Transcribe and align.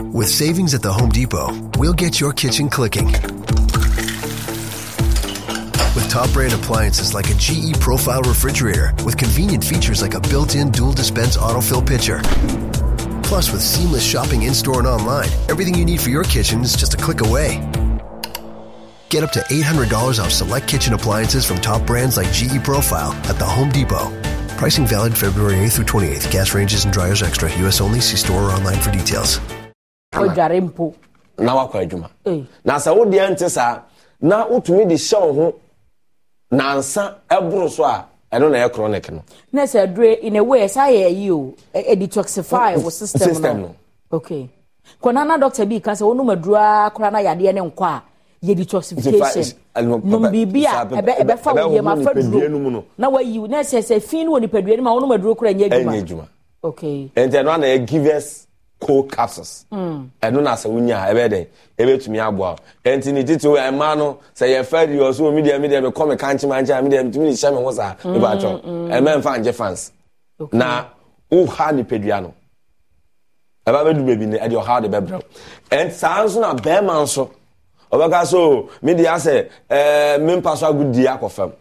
With 0.00 0.28
savings 0.28 0.74
at 0.74 0.82
the 0.82 0.92
Home 0.92 1.10
Depot, 1.10 1.48
we'll 1.76 1.92
get 1.92 2.20
your 2.20 2.32
kitchen 2.32 2.68
clicking. 2.68 3.06
With 5.94 6.08
top 6.08 6.32
brand 6.32 6.52
appliances 6.52 7.14
like 7.14 7.30
a 7.30 7.34
GE 7.34 7.78
Profile 7.80 8.22
refrigerator 8.22 8.94
with 9.04 9.16
convenient 9.16 9.64
features 9.64 10.00
like 10.00 10.14
a 10.14 10.20
built 10.20 10.54
in 10.54 10.70
dual 10.70 10.92
dispense 10.92 11.36
autofill 11.36 11.84
pitcher. 11.84 12.20
Plus, 13.24 13.52
with 13.52 13.60
seamless 13.60 14.04
shopping 14.04 14.42
in 14.42 14.54
store 14.54 14.78
and 14.78 14.86
online, 14.86 15.28
everything 15.48 15.74
you 15.74 15.84
need 15.84 16.00
for 16.00 16.10
your 16.10 16.24
kitchen 16.24 16.60
is 16.60 16.76
just 16.76 16.94
a 16.94 16.96
click 16.96 17.20
away. 17.20 17.56
Get 19.08 19.24
up 19.24 19.32
to 19.32 19.40
$800 19.40 20.22
off 20.22 20.30
select 20.30 20.68
kitchen 20.68 20.94
appliances 20.94 21.44
from 21.44 21.60
top 21.60 21.84
brands 21.86 22.16
like 22.16 22.32
GE 22.32 22.62
Profile 22.62 23.12
at 23.28 23.38
the 23.38 23.44
Home 23.44 23.70
Depot. 23.70 24.10
Pricing 24.56 24.86
valid 24.86 25.16
February 25.16 25.56
8th 25.56 25.72
through 25.72 25.84
28th. 25.84 26.30
Gas 26.30 26.54
ranges 26.54 26.84
and 26.84 26.92
dryers 26.92 27.22
extra. 27.22 27.54
U.S. 27.58 27.80
only. 27.80 28.00
See 28.00 28.16
store 28.16 28.44
or 28.44 28.50
online 28.50 28.80
for 28.80 28.90
details. 28.90 29.40
Ɔdware 30.18 30.60
mpo. 30.60 30.94
Na 31.38 31.54
wakɔ 31.54 31.82
adwuma. 31.86 32.08
Na 32.64 32.76
sɛ 32.76 32.90
wodeɛ 32.96 33.30
nte 33.30 33.48
saa 33.50 33.82
na 34.20 34.46
wotumi 34.46 34.88
de 34.88 34.94
hyɛ 34.94 35.20
wo 35.20 35.32
ho 35.32 35.54
nansa 36.52 37.14
ɛboro 37.30 37.68
so 37.70 37.84
a 37.84 38.06
ɛno 38.32 38.50
na 38.50 38.58
ɛyɛ 38.58 38.72
chronic 38.72 39.10
no. 39.12 39.22
Na 39.52 39.62
sɛ 39.62 39.82
adure 39.84 40.12
in 40.12 40.36
a 40.36 40.42
way 40.44 40.60
ɛsɛ 40.60 40.80
ayɛ 40.88 41.06
ayi 41.06 41.30
o. 41.30 41.54
Detoxify 41.74 42.74
wɔ 42.76 42.90
system 42.92 43.20
System 43.20 43.60
no. 43.62 43.74
Okay 44.12 44.48
kɔnana 45.02 45.38
doctor 45.38 45.66
bi 45.66 45.78
ka 45.80 45.92
sɛ 45.92 46.02
wɔnum 46.02 46.32
adura 46.36 46.90
koraa 46.94 47.12
na 47.12 47.18
yadeɛ 47.20 47.54
ne 47.54 47.60
nkɔ 47.60 47.84
a 47.86 48.02
yɛ 48.44 48.54
detoxification. 48.56 49.54
Nom 49.84 50.22
biribi 50.22 50.64
a 50.64 50.86
ɛbɛfa 50.86 51.38
ɛbɛ- 51.52 51.66
wo 51.68 51.74
yam 51.74 51.84
ɛbɛhohoro 51.84 52.00
afa 52.08 52.14
nipadua 52.14 52.50
no 52.50 52.58
mu 52.58 52.70
duro 52.70 52.84
na 52.98 53.10
wayi 53.10 53.38
wo. 53.38 53.46
Na 53.46 53.58
sɛ 53.60 53.78
sɛ 53.78 54.02
fi 54.02 54.24
no 54.24 54.32
wɔ 54.32 54.44
nipadua 54.48 54.76
no 54.78 54.82
mu 54.82 54.90
a 54.90 55.00
wɔnum 55.00 55.18
aduro 55.18 55.36
koraa 55.36 55.54
nyɛ 55.54 55.70
adwuma. 55.70 56.26
Okay 56.64 57.12
nti 57.14 57.30
ɛno 57.36 57.48
ana 57.54 57.66
yɛ 57.66 57.86
givers 57.86 58.47
cold 58.80 59.10
capsules. 59.10 59.66
ɛno 59.72 60.42
na 60.42 60.54
sɛ 60.54 60.68
wonya 60.70 60.96
ɛbɛ 61.10 61.28
dɛ 61.28 61.46
ɛbɛtumi 61.78 62.18
aboa 62.20 62.56
ɛnti 62.84 63.12
ne 63.12 63.22
titi 63.24 63.46
wɔ 63.46 63.58
ɛmaa 63.70 63.96
no 63.98 64.18
sɛ 64.34 64.46
yɛfɛ 64.54 64.86
de 64.86 64.96
ɔso 64.98 65.20
omi 65.26 65.42
deɛ 65.42 65.60
mi 65.60 65.68
deɛ 65.68 65.82
mi 65.82 65.88
kɔ 65.90 66.08
mi 66.08 66.16
kankye 66.16 66.48
mankyɛ 66.48 66.82
mi 66.84 66.90
deɛ 66.90 67.04
mi 67.04 67.10
tumi 67.10 67.26
de 67.30 67.32
hyɛ 67.36 67.50
mi 67.56 67.62
ho 67.64 67.70
saa 67.72 67.94
mi 68.04 68.18
ba 68.18 68.28
atwam 68.36 68.60
ɛmɛ 68.90 69.16
nfa 69.18 69.38
nkyɛ 69.38 69.54
fans. 69.54 69.92
Na 70.52 70.84
woha 71.30 71.72
nipadua 71.72 72.22
no. 72.22 72.34
Ɛbɛ 73.66 73.84
bɛ 73.84 73.94
du 73.94 74.02
beebi 74.04 74.26
ne 74.26 74.38
ɛde 74.38 74.52
ɔha 74.54 74.82
de 74.82 74.88
bɛ 74.88 75.00
brɛw 75.06 75.22
ɛnti 75.70 75.92
saa 75.92 76.24
nso 76.24 76.40
na 76.40 76.54
bɛrima 76.54 77.02
nso 77.02 77.30
ɔbɛka 77.92 78.26
so 78.26 78.68
mi 78.82 78.94
de 78.94 79.02
asɛ 79.04 79.48
ɛɛ 79.70 80.20
mi 80.22 80.36
mpa 80.36 80.56
so 80.56 80.66
agu 80.72 80.84
die 80.92 81.04
akɔ 81.06 81.30
fam. 81.30 81.52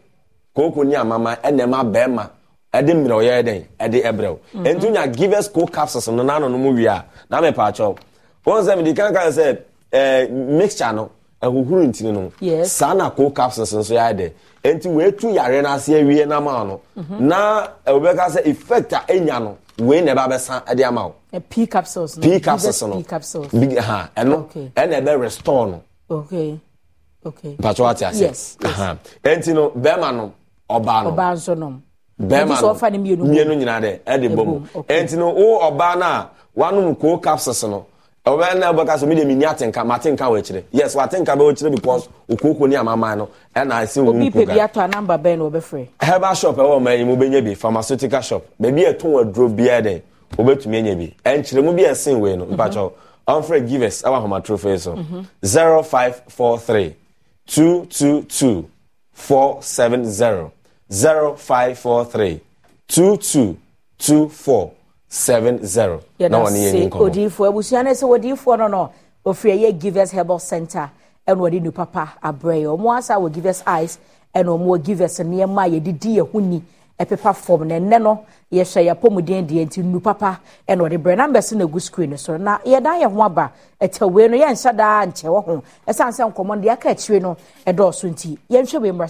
Kooko 0.55 0.83
ne 0.85 0.95
amama 0.95 1.35
ɛna 1.43 1.65
ɛma 1.65 1.91
bɛrima 1.91 2.29
ɛde 2.73 2.93
mmerɛ 2.93 3.13
ɔyɛ 3.21 3.43
dɛn 3.43 3.63
ɛde 3.79 4.03
ɛbrɛ 4.03 4.29
wo 4.29 4.39
ɛnti 4.63 4.83
wonya 4.85 5.07
givers 5.15 5.47
co 5.49 5.65
capsules 5.65 6.07
no 6.09 6.23
nano 6.23 6.47
no 6.47 6.57
mu 6.57 6.73
wie 6.73 6.85
a 6.87 7.05
na 7.29 7.41
mepakyɛw 7.41 7.97
wɔn 8.45 8.63
sɛ 8.63 8.77
mede 8.77 8.95
kankan 8.95 9.31
sɛ 9.31 9.57
ɛɛ 9.91 10.29
mixture 10.31 10.93
no 10.93 11.09
ɛhohoro 11.41 11.85
ntini 11.87 12.11
no. 12.13 12.63
Saa 12.65 12.93
na 12.93 13.09
co 13.09 13.29
capsules 13.29 13.73
nso 13.73 13.93
yɛ 13.95 14.13
dɛ 14.13 14.31
ɛnti 14.63 14.87
wɔatu 14.87 15.33
yare 15.33 15.61
no 15.61 15.69
ase 15.69 15.89
awie 15.89 16.25
wo 16.27 16.63
no. 16.63 16.81
Na 17.19 17.67
ɛwobɛka 17.85 18.29
sɛ 18.35 18.45
effect 18.47 18.93
a 18.93 19.03
ɛnya 19.07 19.41
no 19.41 19.57
wei 19.79 20.01
na 20.01 20.13
ɛba 20.13 20.27
bɛsa 20.29 20.65
ɛde 20.65 20.83
ama 20.87 21.07
wo 21.07 21.15
Ɛ, 21.33 21.41
p 21.49 21.67
capsules 21.67 22.17
no. 22.17 22.21
P 22.23 22.39
capsules 22.39 22.81
no. 22.83 22.95
P 22.97 23.03
capsules. 23.03 23.47
Big- 23.51 23.77
ha 23.77 24.09
ɛno 24.15 24.47
ɛna 24.75 25.01
ɛbɛ 25.01 25.19
restore 25.21 25.67
no. 25.67 25.81
Okay. 26.09 26.59
Okay. 27.25 27.55
Mpatwɛ 27.57 27.79
wate 27.83 28.01
ase. 28.03 28.19
Yes, 28.21 28.57
yes. 28.61 28.97
Ɛnti 29.23 29.53
no 29.53 29.69
bɛrima 29.71 30.15
no 30.15 30.33
ɔbaa 30.69 31.03
no. 31.03 31.11
Ɔbaa 31.11 31.33
nso 31.33 31.57
nom 31.57 31.81
bɛrima 32.21 32.61
no 33.17 33.25
mmienu 33.25 33.55
nyinaa 33.55 33.79
dɛ 33.81 33.99
ɛde 34.05 34.29
bɔ 34.35 34.45
mu 34.45 34.61
ɛnti 34.87 35.17
no 35.17 35.29
wo 35.33 35.59
ɔbaa 35.69 35.97
no 35.97 36.05
a 36.05 36.29
wanom 36.55 36.95
koo 36.99 37.17
capsules 37.17 37.63
no 37.63 37.85
ɔbɛn 38.27 38.59
na 38.59 38.71
ɛbɛka 38.73 38.99
so 38.99 39.05
mi 39.05 39.15
de 39.15 39.23
mi 39.25 39.35
ni 39.35 39.45
atenka 39.45 39.85
ma 39.85 39.97
atenka 39.97 40.25
wɔ 40.29 40.39
akyire. 40.39 40.63
Yes 40.71 40.95
wa 40.95 41.07
atenka 41.07 41.27
bɛ 41.35 41.39
wɔ 41.39 41.51
akyire 41.53 41.71
because 41.75 42.09
okooko 42.29 42.67
ni 42.67 42.75
amaman 42.75 43.17
no 43.19 43.29
ɛna 43.55 43.83
esi 43.83 44.01
wɔn 44.03 44.15
mu 44.15 44.31
koga 44.31 44.43
obi 44.43 44.45
pebi 44.45 44.59
ato 44.59 44.81
a 44.81 44.87
namba 44.87 45.17
bɛn 45.17 45.37
na 45.37 45.45
ɔbɛfrɛ. 45.49 45.87
herbal 46.01 46.33
shop 46.35 46.55
ɛwɔ 46.57 46.79
ɔmo 46.79 46.87
ɛyin 46.87 47.05
mo 47.07 47.15
bɛ 47.15 47.29
nye 47.29 47.41
bi 47.41 47.53
pharmaceutical 47.55 48.21
shop. 48.21 48.45
Beebi 48.61 48.83
ɛtɔn 48.93 49.23
aduro 49.23 49.49
biara 49.55 49.81
de 49.83 50.01
obetumi 50.37 50.77
enye 50.81 50.95
bi. 50.97 51.13
Ɛnkyerɛ 51.29 51.63
mu 51.63 51.71
bi 51.73 51.83
ɛsen 51.83 52.19
wei 52.19 52.35
no 52.35 52.45
mhm. 52.45 52.55
mpatsɔ 52.57 52.91
ɔnfrɛ 53.27 53.67
givers 53.69 54.01
ɛwɔ 54.01 54.21
ahomatrofo 54.27 54.69
yi 54.71 54.77
so 54.77 54.95
mhm. 54.95 55.25
zero 55.45 55.81
five 55.83 56.21
four 56.27 56.59
three 56.59 56.95
two 57.45 57.85
two 57.89 58.23
two 58.23 58.67
four 59.13 59.61
seven 59.63 60.03
zero. 60.05 60.51
0543 60.89 62.39
2224 62.87 64.71
70 65.09 65.59
na 66.29 66.37
wɔne 66.43 66.57
yɛ 66.57 66.71
ni 66.73 66.79
yɛdase 66.79 66.89
nkɔmmɔ. 66.89 67.01
odiyifoɔ 67.09 67.47
abusua 67.49 67.83
no 67.83 67.91
sɛ 67.91 68.03
odiyifoɔ 68.19 68.57
no 68.59 68.67
no 68.67 68.89
ɔfiri 69.25 69.53
ɛyɛ 69.59 69.79
givers 69.79 70.11
herbal 70.11 70.39
center 70.39 70.89
ɛna 71.27 71.37
ɔde 71.49 71.61
nu 71.61 71.71
papa 71.71 72.13
abrɛ 72.23 72.61
yɛ. 72.63 72.77
Ɔmo 72.77 72.97
asa 72.97 73.13
wɔ 73.15 73.31
givers 73.33 73.63
eyes 73.67 73.97
ɛna 74.35 74.47
ɔmo 74.47 74.65
wɔ 74.65 74.83
givers 74.83 75.19
nneɛma 75.19 75.65
a 75.65 75.69
yɛde 75.79 75.99
di 75.99 76.15
yɛn 76.17 76.31
ho 76.31 76.39
ni 76.39 76.63
ɛpepa 76.99 77.35
fam 77.35 77.67
na 77.67 77.75
ɛnɛ 77.75 78.01
no 78.01 78.25
yɛhyɛ 78.51 78.83
yɛ 78.85 78.91
apɔmuden 78.95 79.45
deɛ 79.47 79.65
nti 79.67 79.83
nu 79.83 79.99
papa 79.99 80.39
ɛna 80.67 80.81
ɔde 80.89 80.97
brɛ. 81.03 81.17
Numbers 81.17 81.51
no 81.53 81.67
egu 81.67 81.81
screen 81.81 82.09
no 82.11 82.15
so. 82.15 82.37
Na 82.37 82.59
yɛdan 82.59 83.01
yɛn 83.03 83.11
ho 83.13 83.21
aba 83.23 83.51
ɛtɛ 83.81 84.09
wei 84.11 84.27
no 84.29 84.37
yɛnhyɛ 84.37 84.75
daa 84.77 85.05
nkyɛ 85.05 85.27
wɔ 85.27 85.43
ho. 85.45 85.63
Ɛsan 85.87 86.11
sɛ 86.15 86.31
nkɔmɔ 86.33 86.47
no 86.47 86.61
deɛ 86.63 86.71
aka 86.73 86.89
akyire 86.91 87.19
no 87.21 87.35
ɛdɔɔso 87.65 88.09
nti 88.09 88.37
yɛnhwɛ 88.49 88.81
wei 88.81 88.91
mmra 88.91 89.09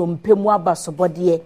dompe 0.00 0.34
mu 0.34 0.48
aba 0.50 0.72
sobɔdeɛ 0.84 1.40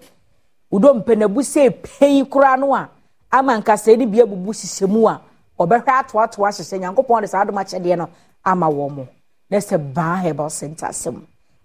wodompe 0.73 1.17
na 1.19 1.27
busa 1.29 1.61
epen 1.69 2.25
koraa 2.27 2.57
no 2.59 2.75
a 2.75 2.89
ama 3.31 3.53
nkasa 3.61 3.97
ne 3.99 4.07
bi 4.07 4.23
bubu 4.23 4.51
hyehyɛ 4.53 4.87
mu 4.89 5.09
a 5.09 5.21
ɔbɛhwɛ 5.59 5.91
atoatoa 6.01 6.49
hyehyɛ 6.51 6.79
nyankopɔn 6.81 7.21
de 7.23 7.27
saa 7.29 7.43
adom 7.45 7.57
akyɛdeɛ 7.63 7.97
no 7.99 8.09
ama 8.45 8.67
wɔn 8.69 8.91
mo. 8.97 9.07
Na 9.51 9.59
sɛ 9.59 9.77
baa 9.95 10.17
herbal 10.23 10.51
center 10.51 10.87
asɛm 10.87 11.17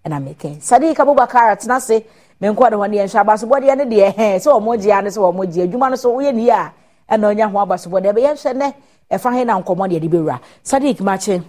ɛna 0.05 0.17
mekɛn 0.25 0.61
sadiq 0.61 0.97
abubakar 0.99 1.51
atena 1.55 1.75
ase. 1.78 2.03
Menkɔ 2.41 2.69
de 2.69 2.75
hɔ 2.78 2.89
ne 2.89 2.97
yɛnhwɛ 2.97 3.19
abasobɔdeɛ 3.23 3.78
no 3.78 3.83
deɛ 3.85 4.16
hɛn 4.16 4.35
sɛ 4.39 4.49
wɔn 4.61 4.78
gye 4.81 4.91
ano 4.94 5.09
sɛ 5.09 5.19
wɔn 5.33 5.51
gye 5.53 5.67
adwuma 5.67 5.89
no 5.89 5.95
so 5.95 6.13
woyɛ 6.16 6.33
nie 6.33 6.49
a 6.49 6.72
ɛna 7.11 7.25
ɔnya 7.33 7.51
ho 7.51 7.57
abasobɔdeɛ 7.66 8.13
bɛ 8.16 8.22
yɛnhwɛ 8.28 8.53
nɛ 8.55 8.73
ɛfa 9.11 9.29
hɛn 9.34 9.46
na 9.47 9.59
nkɔmɔ 9.59 9.88
deɛ 9.90 10.00
de 10.02 10.08
bɛ 10.08 10.17
wura 10.22 10.40
sadiq 10.64 11.00
makye 11.02 11.41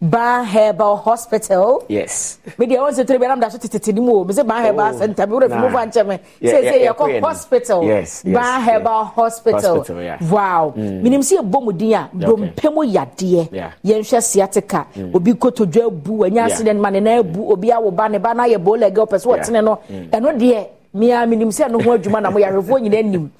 ban 0.00 0.44
herbal 0.44 0.96
hospital. 0.96 1.82
Yes. 1.88 2.38
Mi 2.58 2.66
deɛ 2.66 2.78
wɔn 2.78 2.90
nso 2.92 3.06
tere 3.06 3.18
bi 3.18 3.24
anam 3.26 3.40
da 3.40 3.48
so 3.48 3.58
tete 3.58 3.92
ne 3.94 4.00
mu 4.00 4.16
o 4.20 4.24
mi 4.24 4.32
se 4.32 4.42
ban 4.42 4.62
herbal 4.64 4.94
center. 4.98 5.26
Mi 5.26 5.32
wura 5.34 5.48
fi 5.48 5.54
mu 5.58 5.68
fa 5.70 5.86
nkyɛn 5.86 6.06
mi 6.08 6.18
sɛ 6.42 6.86
yɛ 6.86 6.92
kɔ 6.96 7.20
hospital. 7.22 7.84
Yes, 7.84 8.22
yes, 8.24 8.34
ban 8.34 8.62
herbal 8.62 9.04
hospital, 9.04 9.84
wow. 10.30 10.72
Minim 10.76 11.22
si 11.22 11.36
ebo 11.36 11.60
mu 11.60 11.72
din 11.72 11.94
a 11.94 12.10
dompe 12.12 12.64
mu 12.74 12.82
yadeɛ 12.82 13.48
yɛn 13.84 14.00
hwɛ 14.02 14.20
siatika 14.20 14.86
obi 15.14 15.34
kotodwe 15.34 15.90
bu 16.02 16.18
wanya 16.24 16.46
accident 16.46 16.80
ma 16.80 16.90
ne 16.90 17.00
nan 17.00 17.22
bu 17.22 17.52
obi 17.52 17.68
awo 17.70 17.90
ba 17.94 18.08
ne 18.08 18.18
ba 18.18 18.34
na 18.34 18.44
yɛ 18.46 18.58
bo 18.58 18.76
lɛgɛ 18.76 19.06
ɔpɛ 19.06 19.20
so 19.20 19.30
ɔtene 19.30 19.62
no. 19.64 19.78
E 19.88 20.08
ɛno 20.10 20.36
deɛ 20.36 20.66
mia 20.94 21.24
minim 21.26 21.50
sɛ 21.50 21.68
ɛno 21.68 21.80
ho 21.84 21.96
adwuma 21.96 22.20
na 22.22 22.30
mo 22.30 22.38
yɛ 22.40 22.50
ahwɛfoɔ 22.50 22.80
nyinaa 22.82 23.04
nim. 23.04 23.30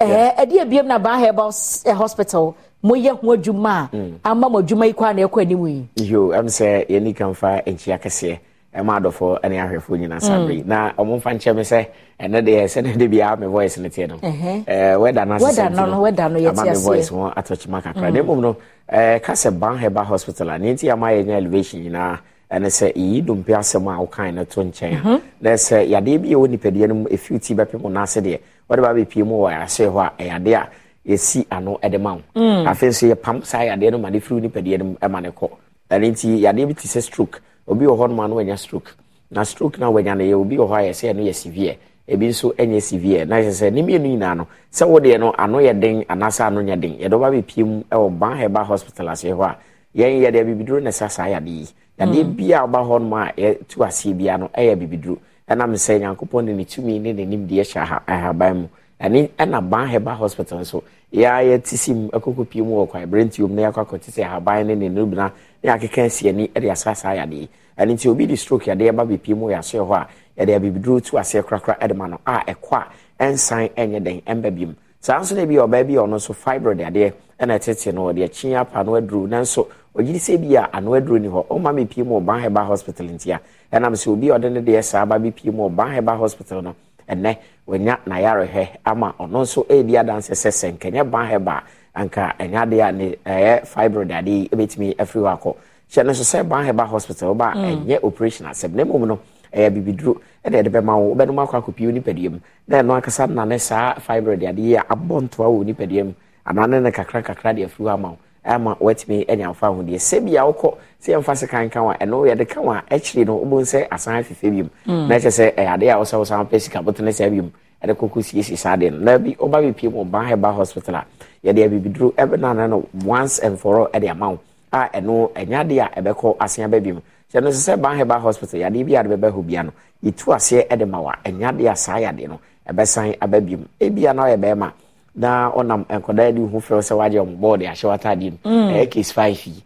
Ɛɛ 0.00 0.36
ɛdi 0.36 0.60
ebiem 0.62 0.86
na 0.86 0.98
ban 0.98 1.18
herbal 1.18 1.50
eh, 1.84 1.92
hospital 1.92 2.54
moyɛ 2.84 3.10
ho 3.20 3.32
adwuma 3.36 3.88
a 3.92 4.30
ama 4.30 4.48
mo 4.48 4.58
adwuma 4.62 4.86
yi 4.86 4.92
kɔ 4.92 5.10
a 5.10 5.14
na 5.14 5.22
ɛkɔ 5.26 5.40
anim 5.42 5.66
yi 5.66 5.86
yo 5.96 6.28
ɛm 6.28 6.46
sɛ 6.46 6.86
yɛni 6.88 7.14
kan 7.16 7.34
fa 7.34 7.60
nkyia 7.66 7.98
kɛseɛ 7.98 8.38
ɛma 8.74 9.00
adɔfoɔ 9.00 9.48
ne 9.48 9.56
ahwɛfoɔ 9.56 9.98
nyinaa 9.98 10.20
sabere 10.20 10.64
na 10.64 10.92
ɔmo 10.92 11.16
mfa 11.18 11.30
nkyɛn 11.34 11.56
mi 11.56 11.62
sɛ 11.62 11.86
ɛnɛ 12.20 12.38
deɛ 12.46 12.64
sɛdeɛ 12.68 12.96
de 12.98 13.06
bia 13.08 13.36
me 13.36 13.46
voice 13.46 13.78
no. 13.78 13.88
Teɛ 13.88 14.08
no 14.08 14.16
wɛda 14.18 15.26
no 15.26 15.34
asesɛ 15.34 15.70
nti 15.70 15.74
no 15.74 16.48
ama 16.48 16.64
me 16.64 16.74
voice 16.78 17.08
ho 17.08 17.32
atɔkyima 17.36 17.82
kakra 17.82 18.12
na 18.12 18.22
mmom 18.22 18.40
no 18.40 18.52
ka 18.88 19.32
sɛ 19.32 19.58
ban 19.58 19.76
heba 19.78 20.04
hospital 20.04 20.50
a 20.50 20.58
ne 20.58 20.74
nti 20.74 20.90
ama 20.92 21.06
yɛnya 21.06 21.36
elevation 21.38 21.82
nyinaa 21.82 22.18
ɛne 22.52 22.66
sɛ 22.68 22.92
yiyi 22.94 23.24
dompe 23.26 23.48
asɛm 23.48 23.88
a 23.92 24.06
wokan 24.06 24.34
no 24.34 24.44
to 24.44 24.60
nkyɛn 24.60 24.94
a 25.04 25.20
na 25.40 25.50
sɛ 25.54 25.88
yadeɛ 25.88 26.18
bi 26.22 26.28
a 26.28 26.36
ɛwɔ 26.36 26.48
nipadua 26.56 26.88
no 26.88 26.94
mu 26.94 27.04
ɛfiw 27.08 27.40
ti 27.42 27.54
bɛpem 27.54 27.90
no 27.90 28.00
ase 28.02 28.20
deɛ 28.20 28.38
wɔde 28.70 28.80
ba 28.82 28.94
bɛpie 28.94 29.24
mu 29.26 29.34
wɔ 29.42 29.62
aseɛ 29.64 29.88
hɔ 29.90 29.98
a 30.06 30.22
ɛyɛ 30.22 30.30
adeɛ 30.38 30.54
a 30.54 30.68
yɛsi 31.08 31.46
ano 31.50 31.78
de 31.82 31.98
ma 31.98 32.14
wo. 32.14 32.22
Afei 32.66 32.88
nso 32.90 33.06
yɛpam 33.08 33.42
saa 33.44 33.64
yadeɛ 33.64 33.90
no 33.92 33.98
ma 33.98 34.10
ne 34.10 34.20
firi 34.20 34.40
nipadua 34.42 34.78
no 34.78 34.84
mu 34.84 34.96
ma 35.08 35.20
ne 35.20 35.30
kɔ. 35.30 35.48
Ɛno 35.90 36.10
nti 36.12 36.40
yadeɛ 36.42 36.66
bi 36.66 36.74
te 36.74 36.86
sɛ 36.86 37.00
stroke. 37.02 37.40
Obi 37.66 37.86
wɔ 37.86 37.96
hɔ 37.96 38.08
nom 38.10 38.20
a 38.20 38.28
no 38.28 38.34
wanya 38.36 38.58
stroke. 38.58 38.94
Na 39.30 39.42
stroke 39.42 39.78
na 39.78 39.90
wanya 39.90 40.16
no 40.16 40.24
yɛ 40.24 40.34
obi 40.40 40.56
wɔ 40.56 40.68
hɔ 40.68 40.74
a 40.74 40.90
yɛsɛ 40.90 41.12
ɛno 41.14 41.22
yɛ 41.24 41.34
severe. 41.34 41.76
Ebi 42.08 42.28
nso 42.28 42.52
nyɛ 42.56 42.80
severe. 42.82 43.24
Na 43.24 43.36
yɛ 43.36 43.48
sɛ 43.50 43.72
ne 43.72 43.82
mmienu 43.82 44.08
nyinaa 44.18 44.36
no 44.36 44.46
sɛ 44.70 44.84
wodeɛ 44.86 45.18
no 45.18 45.32
ano 45.36 45.58
yɛ 45.58 45.80
den 45.80 46.04
anaasɛ 46.04 46.46
ano 46.46 46.60
nyɛ 46.62 46.80
den. 46.80 46.98
Yɛde 46.98 47.20
ba 47.20 47.30
bɛpie 47.30 47.64
mu 47.64 47.82
wɔ 47.90 48.18
ban 48.18 48.36
heba 48.38 48.64
hospital 48.64 49.06
aseɛ 49.08 49.32
hɔ 49.32 49.44
a 49.44 49.56
yɛn 49.96 50.20
yɛde 50.22 50.44
bibiduro 50.44 50.82
na 50.82 50.90
ɛsa 50.90 51.10
saa 51.10 51.26
yadeɛ 51.26 51.48
yi. 51.48 51.68
Yadeɛ 51.98 52.36
bia 52.36 52.62
a 52.62 52.66
ɔba 52.66 52.84
hɔ 52.84 53.00
nom 53.00 53.12
a 53.14 53.32
yɛtu 53.36 53.76
aseɛ 53.86 54.14
bia 54.16 54.36
no 54.38 54.48
ɛyɛ 54.56 54.76
bibiduro 54.76 55.18
ɛnam 55.48 55.72
sɛ 55.72 56.00
nyankopɔn 56.00 56.46
de 56.46 56.52
ne 56.52 56.64
tumi 56.64 56.98
ne 57.00 57.12
n'anim 57.12 57.46
deɛ 57.48 57.64
hyɛ 57.64 58.02
ahaban 58.06 58.54
mu. 58.56 58.68
Ɛne 59.00 59.30
ɛna 59.38 59.60
ban 59.70 59.86
heba 59.88 60.14
hospital 60.16 60.58
nso 60.58 60.82
yɛa 61.12 61.42
yɛte 61.42 61.76
si 61.76 61.94
mu 61.94 62.08
akɔkɔ 62.10 62.44
pie 62.48 62.62
mu 62.62 62.76
wɔ 62.84 62.88
kwaeberɛ 62.90 63.24
ntiom 63.24 63.50
na 63.54 63.62
yɛakɔ 63.70 63.80
akɔte 63.86 64.10
sɛ 64.12 64.22
ahaban 64.24 64.66
ne 64.66 64.74
ne 64.74 64.88
nobina 64.88 65.32
na 65.62 65.72
yɛakeka 65.76 66.04
asi 66.06 66.28
ani 66.28 66.48
de 66.48 66.70
asa 66.70 66.94
saa 66.94 67.14
yadeɛ 67.14 67.48
ɛno 67.78 67.92
nti 67.94 68.08
obi 68.08 68.26
de 68.26 68.36
stroke 68.36 68.64
yadeɛ 68.66 68.92
ba 68.94 69.04
bɛpie 69.04 69.34
mu 69.36 69.46
yɛ 69.48 69.58
asoɛ 69.58 69.80
hɔ 69.88 69.94
a 69.94 70.06
yɛde 70.44 70.54
abibiduro 70.56 71.00
tu 71.00 71.16
aseɛ 71.16 71.42
korakora 71.42 71.88
de 71.88 71.94
ma 71.94 72.06
no. 72.08 72.18
A 72.26 72.44
ɛkɔ 72.46 72.72
a 72.76 72.86
ɛnsan 73.24 73.70
ɛnyɛ 73.74 74.02
den 74.02 74.20
ɛmba 74.26 74.50
biom 74.54 74.74
saa 75.00 75.18
nso 75.20 75.34
na 75.34 75.44
bi 75.46 75.54
ɔbaa 75.54 75.86
bi 75.86 75.94
a 75.94 76.00
ɔno 76.02 76.14
nso 76.16 76.34
fibroid 76.34 76.78
adeɛ 76.80 77.12
ɛna 77.40 77.56
ɛtete 77.58 77.92
no 77.94 78.12
ɔde 78.12 78.24
akyi 78.24 78.54
apa 78.54 78.78
ano 78.80 78.92
aduro 79.00 79.26
nanso 79.26 79.66
ogyiri 79.94 80.18
sɛ 80.18 80.36
bi 80.40 80.54
a 80.56 80.68
ano 80.72 80.90
aduro 80.92 81.18
ni 81.20 81.28
hɔ 81.28 81.46
ɔma 81.48 81.74
mi 81.74 81.84
pie 81.86 82.02
mu 82.02 82.20
ɔban 82.20 82.42
heba 82.42 82.66
hospital 82.66 83.06
nti 83.06 83.30
a 83.32 83.40
ɛnam 83.72 83.94
sɛ 83.94 84.08
obi 84.12 84.28
a 84.30 84.34
ɔde 84.38 84.52
ne 84.52 84.60
deɛ 84.60 84.82
saa 84.84 85.06
ba 85.06 85.18
bi 85.18 85.30
pie 85.30 85.50
mu 85.50 85.68
ɔban 85.70 85.94
heba 85.94 86.16
hospital 86.18 86.62
no. 86.62 86.74
Ɛnɛ 87.08 87.36
wanya 87.68 87.98
n'ayarehwɛ 88.08 88.64
ama 88.84 89.12
ɔno 89.20 89.42
nso 89.44 89.60
ɛredi 89.68 89.94
adanse 90.00 90.32
sɛ 90.34 90.50
sɛ 90.50 90.66
nkɛnyɛ 90.76 91.04
ban 91.10 91.26
heba 91.28 91.62
anka 91.94 92.32
ɛnyɛ 92.40 92.56
adeɛ 92.64 92.80
a 92.88 92.92
ne 92.92 93.06
ɛyɛ 93.26 93.66
fibroid 93.66 94.10
adeɛ 94.10 94.48
ɛbɛtumi 94.52 94.96
afiri 94.96 95.22
hɔ 95.24 95.30
akɔ 95.36 95.50
hyɛ 95.92 96.04
no 96.04 96.10
nso 96.12 96.24
sɛ 96.24 96.48
ban 96.48 96.64
heba 96.66 96.84
hospital 96.88 97.34
ba 97.34 97.52
ɛnyɛ 97.54 97.98
operation 98.02 98.46
asɛm 98.46 98.72
na 98.74 98.84
mmom 98.84 99.06
no 99.06 99.18
ɛyɛ 99.52 99.68
bibiduro 99.74 100.16
ɛna 100.44 100.56
yɛde 100.62 100.70
bɛma 100.72 100.92
wo 100.96 101.14
wobɛnom 101.14 101.38
akɔ 101.44 101.54
akɔpie 101.62 101.92
nipadua 101.92 102.30
mu 102.32 102.38
na 102.66 102.80
ɛno 102.82 102.92
ankasa 103.00 103.26
nane 103.28 103.58
saa 103.58 103.94
fibroid 104.00 104.40
adeɛ 104.42 104.76
a 104.80 104.82
abɔ 104.94 105.20
ntoa 105.28 105.46
wɔ 105.52 105.64
nipadua 105.68 106.04
mu 106.04 106.12
anaa 106.46 106.66
ne 106.70 106.80
ne 106.80 106.90
kakra 106.90 107.22
kakra 107.22 107.52
de 107.54 107.62
afiri 107.64 107.84
hɔ 107.84 107.92
ama 107.94 108.08
wo 108.08 108.18
ama 108.48 108.74
watumi 108.80 109.24
anya 109.28 109.50
mfa 109.50 109.66
ahodeɛ 109.66 109.98
sɛ 109.98 110.20
bia 110.24 110.42
wokɔ 110.44 110.74
sɛ 111.02 111.12
yɛmfa 111.14 111.36
se 111.36 111.46
kan 111.46 111.68
ka 111.70 111.82
wa 111.82 111.94
ɛno 111.94 112.26
yɛde 112.26 112.48
ka 112.48 112.60
wa 112.60 112.80
akyiri 112.90 113.26
no 113.26 113.36
wobɛhu 113.38 113.62
sɛ 113.62 113.86
asan 113.90 114.14
afefe 114.22 114.50
biom. 114.50 114.68
Na 114.86 115.14
ɛkyɛ 115.16 115.30
sɛ 115.30 115.54
ɛyɛ 115.54 115.68
adeɛ 115.76 115.92
a 115.94 115.98
wo 115.98 116.04
sɛ 116.04 116.18
wo 116.18 116.24
san 116.24 116.46
pɛ 116.46 116.60
sika 116.60 116.82
botene 116.82 117.12
saa 117.12 117.28
biom 117.28 117.50
ɛde 117.84 117.92
kɔkɔ 117.94 118.22
siesie 118.22 118.56
saa 118.56 118.76
adeɛ 118.76 118.90
no. 118.92 118.98
Na 118.98 119.18
bi 119.18 119.36
woba 119.38 119.58
bɛpie 119.62 119.90
mu 119.92 120.04
ɔban 120.04 120.26
heba 120.28 120.52
hospital 120.54 120.94
a 120.96 121.04
yɛde 121.44 121.64
abibiduro 121.68 122.12
ɛbɛnane 122.14 122.68
no 122.70 122.88
once 123.04 123.38
and 123.40 123.58
for 123.60 123.80
all 123.80 123.86
ɛde 123.92 124.10
ama 124.10 124.30
wo 124.30 124.38
a 124.72 124.88
ɛno 124.94 125.30
ɛnyɛ 125.32 125.56
adeɛ 125.64 125.80
a 125.80 126.00
ɛbɛkɔ 126.02 126.36
asen 126.40 126.64
aba 126.64 126.80
biom. 126.80 127.00
Hyɛ 127.32 127.42
no 127.42 127.50
sɛ 127.50 127.76
ban 127.80 127.98
heba 127.98 128.18
hospital 128.20 128.60
yadeɛ 128.60 128.84
bi 128.86 128.94
a 128.96 129.02
de 129.02 129.08
bɛbɛ 129.16 129.30
hɔ 129.32 129.46
bia 129.46 129.62
no 129.62 129.72
yɛtu 130.04 130.34
aseɛ 130.34 130.76
de 130.78 130.86
ma 130.86 131.00
wa 131.00 131.14
ɛnyɛ 131.24 131.44
adeɛ 131.52 131.70
a 131.72 131.76
saa 131.76 131.96
yadeɛ 131.98 132.28
no 132.28 132.40
ɛbɛsan 132.68 133.16
aba 133.20 133.40
biom. 133.40 133.64
Ebia 133.80 134.14
na 134.14 134.22
ɔyɛ 134.24 134.36
bɛrima 134.40 134.72
na 135.18 135.50
ɔnam 135.50 135.84
nkɔdaa 135.90 136.32
de 136.34 136.40
ho 136.40 136.58
fɛw 136.58 136.80
sɛ 136.80 136.94
wagye 136.96 137.18
ɔmo 137.20 137.34
bɔɔde 137.42 137.64
ahyɛ 137.72 137.86
w'ataadeɛ 137.90 138.30
mu 138.32 138.38
ɛyɛ 138.72 138.90
case 138.90 139.10
five 139.12 139.34
yi 139.46 139.62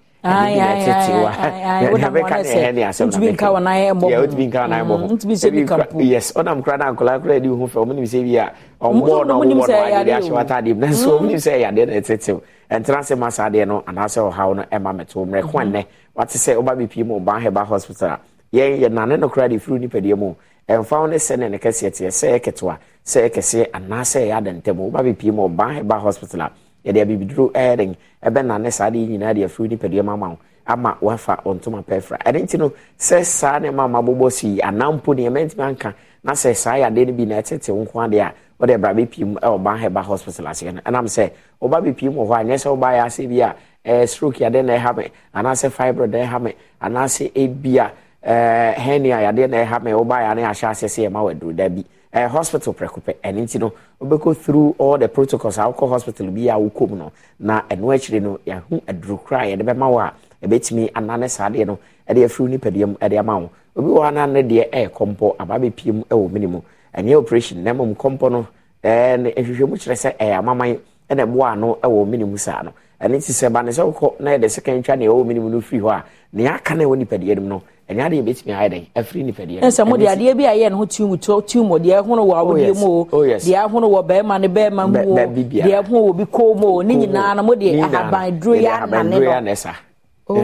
yes 6.11 6.33
ɔnam 6.33 6.63
kora 6.65 6.77
na 6.79 6.93
nkɔlaa 6.93 7.21
kora 7.23 7.41
de 7.41 7.49
ho 7.49 7.67
fɛ 7.67 7.79
ɔmo 7.85 7.95
nim 7.95 8.05
sɛ 8.05 8.23
bi 8.25 8.37
a 8.39 8.53
ɔmbɔɔ 8.81 9.27
na 9.27 9.35
ɔmobɔ 9.35 9.47
no 9.47 9.61
wagye 9.61 10.05
de 10.05 10.11
ahyɛ 10.13 10.31
w'ataadeɛ 10.31 10.75
mu 10.75 10.81
nanso 10.87 11.19
ɔmo 11.19 11.27
nim 11.29 11.37
sɛ 11.37 11.51
ɛyɛ 11.53 11.67
adeɛ 11.71 11.87
na 11.87 11.93
ɛtetew 12.01 12.41
ɛntena 12.71 13.01
sɛ 13.05 13.19
ma 13.19 13.29
saa 13.29 13.49
adeɛ 13.51 13.67
no 13.69 13.83
anaasɛ 13.87 14.21
ɔhaw 14.33 14.57
no 14.57 14.63
ɛma 14.73 14.91
mɛto 14.97 15.27
mmerɛko 15.27 15.53
ɛnnɛ 15.53 15.85
wate 16.15 16.39
sɛ 16.39 16.57
woba 16.57 16.73
bɛpie 16.77 17.05
mu 17.07 17.21
ɔban 17.21 17.41
heba 17.43 17.65
hospital. 17.67 18.17
Yɛn 18.53 18.81
yɛ 18.81 18.93
nane 18.93 19.17
no 19.21 19.29
kora 19.29 19.49
de 19.49 19.57
firi 19.59 19.79
nipadua 19.81 20.17
mu 20.19 20.35
ɛmfa 20.69 21.01
wo 21.01 21.07
ne 21.07 21.17
sɛ 21.17 21.39
ne 21.39 21.49
ne 21.49 21.59
kɛseɛ 21.59 21.91
teɛ 21.91 22.11
sɛ 22.11 22.39
ɛketewa 22.39 22.77
sɛ 23.05 23.29
ɛkɛseɛ 23.29 23.71
anaasɛ 23.73 24.21
ɛyɛ 24.27 24.35
adantam 24.39 24.77
woba 24.77 25.01
bɛpie 25.03 25.33
mu 25.33 25.49
ɔban 25.49 25.75
heba 25.79 25.99
hospital 26.01 26.41
a 26.43 26.51
yɛde 26.85 27.01
abibiduro 27.03 27.51
ɛyɛ 27.53 27.77
den. 27.77 27.97
Ɛbɛnane 28.25 28.71
saa 28.71 28.87
adeɛ 28.91 29.07
nyinaa 29.09 29.35
de 29.35 29.45
afiri 29.45 29.69
nipadua 29.69 30.03
mu 30.05 30.13
ama 30.13 30.29
wo 30.29 30.39
ama 30.67 30.97
wafa 31.01 31.35
ɔntoma 31.45 31.83
pɛfra 31.83 32.19
ɛno 32.25 32.39
nti 32.45 32.59
no 32.59 32.73
sɛ 32.99 33.25
saa 33.25 33.59
nneɛma 33.59 33.91
ma 33.91 34.01
bobɔ 34.01 34.31
so 34.33 34.47
yi 34.47 34.61
anaa 34.61 34.93
mpo 34.95 35.13
nneɛma 35.15 35.43
ntumi 35.47 35.65
anka 35.75 35.95
na 36.23 36.33
sɛ 36.33 36.55
saa 36.55 36.75
yadeɛ 36.79 37.07
no 37.07 37.13
bi 37.13 37.25
na 37.25 37.41
ɛtete 37.41 37.71
wo 37.75 37.83
nko 37.85 37.99
adeɛ 38.07 38.21
a 38.21 38.33
wode 38.61 38.81
bra 38.81 38.93
bɛpie 38.95 39.25
mu 39.27 39.35
ɛwɔ 39.41 39.63
ban 39.63 39.79
heba 39.79 40.03
hospital 40.05 40.47
aseɛ 40.47 40.73
no 40.75 40.81
ɛnam 40.83 41.07
sɛ 41.11 41.31
woba 41.61 41.81
bɛpie 41.83 42.13
mu 42.13 42.23
wɔ 42.23 42.29
hɔ 42.29 42.41
a 42.41 42.45
nyɛ 42.45 42.55
sɛ 42.63 42.69
wobayɛ 42.79 43.05
asɛ 43.07 43.27
bi 43.29 43.41
a 43.85 44.07
stroke 44.07 44.37
yadeɛ 44.39 44.65
na 44.65 44.77
ɛha 44.79 44.97
me 44.97 45.11
anaasɛ 45.35 45.71
fibroid 45.71 46.11
na 46.13 46.19
ɛha 46.19 46.41
me 46.43 46.55
anaasɛ 46.81 47.33
ebia 47.35 47.91
ɛɛ 48.27 48.75
hernia 48.79 49.17
yadeɛ 49.21 49.49
na 49.51 49.57
ɛha 49.65 49.83
me 49.83 49.91
wobayɛ 49.93 50.31
a 50.31 50.35
ne 50.35 50.43
ahyɛ 50.43 50.67
aseɛ 50.71 50.89
sɛ 50.89 51.09
yɛma 51.09 51.21
wɔ 51.25 51.31
aduro 51.35 51.53
da 51.57 51.69
bi 51.69 51.85
ɛɛ 52.15 52.29
hospital 52.29 52.73
prɛko 52.75 53.01
pɛ 53.03 53.15
ɛno 53.25 53.43
nti 53.43 53.59
no 53.59 53.73
wobɛkɔ 54.01 54.37
through 54.37 54.75
all 54.79 54.99
the 54.99 55.09
protocols 55.09 55.59
a 55.59 55.63
hospital 55.73 56.27
bi 56.31 56.43
a 56.49 56.55
wokɔ 56.59 56.89
mu 56.91 56.97
no 56.97 57.13
na 57.41 57.63
ɛno 57.71 57.95
akyire 57.95 58.21
no 58.23 58.39
yɛho 58.47 58.81
aduro 58.87 59.17
kora 59.25 59.41
a 59.43 59.57
yɛde 59.57 59.63
bɛma 59.65 59.91
wo 59.91 59.99
a 59.99 60.13
ɛbɛtumi 60.43 60.91
anane 60.93 61.29
saa 61.29 61.49
adeɛ 61.49 61.67
no 61.67 61.79
ɛde 62.09 62.25
afiri 62.25 62.49
nipadua 62.59 62.87
mu 62.89 62.95
ɛde 63.01 63.19
ama 63.19 63.39
wo. 63.39 63.51
Obi 63.77 63.89
wɔ 63.89 64.01
hɔ 64.13 64.29
no 64.33 64.43
deɛ 64.43 64.71
ɛyɛ 64.71 64.89
kɔmpɔ 64.91 65.35
aba 65.39 65.59
bɛpie 65.59 65.93
mu 65.93 66.03
ɛwɔ 66.11 66.31
mini 66.33 66.47
mu. 66.47 66.61
Ɛnyɛ 66.97 67.15
operation 67.17 67.63
na 67.65 67.73
mmom 67.73 67.95
kɔmpɔ 67.97 68.31
no 68.31 68.47
ɛɛ 68.85 69.21
ne 69.21 69.31
nhwehwɛmu 69.33 69.75
kyerɛ 69.81 69.97
sɛ 69.97 70.17
ɛyɛ 70.19 70.39
amaman 70.39 70.79
ɛna 71.11 71.25
ɛboa 71.27 71.53
ano 71.53 71.79
ɛwɔ 71.83 72.07
mini 72.09 72.25
mu 72.25 72.37
saa 72.37 72.63
no. 72.63 72.73
Ɛne 73.01 73.25
ti 73.25 73.33
sɛ 73.33 73.51
ba 73.53 73.63
ne 73.63 73.71
sɛ 73.71 73.83
wokɔ 73.93 74.21
na 74.21 74.31
yɛde 74.37 74.51
second 74.51 74.85
twa 74.85 74.97
ne 74.97 75.07
ɛwɔ 75.07 75.27
mini 75.27 75.41
mu 75.41 75.49
no 75.49 75.61
firi 75.61 75.81
hɔ 75.81 75.91
a 75.91 76.05
nea 76.33 76.55
aka 76.55 76.75
na 76.75 76.85
ɛwɔ 76.85 76.99
nipadua 77.07 77.35
no 77.37 77.41
mu 77.43 77.49
no 77.49 77.63
ɛnyɛ 77.91 78.03
adeɛ 78.07 78.23
bɛtumi 78.27 78.53
ayɛ 78.55 78.69
dɛn 78.73 78.85
afiri 78.97 79.23
nipadua 79.25 79.61
no 79.61 79.69
ɛsɛ 79.69 79.87
mo 79.89 79.97
de 79.97 80.07
adeɛ 80.07 80.35
bi 80.37 80.45
ayɛ 80.45 80.71
ne 80.71 80.77
ho 80.77 80.85
tum 80.87 81.19
tum 81.19 81.69
deɛ 81.85 82.03
ɛhono 82.03 82.23
wɔ 82.31 82.35
awodeɛ 82.41 82.75
mu 82.81 82.87
o 82.87 83.05
deɛ 83.25 83.59
ɛhono 83.67 83.87
wɔ 83.95 84.01
bɛrima 84.07 84.41
ne 84.41 84.49
bɛrima 84.49 84.85
mu 84.93 85.13
o 85.13 85.17
deɛ 85.17 85.83
ɛhono 85.83 86.01
wɔ 86.07 86.17
bi 86.17 86.25
kɔn 86.25 86.57
mu 86.61 86.67
o 86.67 86.81
ne 86.83 86.95
nyinaa 86.95 87.37
no 87.37 87.43
mo 87.43 87.55
de 87.55 87.73
ahaban 87.81 88.41
duro 88.41 88.55
yɛ 88.57 88.83
anane 88.83 89.21
no 89.21 90.43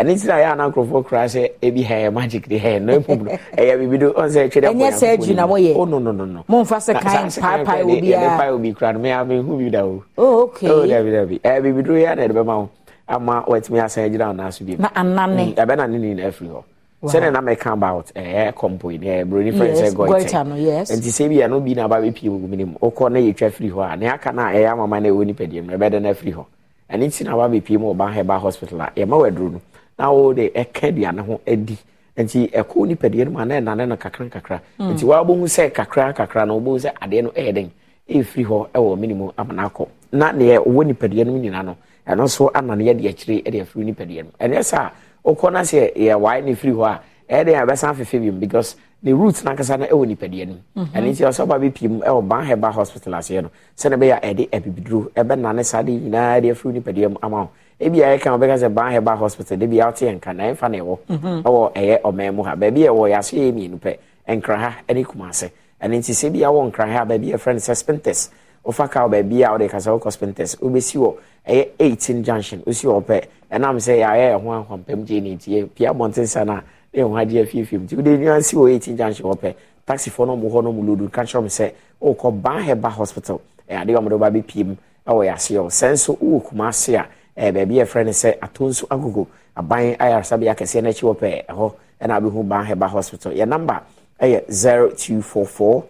ɛne 0.00 0.14
ntina 0.16 0.36
yɛ 0.42 0.52
ana 0.52 0.68
nkurɔfoɔ 0.70 1.02
koraa 1.04 1.26
sɛ 1.28 1.50
ebi 1.62 1.84
hɛ 1.84 2.12
magic 2.12 2.48
de 2.48 2.58
hɛ 2.58 2.80
no 2.82 3.00
mmom 3.00 3.24
no 3.24 3.30
ɛyɛ 3.58 3.74
biribi 3.78 3.98
do 4.00 4.12
ɔn 4.12 4.28
sɛ 4.28 4.48
ɛtwerɛ 4.48 4.66
ɛnyɛ 4.72 4.90
sɛ 4.92 5.06
adwi 5.16 5.34
na 5.34 5.46
moyɛ 5.46 5.76
oh 5.76 5.84
no 5.84 5.98
no 5.98 6.12
no 6.12 6.24
no. 6.24 6.44
Momfa 6.48 6.76
sɛ 6.80 7.00
kan 7.00 7.28
paapae 7.28 7.82
obiara 7.84 8.22
yɛde 8.22 8.38
pae 8.38 8.48
obi 8.50 8.72
koraa 8.72 8.92
no 8.94 8.98
mea 9.00 9.24
mehu 9.24 9.58
bi 9.58 9.68
da 9.68 9.84
o 9.84 10.02
oh. 10.16 10.40
Okay. 10.44 10.68
Oh 10.68 10.86
dabi 10.86 11.38
dabi 11.42 11.82
do 11.84 11.92
yɛ 11.92 12.16
na 12.16 12.22
yɛde 12.22 12.44
wo 12.46 12.68
ama 13.10 13.42
wɔatumi 13.46 13.80
asan 13.82 14.04
agyina 14.04 14.28
anaso 14.30 14.64
bi 14.64 14.76
mu 14.76 14.86
mm, 14.86 15.54
ɛbɛ 15.56 15.76
na 15.76 15.86
ne 15.86 15.98
ne 15.98 16.14
nyinaa 16.14 16.30
firi 16.32 16.48
hɔ. 16.50 16.62
Sɛne 17.04 17.32
na 17.32 17.40
mɛka 17.40 17.72
about 17.72 18.06
ɛyɛ 18.14 18.52
kɔmpo 18.54 19.00
ne 19.00 19.06
ɛyɛ 19.06 19.24
buroni 19.28 19.50
fɛn 19.52 19.74
sɛ 19.74 19.94
goita 19.94 20.44
nti 20.44 21.10
sɛ 21.10 21.28
bi 21.28 21.34
yɛ 21.40 21.50
no 21.50 21.60
bi 21.60 21.74
na 21.74 21.88
ba 21.88 21.96
bɛ 21.96 22.14
pie 22.14 22.28
mu 22.28 22.46
ne 22.56 22.64
mu 22.64 22.74
okɔ 22.80 23.10
ne 23.12 23.20
yɛ 23.20 23.36
twa 23.36 23.48
firi 23.50 23.70
hɔ 23.70 23.92
a 23.92 23.96
ne 23.96 24.06
aka 24.08 24.32
na 24.32 24.52
ɛyɛ 24.52 24.72
amama 24.72 25.00
na 25.00 25.08
ɛwɔ 25.08 25.26
nipa 25.26 25.44
deɛ 25.44 25.62
mu 25.64 25.72
ɛbɛ 25.76 25.90
de 25.90 26.00
na 26.00 26.12
firi 26.14 26.32
hɔ. 26.34 26.44
Ɛne 26.92 27.04
nti 27.08 27.24
na 27.24 27.36
ba 27.36 27.48
bɛ 27.48 27.64
pie 27.64 27.76
mu 27.78 27.94
ɔba 27.94 28.14
hɛba 28.14 28.38
hospital 28.40 28.80
a 28.82 28.90
yɛma 28.96 29.16
wɔ 29.18 29.26
aduro 29.30 29.50
no 29.52 29.60
na 29.98 30.04
wɔwɔ 30.06 30.34
de 30.36 30.48
ɛka 30.50 30.88
aduane 30.92 31.20
ho 31.26 31.40
adi. 31.46 31.78
Nti 32.16 32.50
ɛkɔ 32.52 32.86
nipa 32.86 33.08
deɛ 33.08 33.24
no 33.24 33.30
mu 33.30 33.44
na 33.44 33.54
ɛnane 33.60 33.88
no 33.88 33.96
kakra 33.96 34.28
kakra. 34.30 34.60
Nti 34.78 35.02
wɔabɔhu 35.04 35.44
sɛ 35.48 35.72
kakra 35.72 36.12
kakra 36.14 36.46
na 36.46 36.52
wɔbɔhu 36.54 36.78
sɛ 36.86 36.92
adeɛ 37.00 37.22
no 37.24 37.30
ɛyɛ 37.30 37.54
den 37.54 37.70
ɛfiri 38.08 38.44
hɔ 38.46 38.68
ɛwɔ 38.74 38.98
minimu 38.98 39.32
amana 39.36 39.68
akɔ. 39.68 39.88
Na 40.12 40.32
deɛ 40.32 40.58
ɔwɔ 40.64 40.86
nipa 40.86 41.08
deɛ 41.08 41.24
no 41.26 41.32
nyinaa 41.32 41.64
no 41.64 41.76
ɛno 42.06 42.24
nso 42.24 42.50
anane 42.54 42.84
yɛde 42.84 43.08
akyire 43.08 43.42
ɛde 43.44 43.62
afiri 43.62 43.84
nipadua 43.94 44.22
no 44.24 44.30
ɛnyɛ 44.40 44.60
sɛ 44.60 44.76
a 44.78 44.92
wokɔ 45.24 45.52
no 45.52 45.58
sɛ 45.60 45.94
yɛwae 45.96 46.44
no 46.44 46.54
firi 46.54 46.72
hɔ 46.72 46.84
a 46.86 47.00
ɛyɛ 47.32 47.44
den 47.44 47.54
ɛbɛsan 47.66 47.94
fefe 47.94 48.18
biom 48.20 48.38
because 48.40 48.76
ne 49.02 49.12
root 49.12 49.34
nankasa 49.44 49.78
no 49.78 49.86
ɛwɔ 49.86 50.06
nipadua 50.16 50.46
no 50.48 50.54
mu. 50.74 50.84
Ɛno 50.94 51.06
nti 51.10 51.22
ɔsɛ 51.24 51.46
ɔba 51.46 51.58
bɛpie 51.60 51.88
mu 51.88 52.00
ɛwɔ 52.00 52.28
ban 52.28 52.44
hɛba 52.46 52.72
hospital 52.72 53.12
aseɛ 53.14 53.42
no 53.42 53.50
sɛne 53.76 53.96
ɛbɛyɛ 53.96 54.18
a 54.22 54.34
ɛde 54.34 54.48
abibiduro 54.50 55.10
ɛbɛnane 55.14 55.64
saa 55.64 55.82
de 55.82 55.92
nyinaa 55.92 56.40
de 56.42 56.48
afiri 56.50 56.72
nipadua 56.82 57.08
mu 57.10 57.16
ama 57.22 57.36
wo. 57.42 57.50
Ebi 57.80 58.02
a 58.02 58.16
yɛka 58.18 58.28
wɔbɛka 58.36 58.56
sɛ 58.60 58.74
ban 58.74 58.92
hɛba 58.92 59.16
hospital 59.16 59.56
de 59.58 59.66
bi 59.66 59.78
a 59.80 59.86
wote 59.86 60.00
yɛnka 60.04 60.36
na 60.36 60.44
ɛmfa 60.52 60.70
na 60.70 60.78
ɛwɔ. 60.78 60.98
Ɛwɔ 61.44 61.72
ɛyɛ 61.74 62.00
ɔman 62.02 62.34
mu 62.34 62.42
ha. 62.42 62.54
Baabi 62.56 62.80
ɛwɔ 62.84 63.08
yɛaso 63.10 63.38
yɛ 63.38 63.52
mmienu 63.52 63.78
pɛ. 63.80 63.96
Nkraha 64.28 64.72
ne 64.94 65.02
kumase. 65.04 65.50
Ɛno 65.80 65.96
nti 65.96 66.12
sɛ 66.12 66.30
bi 66.32 66.40
a 66.44 66.48
wɔ 66.52 66.70
nkraha 66.70 67.00
a 67.02 67.06
baabi 67.06 67.32
a 67.32 67.36
yɛfrɛ 67.38 67.52
no 67.54 67.58
sɛ 67.58 67.74
spintes 67.76 68.30
wofa 68.64 68.88
ka 68.90 69.00
wɔ 69.06 69.10
baabi 69.10 69.42
a 69.44 69.50
wode 69.52 69.68
kasa 69.70 69.90
wokɔ 69.90 70.10
spintes 70.12 70.56
wobɛsi 70.56 70.96
wɔ 70.98 71.14
ɛyɛ 71.48 71.68
18 71.78 72.22
junction. 72.24 72.62
Wosi 72.66 72.86
wɔ 72.86 73.02
pɛ 73.04 73.24
ɛnam 73.52 73.76
sɛ 73.76 73.98
yɛayɛ 74.02 74.38
ɛho 74.38 74.48
ahwampam 74.66 75.04
gye 75.06 75.20
ne 75.20 75.34
nti 75.36 75.64
pia 75.74 75.90
abɔnten 75.92 76.26
sa 76.26 76.44
no 76.44 76.52
a 76.52 76.62
ne 76.94 77.02
ho 77.02 77.10
agye 77.16 77.42
afiefie 77.44 77.78
mu 77.78 77.86
nti 77.86 77.96
wode 77.96 78.18
nua 78.20 78.42
si 78.42 78.56
wɔ 78.56 78.70
eighteen 78.74 78.96
junction 78.96 79.26
wɔpɛ 79.26 79.54
taxifoɔ 79.86 80.26
no 80.26 80.36
mu 80.36 80.48
hɔ 80.50 80.64
no 80.64 80.72
mu 80.72 80.82
lodu 80.96 81.10
ka 81.10 81.22
kyerɛ 81.22 81.42
me 81.42 81.48
sɛ 81.48 81.72
wokɔ 82.02 82.42
ban 82.42 82.62
heba 82.62 82.88
hospital. 82.90 83.40
Adeɛ 83.68 83.96
a 83.96 84.00
wɔde 84.00 84.18
wɔba 84.18 84.30
bɛpie 84.42 84.64
mu 84.66 84.76
ɛwɔ 85.06 85.26
yɛaseɛ 85.32 85.66
sɛ 85.70 85.90
nso 85.92 86.16
wowɔ 86.18 86.42
kumase 86.48 86.94
a 87.36 87.52
baabi 87.52 87.74
yɛfrɛ 87.80 88.04
no 88.04 88.10
sɛ 88.12 88.36
ato 88.42 88.64
nso 88.68 88.86
agogo 88.88 89.26
aban 89.56 89.96
ayaresabea 89.96 90.54
kɛseɛ 90.54 90.82
no 90.82 90.90
akyi 90.90 91.02
wɔpɛ 91.08 91.46
ɛhɔ 91.46 91.72
ɛna 92.02 92.20
abɛhu 92.20 92.46
ban 92.48 92.66
heba 92.66 92.86
hospital. 92.88 93.32
Yɛ 93.32 93.48
number 93.48 93.80
ɛyɛ 94.20 94.44
0244 94.50 95.84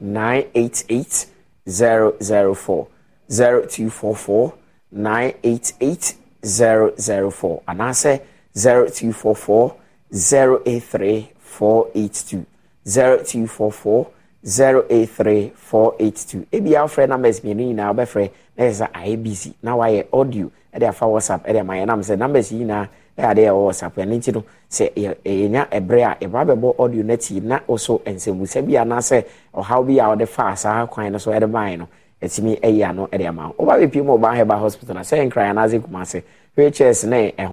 988 0.00 1.26
004 1.66 2.86
0244 3.28 4.52
988 4.92 6.16
004 6.42 7.60
anaasɛ 7.66 8.20
0244 8.54 9.74
083 10.12 11.32
482 11.42 12.44
0244 12.84 14.06
083 14.44 15.52
482 15.56 16.46
ebi 16.52 16.70
afrɛ 16.76 17.08
numbers 17.08 17.40
mmienu 17.44 17.64
nyinaa 17.66 17.92
wobɛfrɛ 17.92 18.30
na 18.56 18.64
yɛ 18.64 18.72
sɛ 18.72 18.86
ayɛ 18.92 19.16
busy 19.22 19.54
na 19.62 19.76
wayɛ 19.76 20.04
audio. 20.12 20.50
Ɛde 20.74 20.88
afa 20.88 21.06
whatsapp 21.06 21.46
ɛde 21.46 21.60
ama 21.60 21.74
yɛ 21.74 21.86
nam 21.86 22.00
sɛ 22.00 22.18
numbers 22.18 22.52
yi 22.52 22.58
nyinaa 22.58 22.88
adeɛ 23.18 23.48
ɛwɔ 23.50 23.64
whatsapp 23.66 23.96
ɛno 23.96 24.14
nti 24.18 24.32
no 24.34 24.44
sɛ 24.70 24.92
yɛnya 25.24 25.68
ɛberɛ 25.70 26.02
a 26.04 26.16
yɛba 26.24 26.44
bɛbɔ 26.48 26.74
audio 26.80 27.02
no 27.02 27.14
ati 27.14 27.40
na 27.40 27.58
ɔso 27.68 28.00
nsɛmmusa 28.04 28.62
bi 28.66 28.72
anaasɛ 28.76 29.24
ɔhaw 29.54 29.86
bi 29.86 29.98
a 29.98 30.04
wɔde 30.16 30.26
fa 30.28 30.54
saa 30.56 30.86
kwan 30.86 31.12
no 31.12 31.18
so 31.18 31.30
ɛde 31.30 31.50
bae 31.50 31.76
no 31.76 31.88
ɛtumi 32.22 32.58
ayi 32.62 32.82
ano 32.88 33.06
ɛde 33.12 33.28
ama 33.28 33.48
wo. 33.58 33.64
Woba 33.66 33.78
bɛpie 33.80 34.04
mu 34.04 34.16
ɔba 34.18 34.34
hɛba 34.38 34.58
hospital 34.58 34.94
na 34.94 35.00
sɛ 35.02 35.28
nkran 35.30 35.50
anaasɛ 35.56 35.80
kumase. 35.82 36.22
Wheelchairs 36.56 37.04
ne 37.08 37.32
ɛho 37.38 37.51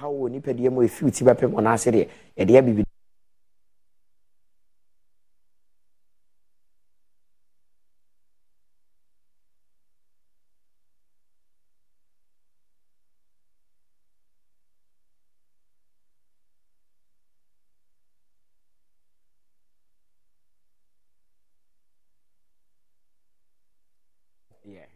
ɔhaw 0.00 0.12
wɔ 0.20 0.26
nipadeɛ 0.32 0.70
mu 0.72 0.80
ɛfiri 0.82 1.10
ti 1.12 1.24
bɛpem 1.24 1.52
ɔnaase 1.58 1.90
deɛ 1.92 2.08
yɛde 2.36 2.58
abibi 2.58 2.84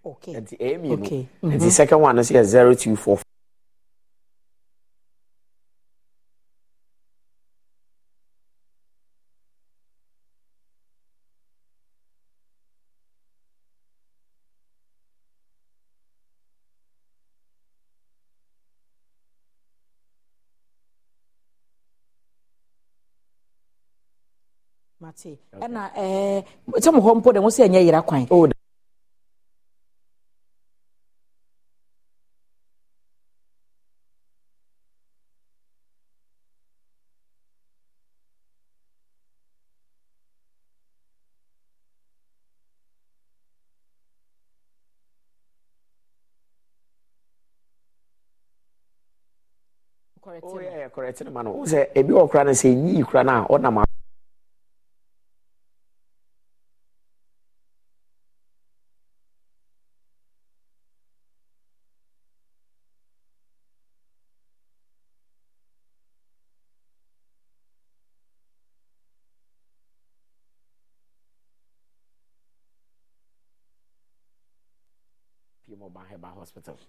Okay. 0.06 0.36
Okay. 0.36 0.76
Mm-hmm. 1.42 1.50
Nti, 1.56 1.70
second 1.70 2.00
one 2.00 2.18
is 2.18 2.28
here, 2.28 2.42
0244. 2.44 3.33
ate. 25.14 25.38
Ɛna 25.64 25.82
eh, 25.96 26.42
ɛɛ 26.68 26.80
sɛm 26.82 26.96
hɔ 27.00 27.10
mpo 27.18 27.32
de 27.32 27.40
ho 27.40 27.48
sɛ 27.50 27.64
ɛnyɛ 27.66 27.80
yera 27.86 28.02
kwan. 28.02 28.26
Oh, 28.30 28.48
correct 50.22 50.44
oh 50.46 50.58
yeah 50.60 50.88
correct 50.88 51.20
man 51.30 51.46
o 51.46 51.64
sɛ 51.66 51.92
ebi 51.94 52.12
wɔ 52.12 52.28
kura 52.30 52.44
no 52.44 52.50
sɛ 52.52 52.74
nyi 52.74 53.02
kura 53.04 53.24
no 53.24 53.32
a 53.32 53.46
ɔnam 53.58 53.83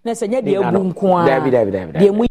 na 0.03 0.11
sɛ 0.11 0.25
nyɛ 0.27 0.41
deɛ 0.41 0.59
ebu 0.69 0.79
nko 0.89 1.05
ara 1.17 1.27
dabi 1.29 1.49
dabi 1.51 1.71
dabi 1.71 1.91
deɛ 1.99 2.11
mu. 2.17 2.25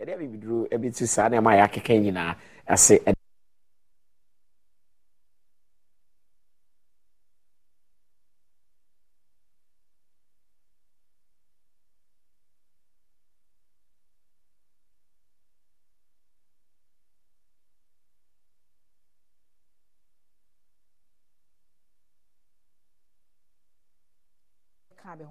yɛde 0.00 0.12
abibiduro 0.14 0.68
bi 0.80 0.90
tu 0.90 1.06
saa 1.06 1.28
nneɛma 1.28 1.50
a 1.52 1.58
yɛakeka 1.60 1.94
nyinaa 2.00 2.34
ase 2.66 3.00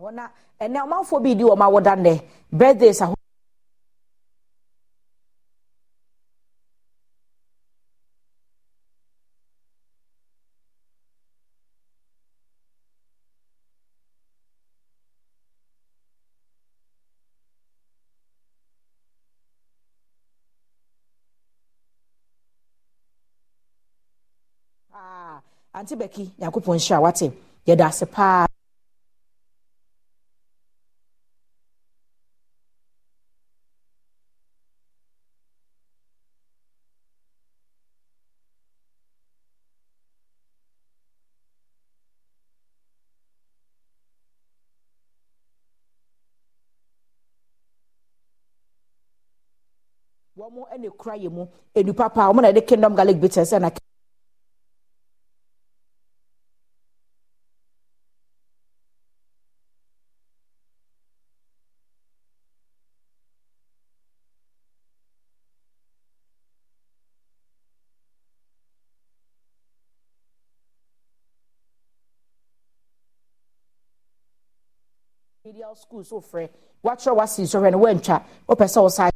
hɔ 0.10 0.16
na 0.16 0.26
ɛnɛ 0.64 0.80
ɔmanfoɔ 0.86 1.20
bi 1.24 1.32
di 1.38 1.44
wɔn 1.44 1.62
awoda 1.66 1.94
nnɛ 1.96 2.14
birthdays 2.52 3.02
aho. 3.02 3.14
Ah, 24.94 25.40
anti 25.74 25.96
bɛki 25.96 26.24
nyankopɔn 26.40 26.76
nhyira 26.78 27.00
wate 27.02 27.32
yɛda 27.68 27.86
ase 27.88 28.06
paa 28.06 28.46
kura 51.00 51.16
yɛ 51.24 51.30
mu 51.36 51.44
nnipa 51.76 52.06
paa 52.16 52.30
wɔn 52.34 52.42
na 52.42 52.50
yɛde 52.52 52.68
kingdom 52.68 52.96
garlic 52.96 53.18
bitters 53.22 53.50
sɛ 53.52 53.58
media 75.50 75.76
school 75.76 76.04
so 76.04 76.22
frɛ 76.22 76.50
wakyerɛ 76.84 77.16
wasi 77.16 77.44
sɔhwɛ 77.44 77.72
no 77.72 77.78
wantwa 77.80 78.24
wopɛ 78.48 78.66
sɛ 78.68 78.82
wo 78.82 78.90
saa 78.90 79.10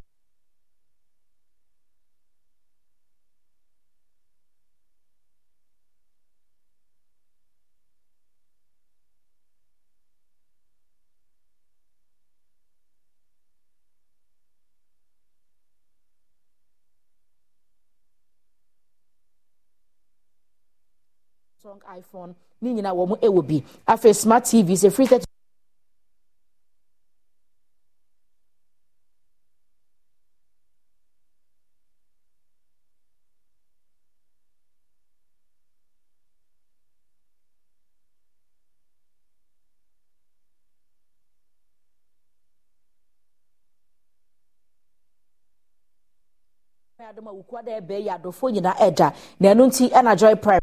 strong 21.64 21.80
iphone. 21.96 22.34
Ne 22.60 22.74
nyinaa 22.74 22.92
wɔn 22.92 23.08
wɔ 23.36 23.42
bi. 23.48 23.64
Afei 23.88 24.14
smart 24.14 24.44
tv 24.44 24.74
sɛ 24.76 24.92
free 24.92 25.06
thirty. 25.06 25.24
adom 47.08 47.28
a 47.28 47.32
wukua 47.32 47.62
na 49.40 49.48
ɛno 49.54 49.66
nti 49.68 50.18
joy 50.18 50.34
prime 50.34 50.60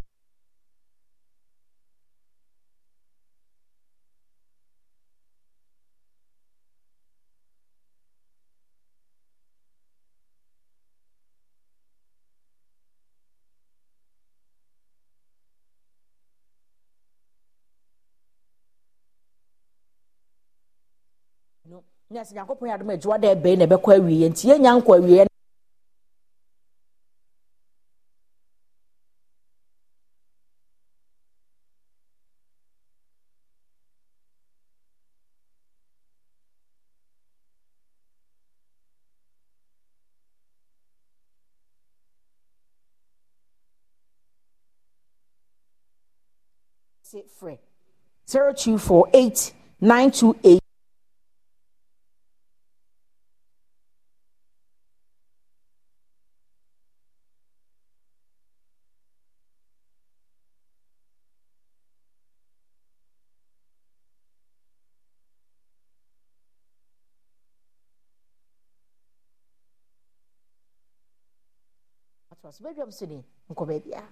ɛbɛkɔ 23.66 23.90
awieɛ 23.98 24.28
nti 24.32 24.44
yɛnya 24.50 24.72
nkɔ 24.78 24.92
awieɛ 24.98 25.26
frɛ 47.42 47.58
0248 48.26 49.54
928 49.82 50.61
Vejamos 72.60 72.96
se 72.96 73.06
um 73.50 73.54
comeria. 73.54 74.04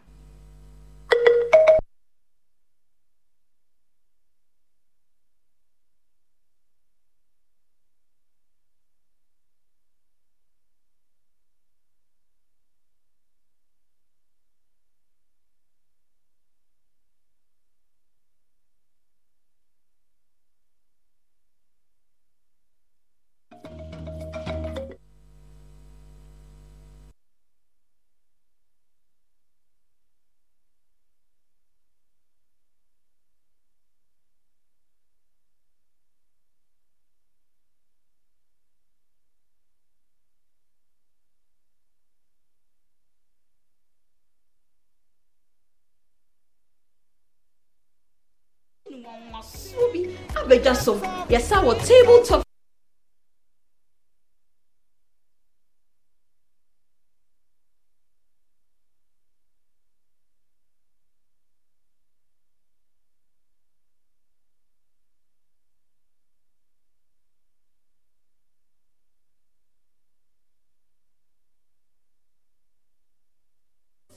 Bi 50.50 50.56
abɛdwa 50.56 50.76
so 50.76 50.94
yɛsa 51.30 51.56
wɔ 51.66 51.74
table 51.86 52.20
top. 52.26 52.44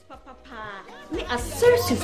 Papapaa 0.09 0.83
ne 1.11 1.21
assertions 1.35 2.03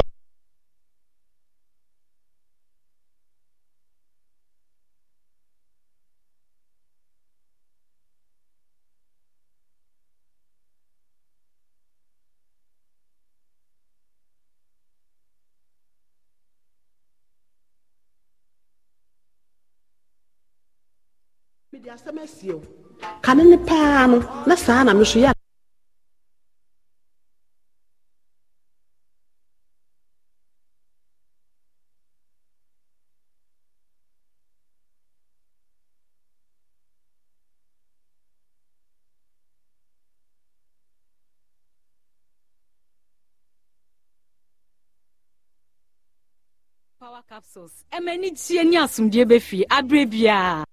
mɛsiɛ 22.21 22.55
paa 23.67 24.07
no 24.11 24.17
na 24.47 24.55
saa 24.65 24.83
na 24.85 24.93
me 24.93 25.05
so 25.11 25.17
yɛ 25.23 25.31
power 46.99 47.23
capsules 47.29 47.73
ɛmɛ 47.95 48.11
ni 48.21 48.29
tie 48.41 48.63
ni 48.63 48.77
asomdue 48.83 49.23
bɛ 49.29 49.37
fi 49.47 49.57
abere 49.77 50.05
biara. 50.11 50.70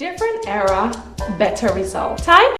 Different 0.00 0.48
era, 0.48 0.90
better 1.36 1.74
result. 1.74 2.22
Time 2.22 2.56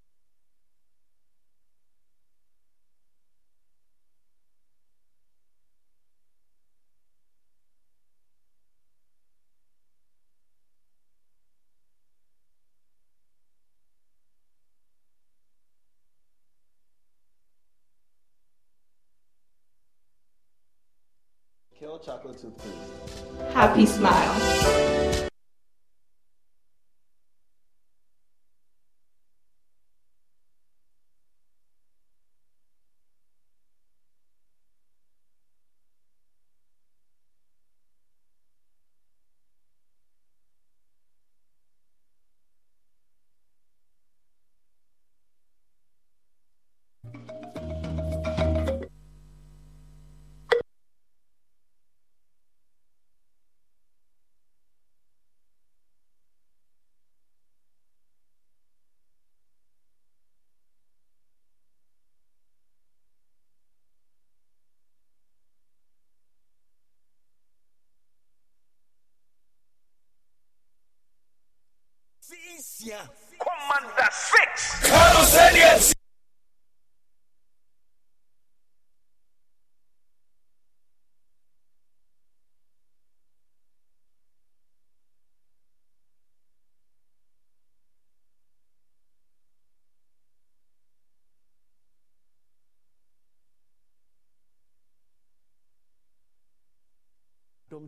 Kill 21.79 21.99
chocolate 22.01 22.39
toothpaste. 22.39 22.80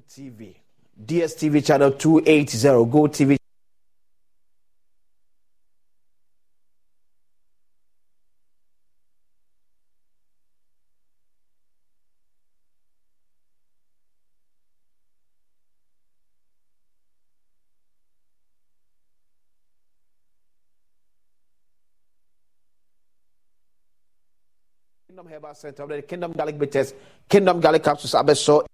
TV, 0.08 0.54
DSTV 1.04 1.64
channel 1.64 1.92
280, 1.92 2.58
Go 2.90 3.08
TV 3.08 3.36
Kingdom 25.12 25.26
Herbal 25.26 25.54
Center, 25.54 25.86
the 25.86 26.02
Kingdom 26.02 26.32
Garlic 26.32 26.58
Bitters, 26.58 26.94
Kingdom 27.28 27.60
Garlic 27.60 27.82
Capsules, 27.82 28.14
Abeso. 28.14 28.64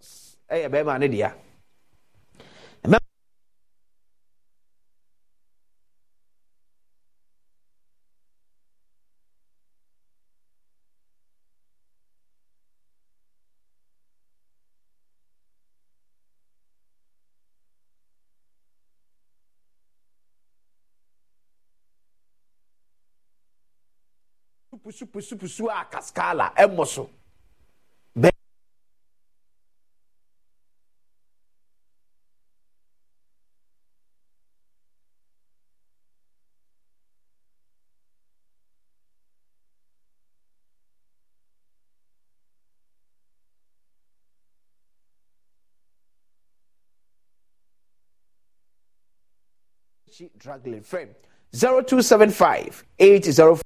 Capsules. 0.00 0.36
Hey, 0.48 0.68
bɛrima 0.68 0.98
ne 0.98 1.08
deɛ 1.08 1.32
pusupusupusu 24.82 25.68
a 25.70 25.84
kaskala 25.84 26.52
ɛmmɔ 26.56 26.86
so 26.86 27.10
drug 50.38 50.84
frame 50.84 51.14
0275 51.52 52.84
805 52.98 53.62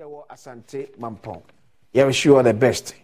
yɛwɔ 0.00 0.24
asante 0.28 0.80
mampɔn 0.98 1.42
yɛ 1.94 2.06
wish 2.06 2.24
you 2.24 2.36
all 2.36 2.42
the 2.42 2.54
best 2.54 2.94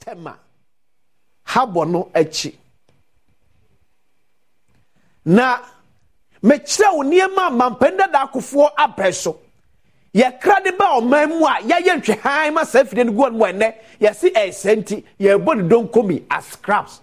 tɛm 0.00 0.34
habɔ 1.46 1.90
no 1.90 2.10
akyi. 2.14 2.54
Na 5.24 5.58
mekyerɛ 6.42 6.94
wo 6.96 7.02
nneɛma 7.02 7.46
a 7.46 7.50
mampanin 7.50 7.96
dada 7.98 8.18
akofoɔ 8.26 8.74
abɛn 8.76 9.14
so. 9.14 9.38
Yɛkra 10.14 10.62
de 10.62 10.72
ba 10.72 10.84
ɔman 11.00 11.28
mu 11.28 11.44
a 11.46 11.60
yɛyɛ 11.62 12.00
ntwehan 12.00 12.52
ma 12.54 12.64
saa 12.64 12.82
afidie 12.82 13.04
no 13.06 13.12
gu 13.12 13.22
ɔno 13.22 13.32
mu 13.32 13.44
ɛnɛ 13.44 13.74
yɛsi 14.00 14.32
ɛsɛ 14.32 14.76
nti 14.76 15.04
yɛbɔ 15.18 15.56
ne 15.56 15.68
donkomi 15.68 16.22
as 16.30 16.44
scraps 16.46 17.00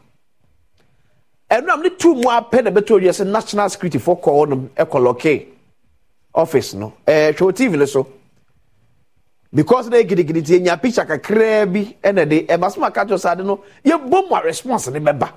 ɛnum 1.50 1.84
ne 1.84 1.90
tu 1.90 2.16
mu 2.16 2.24
apɛ 2.30 2.64
na 2.64 2.70
bɛtɔ 2.72 2.92
owie 3.00 3.10
sɛ 3.12 3.28
national 3.28 3.70
security 3.70 3.98
fo 4.00 4.16
kɔ 4.16 4.32
hɔnom 4.48 4.70
ɛkɔlɔke 4.70 5.48
office 6.36 6.74
no. 6.74 6.94
Ɛɛ 7.06 7.34
hwɛ 7.36 7.42
o 7.48 7.52
tv 7.52 7.78
no 7.78 7.86
so 7.86 8.08
because 9.54 9.90
na 9.90 9.98
gidigidi 9.98 10.46
ti 10.46 10.60
enya 10.60 10.82
picture 10.82 11.06
kakraa 11.06 11.66
bi 11.72 11.96
ɛna 12.04 12.28
de 12.30 12.46
ɛma 12.48 12.72
so 12.72 12.80
ma 12.80 12.90
ka 12.92 13.06
kyerɛ 13.06 13.20
saa 13.20 13.36
de 13.36 13.44
no 13.44 13.60
yɛbɔ 13.86 14.30
mu 14.30 14.36
a 14.36 14.42
response 14.44 14.88
ne 14.90 15.00
bɛba 15.00 15.30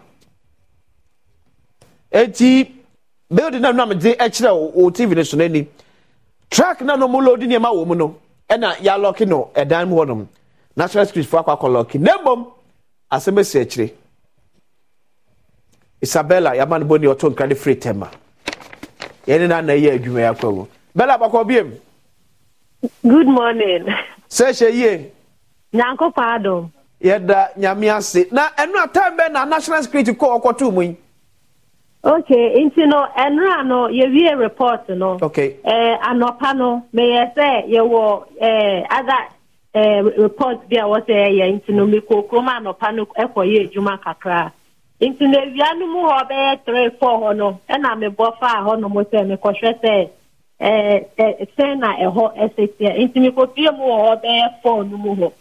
eti 2.12 2.72
building 3.30 3.60
na 3.62 3.72
nua 3.72 3.88
mi 3.88 3.94
de 3.96 4.14
ɛkyerɛ 4.14 4.72
o 4.76 4.90
tv 4.90 5.14
no 5.16 5.22
so 5.22 5.36
n'ani 5.36 5.66
truck 6.50 6.80
na 6.82 6.96
no 6.96 7.08
mo 7.08 7.18
load 7.20 7.40
nneɛma 7.40 7.72
wɔ 7.74 7.86
mu 7.86 7.94
no. 7.94 8.16
Ɛna 8.48 8.74
yɛalɔke 8.76 9.26
no. 9.26 9.50
Ɛdan 9.54 9.88
mu 9.88 9.96
hɔnom 9.96 10.26
national 10.76 11.06
security 11.06 11.28
fo 11.30 11.38
akɔ 11.38 11.58
akɔlɔke 11.58 12.00
na 12.00 12.18
mmom 12.18 12.46
asɛm 13.10 13.38
esi 13.40 13.60
akyire 13.60 13.90
isabella 16.02 16.50
yaba 16.56 16.78
no 16.80 16.86
bɔni 16.86 17.06
ɔtɔ 17.14 17.30
nkra 17.34 17.48
de 17.48 17.54
firi 17.54 17.76
tɛma 17.80 18.08
yɛne 19.26 19.48
na 19.48 19.60
na 19.60 19.72
ɛyɛ 19.72 19.94
adwuma 19.98 20.20
yɛ 20.20 20.34
akɔ 20.34 20.54
mu 20.54 20.66
bella 20.94 21.18
bakɔ 21.18 21.46
biem 21.46 21.72
good 23.02 23.26
morning. 23.26 23.84
Sɛ 24.28 24.46
hyɛ 24.52 24.70
yie 24.72 25.10
nyankopɔn 25.72 26.28
adom 26.36 26.70
yɛda 27.02 27.48
nyame 27.56 27.88
ase. 27.96 28.26
Na 28.32 28.48
ɛno 28.56 28.84
a 28.84 28.88
time 28.88 29.16
bɛ 29.18 29.32
na 29.32 29.44
national 29.44 29.82
security 29.82 30.12
kɔ 30.12 30.40
ɔkɔtoo 30.40 30.72
mu 30.72 30.82
yi? 30.82 30.96
Okay 32.04 32.64
nti 32.64 32.86
no 32.86 33.06
ɛnora 33.16 33.66
no 33.66 33.88
yɛwie 33.88 34.38
report 34.38 34.88
no. 34.90 35.18
Okay. 35.22 35.56
Eh, 35.64 35.96
anɔpa 36.10 36.56
no 36.56 36.84
meyɛ 36.94 37.34
sɛ 37.34 37.68
yɛwɔ 37.70 38.24
eh, 38.40 38.82
ada 38.90 39.18
eh, 39.74 40.00
report 40.18 40.68
bi 40.68 40.76
a 40.76 40.84
wɔsɛ 40.84 41.14
ɛyɛ 41.28 41.52
nti 41.60 41.70
no 41.74 41.86
mekɔ 41.86 42.28
kurom 42.28 42.48
anɔpa 42.48 42.94
no 42.94 43.06
ɛkɔyɛ 43.06 43.70
adwuma 43.70 43.98
kakra. 44.02 44.52
Nti 45.00 45.20
no 45.30 45.38
awia 45.40 45.78
no 45.78 45.86
mu 45.86 46.08
hɔ 46.08 46.28
bɛyɛ 46.30 46.64
three 46.64 46.90
four 47.00 47.20
hɔ 47.20 47.36
no 47.36 47.60
ɛna 47.68 47.96
mebɔ 48.02 48.38
faa 48.38 48.62
hɔ 48.64 48.80
nom 48.80 48.92
sɛ 48.92 49.24
mekɔhwɛ 49.36 49.80
sɛ 49.82 50.10
sɛn 50.64 51.78
na 51.80 51.90
ɛhɔ 52.04 52.24
ɛsɛteɛ 52.42 52.90
nti 53.04 53.18
mekɔpie 53.20 53.70
mu 53.76 53.84
wɔ 53.84 53.98
hɔ 54.04 54.22
bɛyɛ 54.22 54.46
four 54.62 54.84
no 54.84 54.96
mu 54.96 55.14
hɔ 55.16 55.32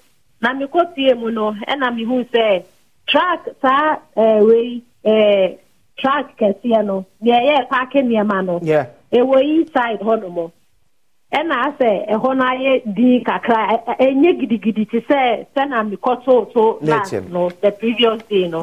na 0.42 0.54
mekɔpie 0.54 1.18
mu 1.20 1.32
no 1.32 1.52
ɛna 1.68 1.88
mehu 1.96 2.24
sɛ 2.34 2.64
track 3.08 3.42
saa 3.62 3.98
eh, 4.18 4.40
wei 4.42 4.82
eh, 5.06 5.56
track 5.98 6.38
kɛseɛ 6.40 6.86
no 6.86 7.06
deɛ 7.24 7.40
ɛyɛ 7.40 7.68
paake 7.70 8.00
nneɛma 8.04 8.46
no 8.46 8.60
ɛwɔ 9.12 9.44
yi 9.44 9.66
side 9.74 10.00
hɔ 10.02 10.22
nom 10.22 10.52
ɛna 11.34 11.56
asɛ 11.68 12.10
ɛhɔ 12.14 12.36
no 12.38 12.44
ayɛ 12.46 12.96
din 12.96 13.24
kakra 13.24 13.80
ɛnyɛ 14.00 14.40
gidigidi 14.40 14.86
te 14.90 15.00
sɛ 15.02 15.46
sɛna 15.56 15.90
mekɔtooto 15.90 16.78
last 16.82 17.14
no 17.30 17.50
the 17.62 17.72
previous 17.72 18.22
day 18.24 18.48
no. 18.48 18.62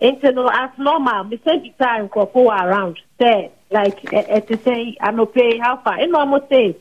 Nti 0.00 0.34
no 0.34 0.48
as 0.48 0.70
normal 0.78 1.24
mesɛ 1.24 1.62
bisa 1.64 1.88
nkurɔfo 2.08 2.40
wɔ 2.48 2.62
around 2.64 2.96
sɛ 3.18 3.48
like 3.70 4.00
ɛte 4.02 4.56
sɛ 4.64 4.96
anɔpɛ 5.00 5.60
how 5.60 5.76
far? 5.76 5.98
Ɛna 5.98 6.24
ɔmo 6.24 6.48
se 6.48 6.76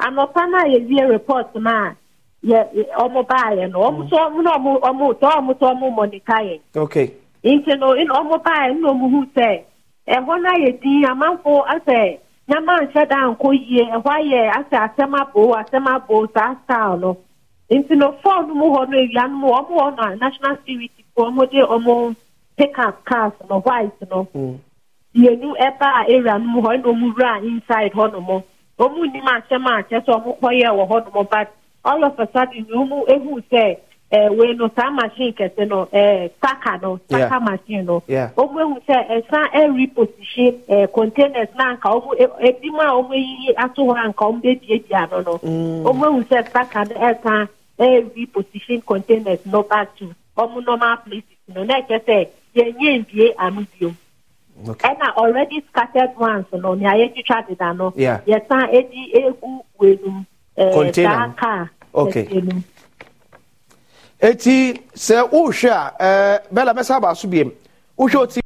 anɔpa 0.00 0.50
no 0.50 0.58
a 0.58 0.64
yɛwie 0.78 1.10
report 1.10 1.54
no 1.56 1.70
a 1.70 1.96
yɛ 2.44 2.86
ɔmo 2.98 3.26
baayɛ 3.26 3.70
no. 3.70 3.80
Ɔmo 3.80 4.08
so 4.10 4.16
ɔmo 4.16 4.42
na 4.42 4.56
ɔmo 4.58 4.80
ɔmo 4.80 5.14
tɔ 5.20 5.30
ɔmo 5.38 5.52
tɔ 5.58 5.66
ɔmo 5.74 5.96
mɔnika 5.96 6.60
okay. 6.76 7.12
Nti 7.44 7.78
no 7.78 7.94
ɔmo 7.94 8.42
baa 8.42 8.68
nna 8.68 8.88
ɔmo 8.92 9.10
hu 9.10 9.26
sɛ 9.36 9.62
ɛhɔ 10.08 10.42
no 10.42 10.50
ayɛ 10.50 10.80
din 10.80 11.04
amanfo 11.04 11.64
asɛ 11.66 12.18
nyama 12.48 12.78
nhyɛ 12.80 13.08
da 13.08 13.16
nkɔ 13.34 13.52
yie 13.68 13.84
ɛhɔ 13.84 14.04
ayɛ 14.04 14.50
asɛ 14.58 14.76
asɛm 14.88 15.14
abo 15.20 15.54
asɛm 15.54 15.86
abo 15.86 16.26
saa 16.34 16.54
style 16.64 16.96
no 16.98 17.16
nti 17.70 17.96
no. 17.96 18.12
Fɔɔ 18.24 18.46
no 18.48 18.54
mu 18.54 18.66
hɔ 18.74 18.88
no 18.88 18.96
ewia 18.98 19.28
no 19.28 19.36
mu 19.36 19.48
ɔmo 19.48 19.70
wɔ 19.80 19.96
no 19.96 20.14
national 20.14 20.56
security 20.56 21.04
fo 21.14 21.24
ɔmo 21.30 21.50
de 21.50 21.60
ɔmo 21.66 22.14
pick 22.56 22.78
up 22.78 23.04
cars 23.04 23.32
no 23.50 23.60
white 23.60 23.92
no. 24.10 24.60
Mmienu 25.16 25.54
ɛba 25.56 25.86
a 26.00 26.12
area 26.12 26.38
no 26.38 26.46
mu 26.46 26.60
hɔ 26.62 26.70
ɛna 26.76 26.84
ɔmo 26.92 27.14
wura 27.14 27.42
inside 27.42 27.92
hɔ 27.92 28.12
no 28.12 28.20
mo 28.20 28.44
ɔmo 28.78 29.12
nim 29.12 29.24
asɛm 29.24 29.66
a 29.66 29.82
kyɛ 29.82 30.00
sɛ 30.04 30.12
ɔmo 30.16 30.38
kɔyɛ 30.40 30.68
wɔ 30.78 30.88
hɔ 30.90 31.04
no 31.04 31.10
mo 31.14 31.22
but 31.24 31.48
all 31.84 32.04
of 32.04 32.18
a 32.18 32.26
sudden 32.32 32.64
ɔmo 32.66 33.06
ehu 33.08 33.42
sɛ 33.50 33.76
wei 34.36 34.52
no 34.54 34.68
saa 34.76 34.90
machine 34.90 35.32
kɛse 35.32 35.66
no 35.68 35.88
saka 36.40 36.78
no 36.82 37.00
saka 37.10 37.40
machine 37.40 37.84
no. 37.86 38.02
Ɔmo 38.08 38.56
ehu 38.64 38.76
sɛ 38.86 38.96
ɛsan 39.16 39.50
ɛreposition 39.60 40.92
containers 40.92 41.48
na 41.56 41.74
nka 41.76 41.88
ɔmo 41.96 42.10
ebi 42.40 42.70
mu 42.70 42.80
a 42.80 42.92
ɔmo 43.00 43.12
eyiyi 43.14 43.54
ato 43.56 43.82
hɔ 43.86 43.96
a 44.04 44.08
nka 44.12 44.24
ɔmo 44.28 44.42
bebiebia 44.42 45.10
no 45.10 45.20
no. 45.22 45.38
Ɔmo 45.90 46.04
ehu 46.10 46.24
sɛ 46.28 46.52
saka 46.52 46.84
no 46.84 46.94
ɛsan 46.94 47.48
ɛreposition 47.78 48.84
containers 48.86 49.40
no 49.46 49.62
back 49.62 49.96
to 49.96 50.14
ɔmo 50.36 50.64
normal 50.64 50.96
places 50.98 51.40
no. 51.54 51.64
Na 51.64 51.80
ɛkyɛ 51.80 52.00
sɛ 52.04 52.26
yɛnyɛ 52.54 53.00
mbie 53.06 53.34
ano 53.38 53.64
bio 53.78 53.94
Okay. 54.68 54.88
And 54.88 55.02
I 55.02 55.10
already 55.16 55.64
scattered 55.70 56.16
once, 56.16 56.46
you 56.52 56.60
know, 56.60 56.74
near 56.74 56.90
Echicha 56.92 57.46
did 57.46 57.60
I 57.60 57.72
know. 57.74 57.92
Yeah. 57.96 58.20
Yes, 58.26 58.46
I 58.50 58.70
edi 58.72 59.12
egu 59.14 59.62
wedum. 59.78 60.26
Eh, 60.56 60.72
Container. 60.72 61.70
Okay. 61.94 62.24
Eti 64.20 64.80
sɛ 64.94 65.28
wohwɛ 65.30 65.70
a, 65.70 65.92
eh, 66.00 66.38
bɛla 66.52 66.72
mɛsa 66.74 67.00
baaso 67.00 67.28
biem. 67.28 67.52
Wohwɛ 67.98 68.16
oti 68.16 68.40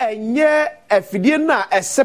ɛnyɛ 0.00 0.48
afidie 0.90 1.38
no 1.38 1.52
a 1.54 1.66
ɛsɛ 1.78 2.04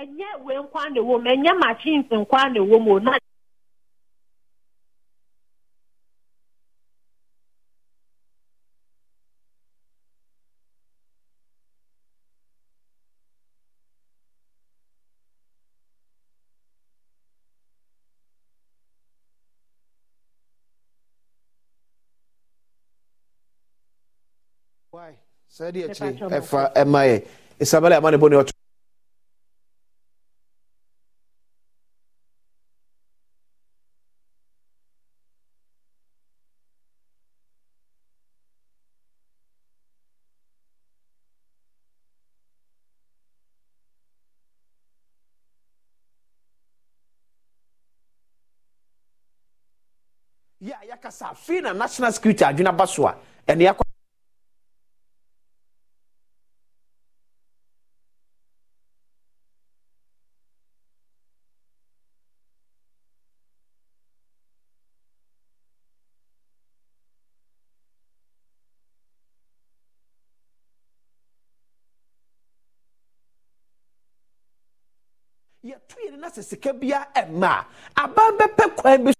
ɛnyɛ 0.00 0.28
wei 0.44 0.56
nkwa 0.62 0.82
na 0.90 1.00
ɛwɔ 1.00 1.14
mu. 1.22 1.28
Ɛnyɛ 1.30 1.52
machines 1.60 2.06
nkwa 2.10 2.40
na 2.52 2.60
ɛwɔ 2.60 2.76
mu. 2.84 3.00
Na 3.00 3.12
sɛdeɛ 25.60 25.84
akyire 25.90 26.26
ɛfa 26.38 26.60
ɛma 26.80 27.00
yɛ 27.08 27.16
isabella 27.60 27.96
ama 27.96 28.10
ne 28.10 28.16
bɔ 28.16 28.28
ne 28.30 28.36
ɔto 28.40 28.52
yɛ 50.64 50.72
a 50.72 50.84
yɛkasa 50.88 51.30
afei 51.32 51.60
na 51.62 51.72
national 51.72 52.12
security 52.12 52.44
adwene 52.44 52.68
aba 52.68 52.86
so 52.86 53.06
a 53.06 53.14
ɛne 53.46 53.64
yɛkɔ 53.68 53.89
sɛ 76.30 76.42
sika 76.44 76.72
bia 76.72 77.06
ɛma 77.14 77.64
a 77.96 78.02
aban 78.04 78.36
bɛpɛ 78.38 78.76
kwan 78.76 79.04
bi 79.04 79.12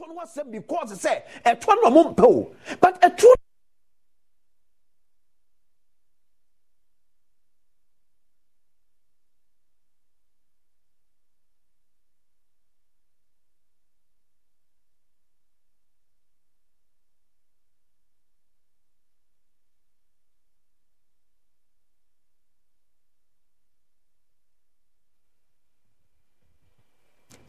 ɛtoɔ 0.00 0.08
no 0.08 0.14
wasɛm 0.14 0.50
because 0.50 0.92
sɛ 0.92 1.22
ɛtoɔ 1.44 1.74
no 1.82 1.90
ɔmo 1.90 2.14
mpɛ 2.14 2.24
o 2.24 2.54
but 2.80 3.00
ɛtoɔ 3.02 3.34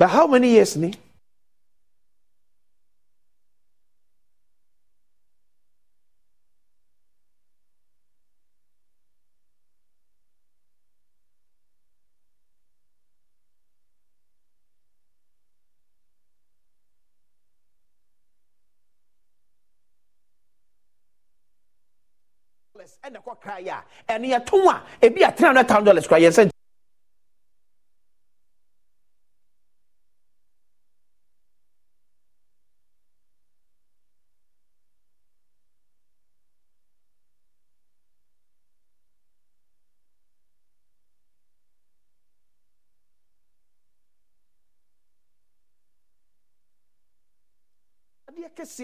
But 0.02 0.10
how 0.10 0.26
many 0.26 0.50
years 0.50 0.76
ni? 0.76 0.96
ɛna 24.10 24.36
a 24.36 24.40
three 25.32 25.46
hundred 25.46 25.68
thousand 25.68 25.86
dollars. 25.86 26.52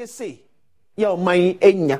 Sei 0.08 0.40
yɛ 0.98 1.08
ɔman 1.16 1.58
anya 1.62 1.98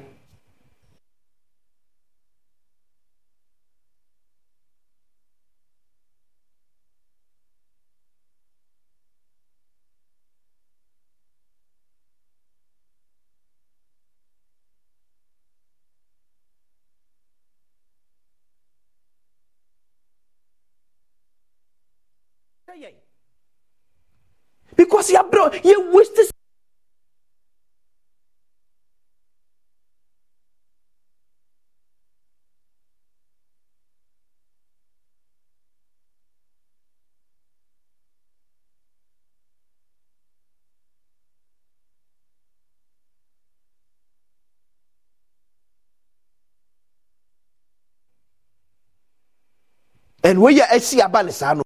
And 50.28 50.40
yɛ 50.40 50.64
are 50.68 51.06
aba 51.06 51.24
ne 51.24 51.32
saa 51.32 51.54
no 51.54 51.64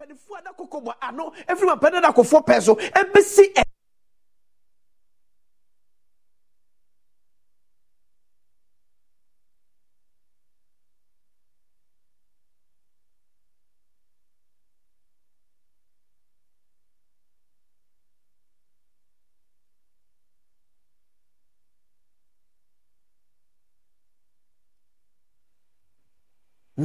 mpanifoɔ 0.00 0.36
adakɔkɔbɔ 0.40 0.92
ano 1.02 1.24
ɛfiri 1.46 1.66
mampɛne 1.68 3.65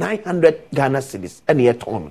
900 0.02 0.74
Ghana 0.74 1.00
cities 1.00 1.42
and 1.46 1.60
yɛtɔn 1.60 2.02
no 2.02 2.10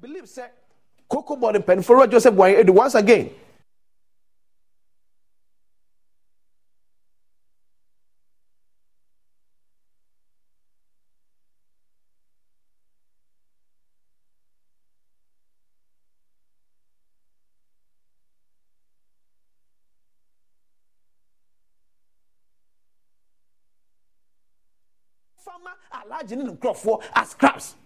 believe 0.00 0.26
sɛ 0.30 0.46
koko 1.08 1.34
pen 1.66 1.82
for 1.82 2.06
joseph 2.06 2.34
wayɛ 2.34 2.70
once 2.70 2.94
again. 2.94 3.30
Alhaji 26.12 26.36
ne 26.36 26.44
ne 26.44 26.52
nkurɔfoɔ 26.52 27.02
as 27.14 27.30
scraps. 27.30 27.76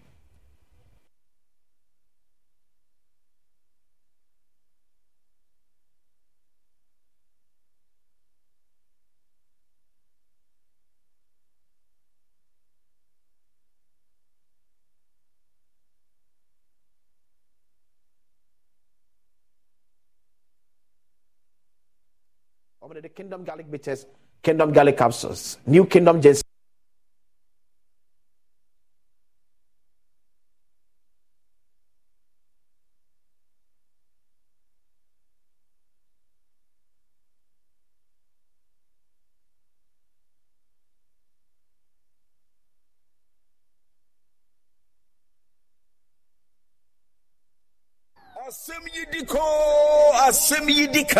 The 22.99 23.09
Kingdom 23.09 23.43
Garlic 23.43 23.69
Bitters, 23.69 24.07
Kingdom 24.41 24.73
Garlic 24.73 24.97
Capsules, 24.97 25.59
New 25.67 25.85
Kingdom 25.85 26.19
Ginseng. 26.19 26.46
بيدك 50.67 51.17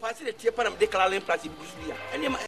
Passe 0.00 0.24
de 0.24 0.32
tia 0.32 0.52
para 0.52 0.70
me 0.70 0.76
declarar 0.76 1.12
em 1.14 1.20
prazer 1.20 1.50
de 1.50 1.56
Guzulia. 1.58 1.96
Ele 2.12 2.26
é 2.26 2.47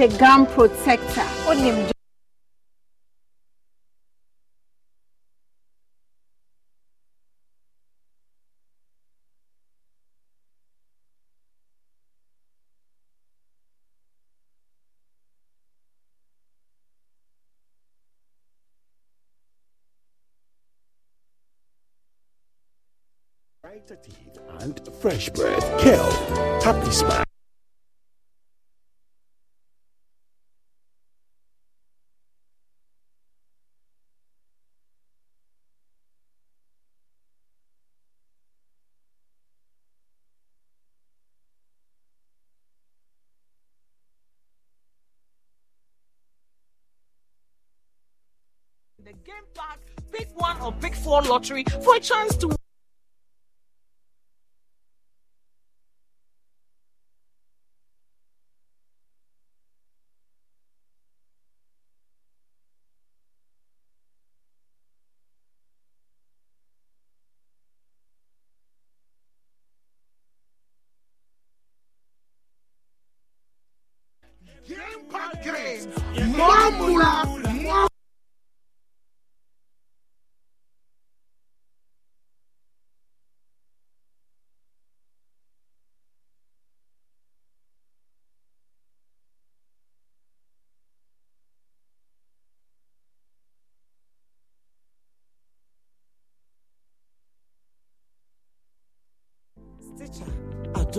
A 0.00 0.06
gum 0.16 0.46
protector. 0.46 1.24
Brighter 23.60 23.96
teeth 23.96 24.38
and 24.60 24.80
fresh 25.00 25.28
breath. 25.30 25.80
Kale. 25.80 26.12
Happy 26.62 26.90
smile. 26.92 27.27
4 51.08 51.22
lottery 51.22 51.64
for 51.82 51.94
a 51.94 52.00
chance 52.00 52.36
to 52.36 52.57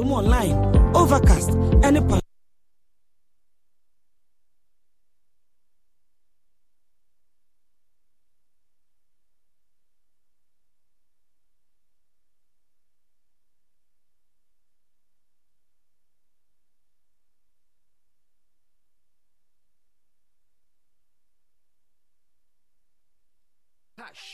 Online, 0.08 0.54
Overcast, 0.96 1.52
any 1.84 2.02
part. 2.02 2.22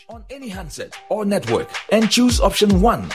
on 0.09 0.23
any 0.29 0.47
handset 0.47 0.95
or 1.09 1.25
network 1.25 1.67
and 1.91 2.09
choose 2.09 2.39
option 2.39 2.81
1. 2.81 3.09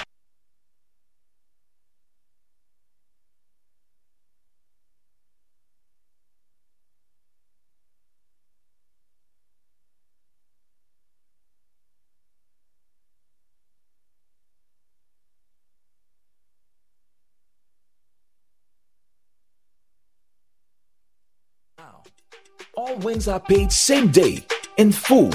All 23.28 23.34
are 23.34 23.40
paid 23.40 23.72
same 23.72 24.10
day 24.10 24.44
in 24.76 24.92
full. 24.92 25.32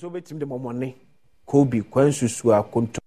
Sɛ 0.00 0.06
wobɛtumi 0.06 0.40
de 0.40 0.46
mɔmɔne. 0.46 0.94
Kobi 1.46 1.82
kwansusu 1.82 2.52
a 2.52 2.62
konto 2.62 3.00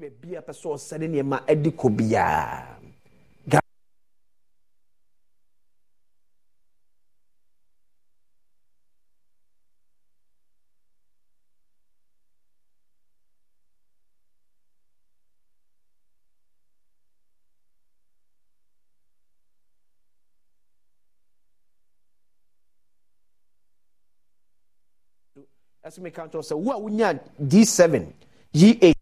baabi 0.00 0.36
a 0.36 0.40
pɛ 0.42 0.52
sɛ 0.52 0.66
ɔsɛne 0.74 1.06
nneɛma 1.08 1.36
adi 1.50 1.70
kɔ 1.70 1.88
biara 1.96 2.79
ɛsɛ 25.90 26.00
meka 26.02 26.28
kyerɛ 26.30 26.42
sɛ 26.42 26.54
wo 26.56 26.72
a 26.72 26.78
wonya 26.78 27.18
d7 27.40 28.06
yi8 28.54 28.94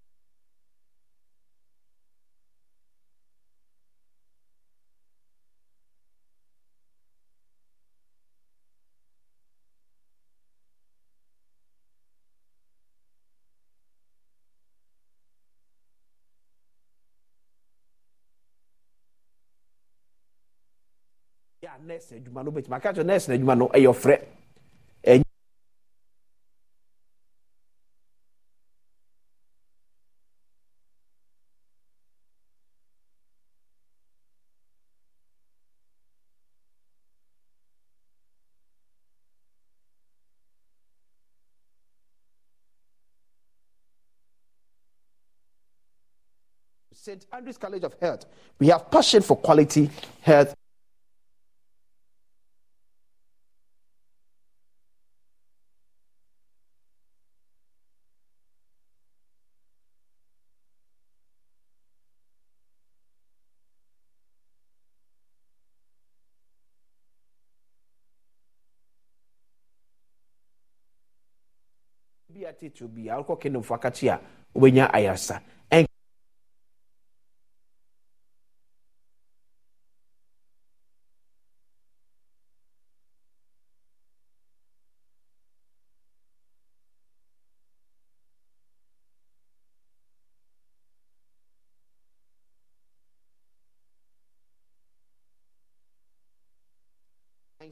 nurse 21.89 22.13
adwuma 22.17 22.43
no 22.45 22.51
wobɛtumi. 22.51 22.77
Aka 22.77 22.93
kyerɛ 22.93 23.07
nurse 23.07 23.29
no 23.29 23.35
adwuma 23.35 23.59
no 23.59 23.69
ɛyɛ 23.69 23.89
St. 47.09 47.25
Andrew's 47.33 47.57
College 47.57 47.85
of 47.85 47.95
Health, 47.99 48.27
we 48.59 48.67
have 48.67 48.91
passion 48.91 49.23
for 49.23 49.39
quality 49.39 49.89
health. 50.21 50.55
Biati 72.31 72.75
to 72.75 72.87
be 72.87 73.09
alcohol 73.09 73.37
kingdom 73.37 73.63
for 73.63 73.79
Kachia, 73.79 74.21
Wenya 74.55 74.93
Ayasa. 74.93 75.41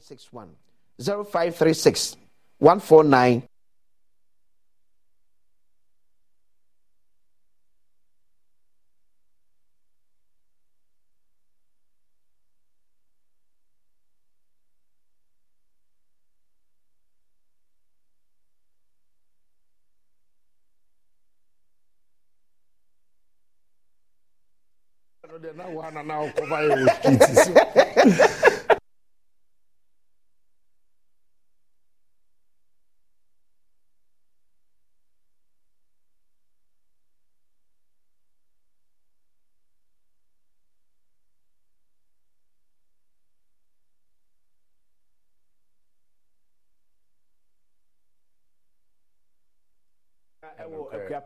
0561 0.07 0.55
0536 0.99 2.17
149 2.61 3.41
na 25.57 25.65
wana 25.75 26.03
na 26.03 26.15
ọkọba 26.25 26.57
ya 26.67 26.75
wọ 26.75 26.87
street 26.95 27.23
so 27.43 27.51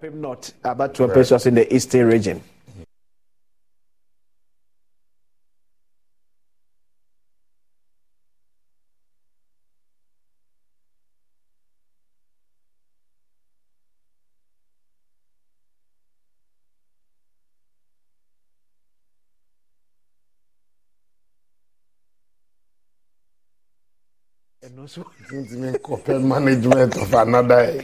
Apim 0.02 0.20
North, 0.20 0.54
Abatoa 0.64 1.08
right. 1.08 1.14
Pesos 1.14 1.46
in 1.46 1.54
the 1.54 1.76
Eastern 1.76 2.08
region. 2.08 2.42
Management 26.08 26.98
of 26.98 27.14
another. 27.14 27.84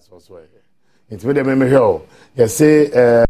asɔsɔ 0.00 0.34
yɛ 0.42 0.60
ntumi 1.16 1.32
dɛm 1.36 1.48
mi 1.60 1.66
hwɛ 1.72 1.80
o 1.92 2.02
yɛsi 2.38 2.70
ɛɛ. 3.00 3.22
Eh, 3.22 3.29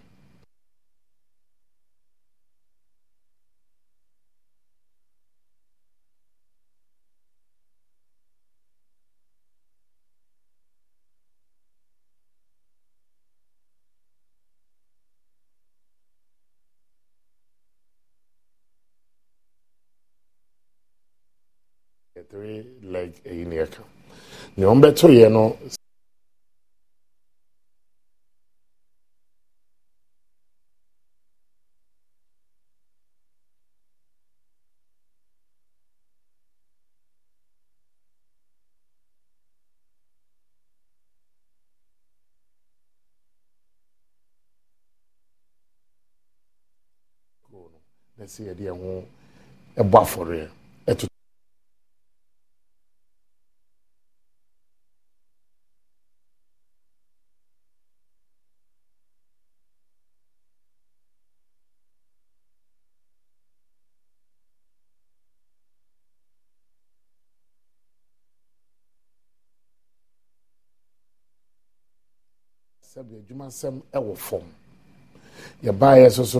nea 24.61 24.69
ɔmbɛto 24.73 25.07
yɛ 25.17 25.27
no 25.35 25.43
na 48.17 48.27
sɛ 48.33 48.41
yɛde 48.47 48.63
yɛn 48.67 48.77
ho 48.81 48.91
ɛbɔ 49.81 49.97
afɔreɛ 50.05 50.45
adwumasɛm 73.41 73.81
ɛwɔ 73.93 74.15
fam. 74.17 74.43
Yɛbaeɛ 75.63 76.11
so 76.11 76.23
so. 76.25 76.39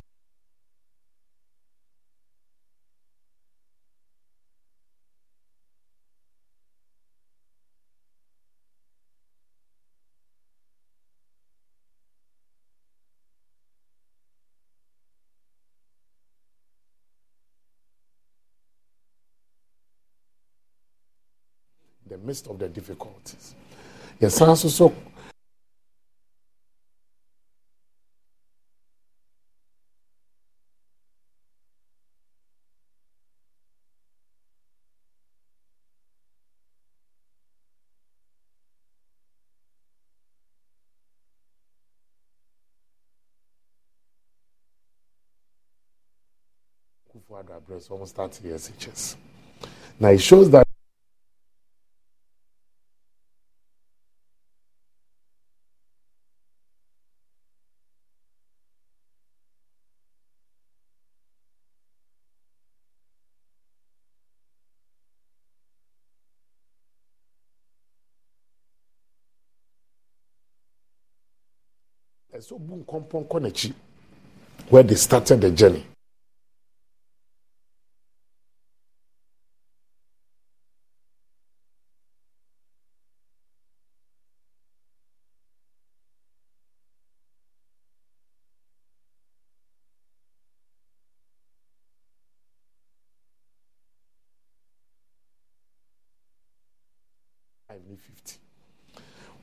The 22.07 22.17
midst 22.17 22.47
of 22.47 22.59
the 22.59 22.67
difficulties. 22.67 23.55
Nso 24.19 24.69
so 24.69 24.93
Address 47.71 47.89
almost 47.89 48.15
30 48.17 48.47
years 48.49 48.69
HS. 48.77 49.15
Now 49.97 50.09
it 50.09 50.19
shows 50.19 50.49
that 50.51 50.67
nkɔmpɔnkɔ 72.41 73.39
n'akyi 73.39 73.73
where 74.69 74.83
they 74.83 74.95
started 74.95 75.39
the 75.41 75.51
journey. 75.51 75.90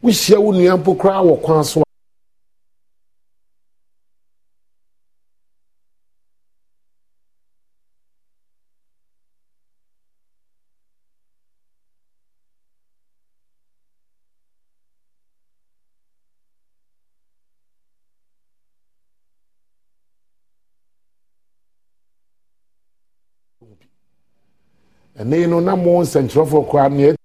Wohyia 0.09 0.39
wo 0.41 0.53
nua 0.53 0.77
mpo 0.77 0.95
koraa 0.95 1.21
wɔ 1.23 1.37
kwan 1.43 1.65
so 1.65 1.83
ɛnɛ 25.21 25.37
yi 25.41 25.47
no 25.47 25.61
na 25.61 25.77
mo 25.77 26.01
nsɛnkyerɛfoɔ 26.03 26.63
koraa 26.71 26.89
neɛ 26.89 27.18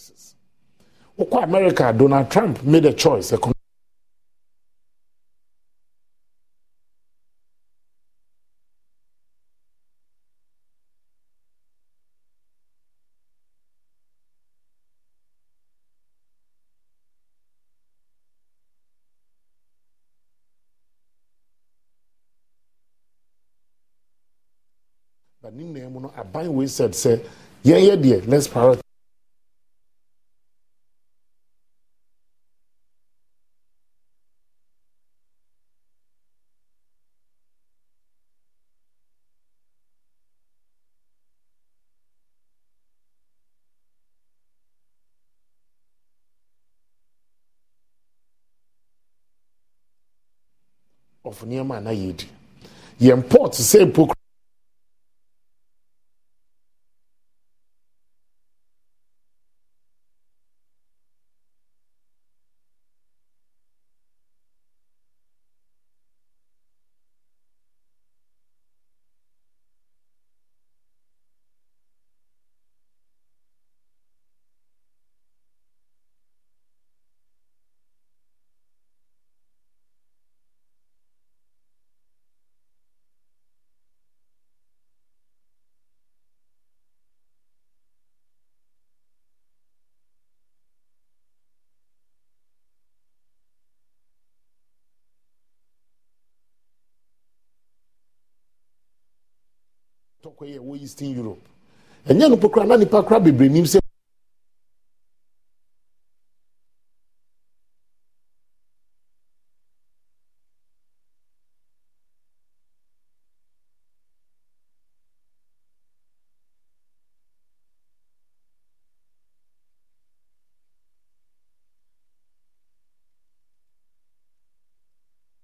choices. 0.00 0.34
America, 1.42 1.92
Donald 1.96 2.30
Trump 2.30 2.62
made 2.62 2.86
a 2.86 2.92
choice. 2.92 3.32
But 25.42 25.56
nyinaa 25.56 25.90
mu 25.90 26.00
no 26.00 26.12
aban 26.16 26.68
said 26.68 26.92
sɛ 26.92 27.18
yɛn 27.64 27.80
yɛ 27.88 27.96
deɛ 28.02 28.26
let's 28.28 28.46
prioritize. 28.46 28.89
Of 51.30 51.42
nneɛma 51.46 51.76
a 51.76 51.80
na 51.80 51.90
yɛdi 51.92 52.26
yɛn 53.00 53.22
port 53.28 53.54
sɛ 53.54 53.84
mpo 53.86 54.02
eastern 100.76 101.14
europe 101.14 101.42
ɛnyɛ 102.08 102.28
no 102.28 102.36
na 102.66 102.76
nipa 102.76 103.02
kora 103.02 103.20
bebree 103.20 103.48
nim 103.48 103.64
sɛ. 103.64 103.78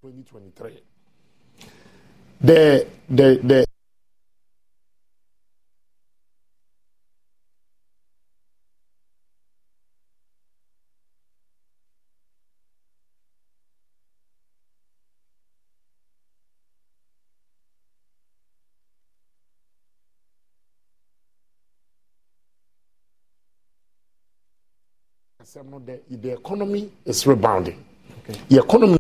Twenty 0.01 0.23
twenty 0.23 0.51
three. 0.55 0.79
The 2.41 2.87
the 3.11 3.41
the 3.43 3.66
the 25.57 26.01
the 26.11 26.33
economy 26.33 26.91
is 27.05 27.27
rebounding 27.27 27.83
okay. 28.29 28.39
the 28.49 28.59
economy. 28.63 28.99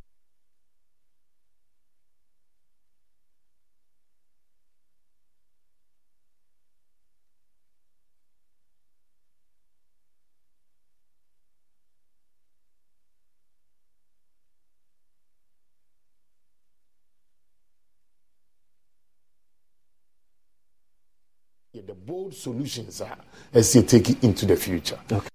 the 21.86 21.94
bold 21.94 22.34
solutions 22.34 23.00
are 23.02 23.18
as 23.52 23.76
you 23.76 23.82
take 23.82 24.08
it 24.10 24.24
into 24.24 24.46
the 24.46 24.56
future. 24.56 24.98
Okay. 25.12 25.28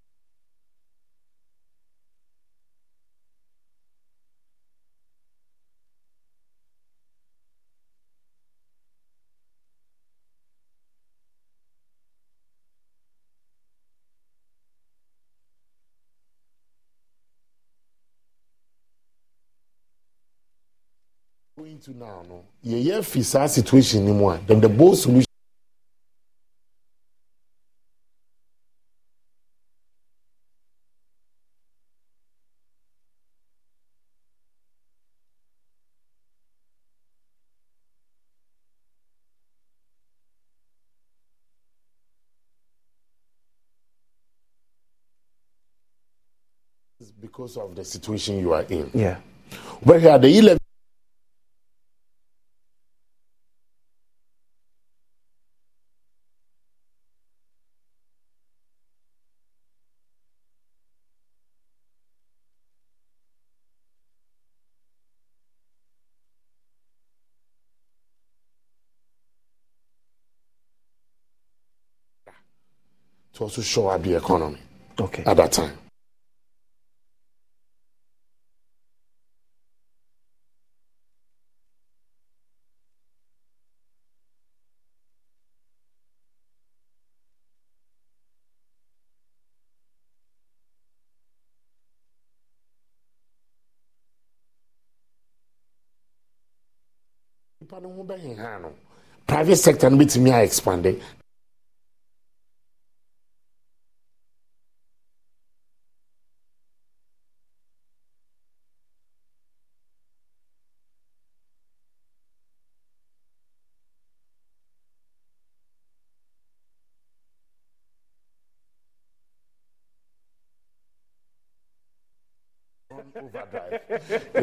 Into 21.87 21.97
now 21.97 22.21
no 22.29 22.43
yɛyɛ 22.65 23.03
fi 23.03 23.23
saa 23.23 23.47
situation 23.47 24.05
ni 24.05 24.11
mu 24.11 24.29
a 24.29 24.37
then 24.47 24.61
the 24.61 24.69
bold 24.69 24.97
solution. 24.97 25.25
because 47.19 47.57
of 47.57 47.75
the 47.75 47.83
situation 47.83 48.39
you 48.39 48.53
are 48.53 48.63
in. 48.63 48.89
Yeah. 48.93 49.17
But 49.85 50.01
here, 50.01 50.17
the 50.19 50.27
11 50.37 50.60
to 73.41 73.45
also 73.45 73.61
shore 73.63 73.93
up 73.95 74.03
the 74.03 74.15
economy 74.15 74.57
okay. 74.99 75.23
at 75.25 75.35
that 75.37 75.51
time. 75.51 75.71
private 99.27 99.55
sector 99.55 99.89
no 99.89 99.97
bɛtumi 99.97 100.29
a 100.31 100.43
expande 100.45 100.99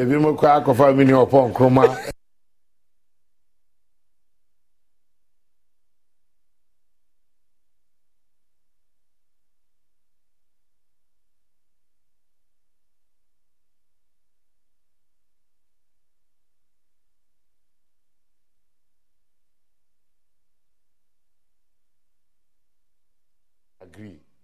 ebi 0.01 0.15
mo 0.23 0.29
kɔ 0.39 0.45
akɔfa 0.57 0.85
mi 0.95 1.03
ni 1.05 1.13
ɔpɔ 1.23 1.37
nkroma. 1.49 1.83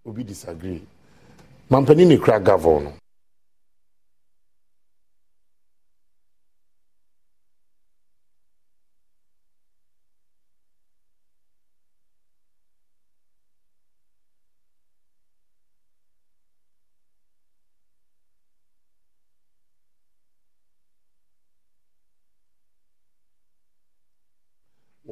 obi 0.07 0.23
disagree 0.23 0.81
mampanin 1.69 2.07
ne 2.09 2.17
kura 2.17 2.39
gavɔ 2.39 2.83
no. 2.83 2.91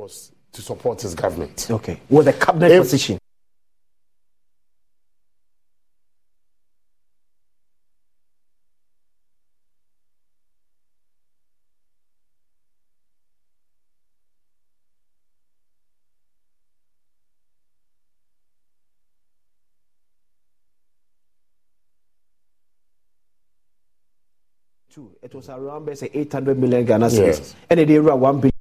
Was 0.04 0.32
to 0.52 0.62
support 0.62 1.02
his 1.02 1.16
government. 1.16 1.68
Okay. 1.72 2.00
With 2.10 2.28
a 2.28 2.34
cabinet 2.34 2.72
if, 2.72 2.84
position. 2.84 3.18
It 25.24 25.34
was 25.34 25.50
around 25.50 25.86
say 25.98 26.10
800 26.14 26.60
million 26.60 26.86
Ghana 26.86 27.08
cedis. 27.08 27.18
Yes. 27.18 27.56
And 27.70 27.80
it 27.80 27.90
around 27.90 28.20
1 28.20 28.36
billion. 28.42 28.54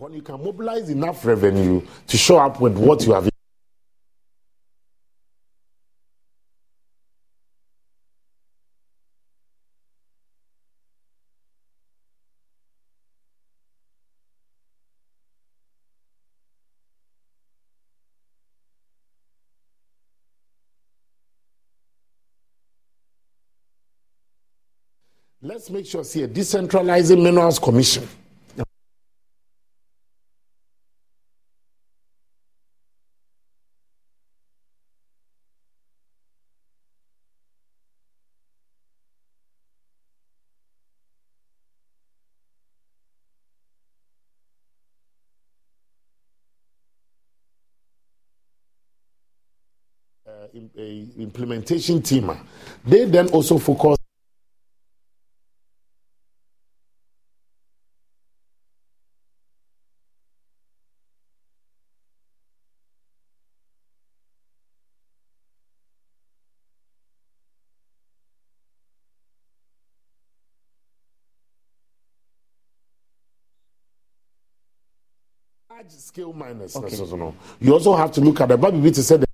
when 0.00 0.14
you 0.14 0.19
can 0.30 0.44
mobilize 0.44 0.88
enough 0.90 1.24
revenue 1.24 1.82
to 2.06 2.16
show 2.16 2.38
up 2.38 2.60
with 2.60 2.76
what 2.78 3.04
you 3.04 3.12
have 3.12 3.28
let's 25.42 25.70
make 25.70 25.86
sure 25.86 26.04
see 26.04 26.22
a 26.22 26.28
decentralizing 26.28 27.20
minerals 27.22 27.58
commission. 27.58 28.06
Uh, 50.30 50.46
implementation 51.40 52.02
team. 52.02 52.30
Ah, 52.30 52.38
they 52.84 53.04
then 53.06 53.28
also 53.28 53.58
focus 53.58 53.96
large 75.70 75.90
scale 75.90 76.32
miners. 76.32 76.76
Okay. 76.76 76.96
You 77.60 77.72
also 77.72 77.96
have 77.96 78.12
to 78.12 78.20
look 78.20 78.40
at 78.40 78.48
the 78.48 78.58
Baby 78.58 78.90
to 78.90 79.02
say 79.02 79.16
that. 79.16 79.30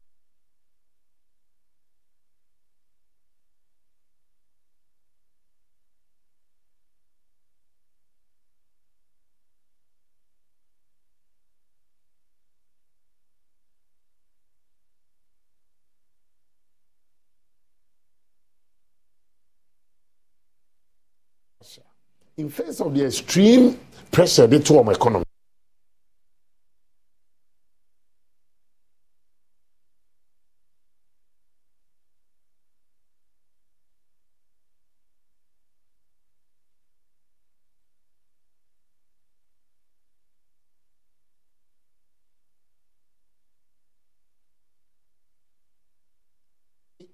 in 22.36 22.45
face 22.56 22.80
of 22.80 22.94
the 22.94 23.04
extreme 23.04 23.78
pressure 24.10 24.46
they 24.46 24.58
took 24.58 24.78
on 24.78 24.88
economy. 24.94 25.24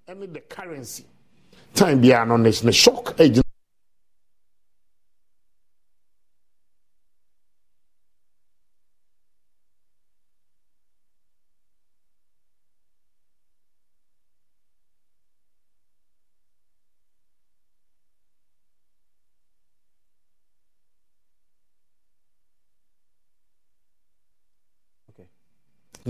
Ɛne 0.07 0.33
the 0.33 0.39
currency 0.41 1.05
time 1.73 2.01
biara 2.01 2.27
no 2.27 2.37
ne 2.37 2.71
shock 2.71 3.15
agent 3.19 3.43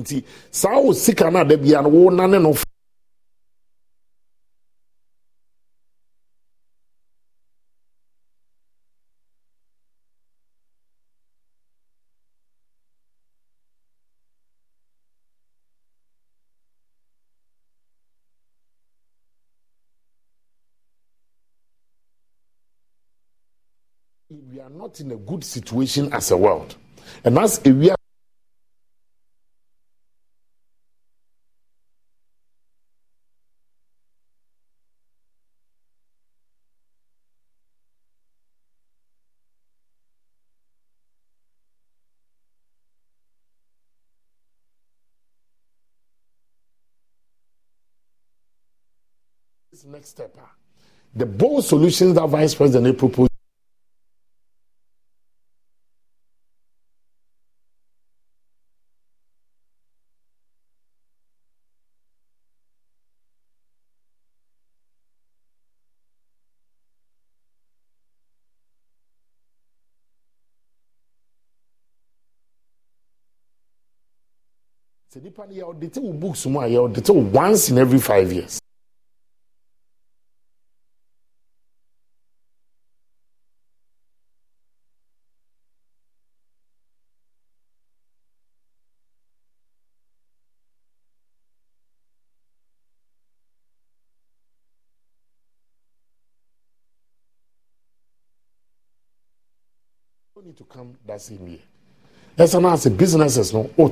nti 0.03 0.17
saa 0.51 0.77
wo 0.83 0.91
sika 0.93 1.31
no 1.31 1.39
a 1.39 1.45
da 1.49 1.55
bia 1.63 1.79
no 1.81 1.89
wo 1.89 2.09
nane 2.11 2.39
no 2.39 2.51
we 24.51 24.59
are 24.59 24.69
not 24.69 24.99
in 24.99 25.11
a 25.11 25.15
good 25.17 25.43
situation 25.43 26.11
as 26.13 26.31
a 26.31 26.37
world. 26.37 26.75
And 27.23 27.37
as 27.39 27.61
we 27.63 27.89
are 27.89 27.95
next 50.03 50.09
step. 50.09 50.35
Ah. 50.37 50.51
The 51.15 51.25
bold 51.25 51.63
solutions 51.63 52.15
that 52.15 52.27
Vice 52.27 52.55
President 52.55 52.97
proposed 52.97 53.29
wo 76.45 76.59
a 76.61 76.67
yɛ 76.67 76.79
ɔde 76.79 77.03
te 77.05 77.11
once 77.11 77.69
in 77.69 77.77
every 77.77 77.99
five 77.99 78.33
years. 78.33 78.62
Come 100.73 100.97
that 101.05 101.21
same 101.21 101.47
year 101.47 101.59
ɛsɛ 102.37 102.59
no 102.61 102.69
ase 102.73 102.89
businesses 102.89 103.53
no 103.53 103.69
o. 103.77 103.91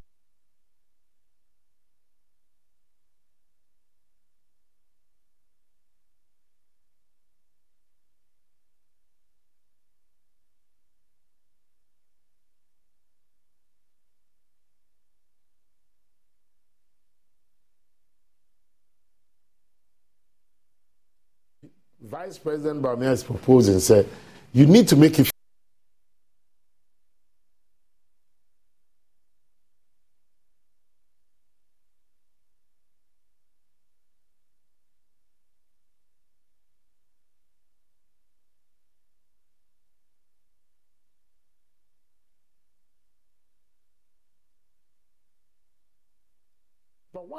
Vice 22.04 22.38
President 22.40 22.82
Bawumia 22.82 23.12
is 23.14 23.24
proposing, 23.24 23.80
say, 23.80 24.06
you 24.52 24.66
need 24.66 24.86
to 24.90 24.98
make 24.98 25.18
it 25.18 25.31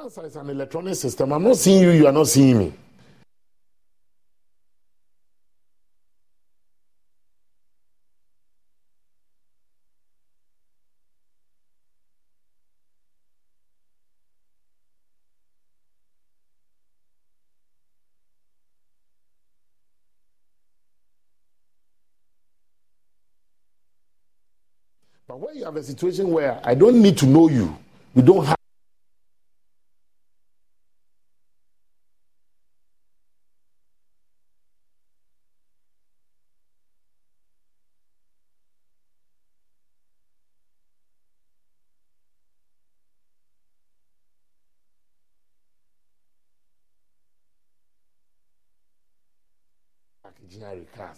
Once 0.02 0.18
it's 0.18 0.34
an 0.34 0.50
electronic 0.50 0.96
system, 0.96 1.32
I'm 1.32 1.44
not 1.44 1.56
seeing 1.56 1.80
you, 1.80 1.90
you 1.90 2.08
are 2.08 2.12
not 2.12 2.26
seeing 2.26 2.58
me. 2.58 2.72
But 25.28 25.38
when 25.38 25.56
you 25.56 25.64
have 25.64 25.76
a 25.76 25.82
situation 25.84 26.32
where 26.32 26.60
I 26.64 26.74
don't 26.74 27.00
need 27.00 27.16
to 27.18 27.26
know 27.26 27.48
you, 27.48 27.76
we 28.16 28.22
don't 28.22 28.44
have 28.44 28.61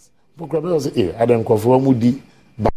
engineering 0.04 0.10
class. 0.10 0.10
Bukura 0.36 0.60
bɛ 0.60 0.78
sɛ 0.80 0.90
ee 0.96 1.12
adan 1.22 1.44
mu 1.82 1.94
di 1.94 2.22
ba. 2.58 2.70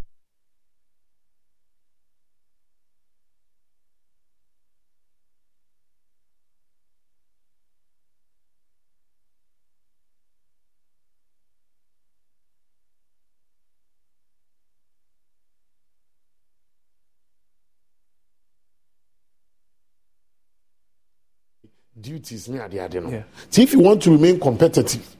duties 21.99 22.47
ne 22.47 22.59
ade 22.61 22.79
ade 22.79 22.99
no 23.01 23.09
so 23.49 23.61
if 23.61 23.73
you 23.73 23.79
want 23.79 24.01
to 24.01 24.11
remain 24.11 24.39
competitive 24.39 25.17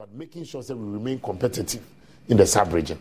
but 0.00 0.14
making 0.14 0.39
sure 0.50 0.62
that 0.62 0.76
we 0.76 0.92
remain 0.92 1.20
competitive 1.20 1.80
in 2.28 2.36
the 2.36 2.44
sub 2.44 2.72
region. 2.72 2.98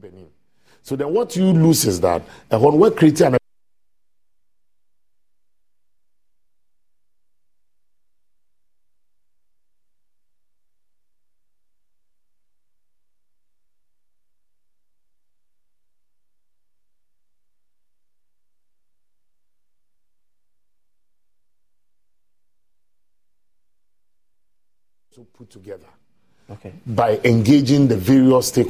Benin. 0.00 0.26
So 0.82 0.96
then 0.96 1.12
what 1.12 1.36
you 1.36 1.44
lose 1.52 1.84
is 1.84 2.00
that 2.00 2.22
when 2.50 2.78
we're 2.78 2.90
creating 2.90 3.36
put 25.46 25.50
together 25.50 25.86
Okay. 26.50 26.72
by 26.86 27.18
engaging 27.24 27.88
the 27.88 27.96
various 27.96 28.52
stakeholders. 28.52 28.68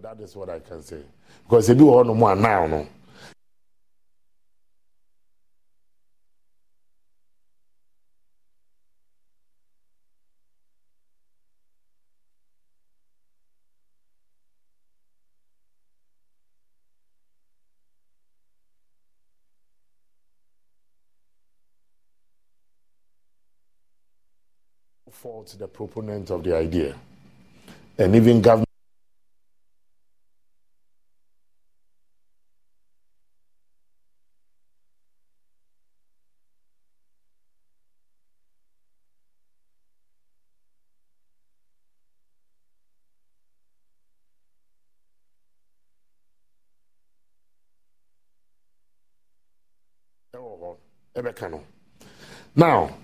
That 0.00 0.20
is 0.20 0.34
what 0.36 0.48
I 0.48 0.60
can 0.60 0.82
say. 0.82 1.02
Because 1.44 1.68
if 1.68 1.76
you 1.76 1.84
want 1.86 2.14
more 2.16 2.34
now, 2.34 2.66
no. 2.66 2.86
Fault 25.18 25.56
the 25.58 25.66
proponent 25.66 26.30
of 26.30 26.44
the 26.44 26.54
idea. 26.54 26.94
And 27.98 28.14
even 28.14 28.40
government 28.40 28.68
now 52.54 52.97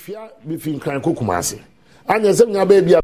mefia 0.00 0.30
mefi 0.44 0.70
nkran 0.72 1.00
ko 1.04 1.12
kumase 1.12 1.58
anyɛ 2.08 2.32
sɛ 2.32 2.44
menya 2.46 2.64
baabi 2.64 2.94
a 2.94 3.00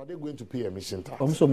are 0.00 0.06
they 0.06 0.14
going 0.14 0.36
to 0.36 0.44
pay 0.44 0.64
emission 0.66 1.02
tax? 1.02 1.20
Ọmọ 1.20 1.34
sọ 1.34 1.46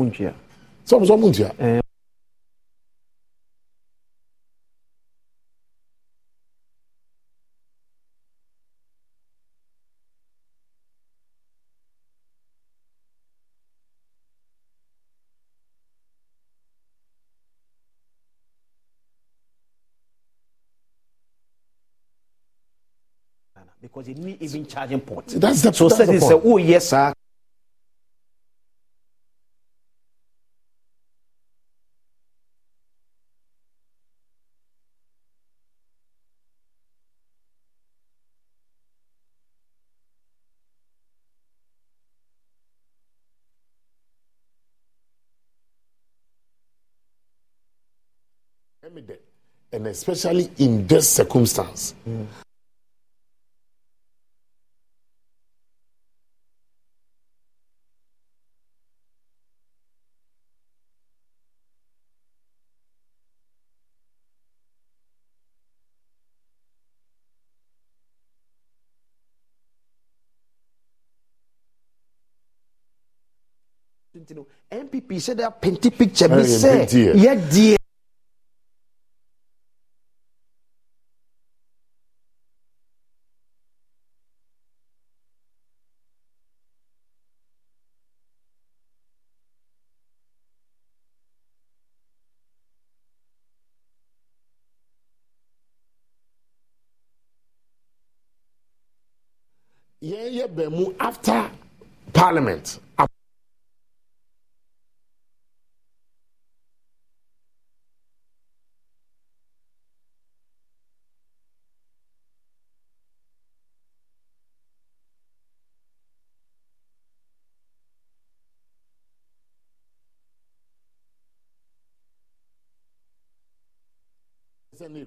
because 24.00 24.18
it 24.18 24.18
need 24.24 24.42
even 24.42 24.66
charging 24.66 25.02
port. 25.02 25.28
That's 25.28 25.62
the 25.62 25.74
so 25.74 25.90
that's 25.90 26.10
the 26.10 26.20
say 26.20 26.30
point. 26.30 26.42
oh 26.46 26.58
yes 26.58 26.90
sir. 26.90 27.14
and 49.72 49.86
especially 49.86 50.50
in 50.58 50.88
this 50.88 51.08
circumstance. 51.10 51.94
nti 74.20 74.34
no 74.36 74.48
npp 75.20 75.26
hyɛ 75.26 75.34
dɛ 75.40 75.44
apɛnti 75.52 75.90
picture 75.98 76.28
bi 76.30 76.42
Ɛyɛ 76.44 76.58
sɛ 76.62 76.70
mpɛnti 76.74 77.00
yɛ. 77.06 77.12
yɛ 77.24 77.34
deɛ 77.52 77.76
yɛn 100.10 100.34
yɛ 100.38 100.46
bɛn 100.56 100.70
mu 100.72 100.86
after 101.00 101.52
parliament. 102.14 102.80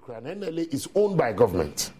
NLA 0.06 0.72
is 0.72 0.88
owned 0.94 1.16
by 1.16 1.32
government. 1.32 1.92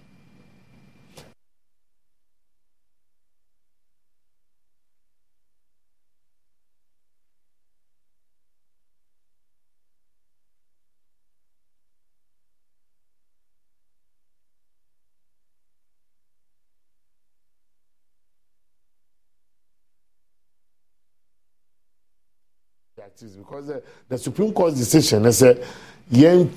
Because 23.36 23.66
the, 23.66 23.82
the 24.09 24.18
Supreme 24.18 24.52
Court 24.52 24.74
decision 24.74 25.27
is 25.27 25.43
a 25.43 25.62
yen 26.10 26.51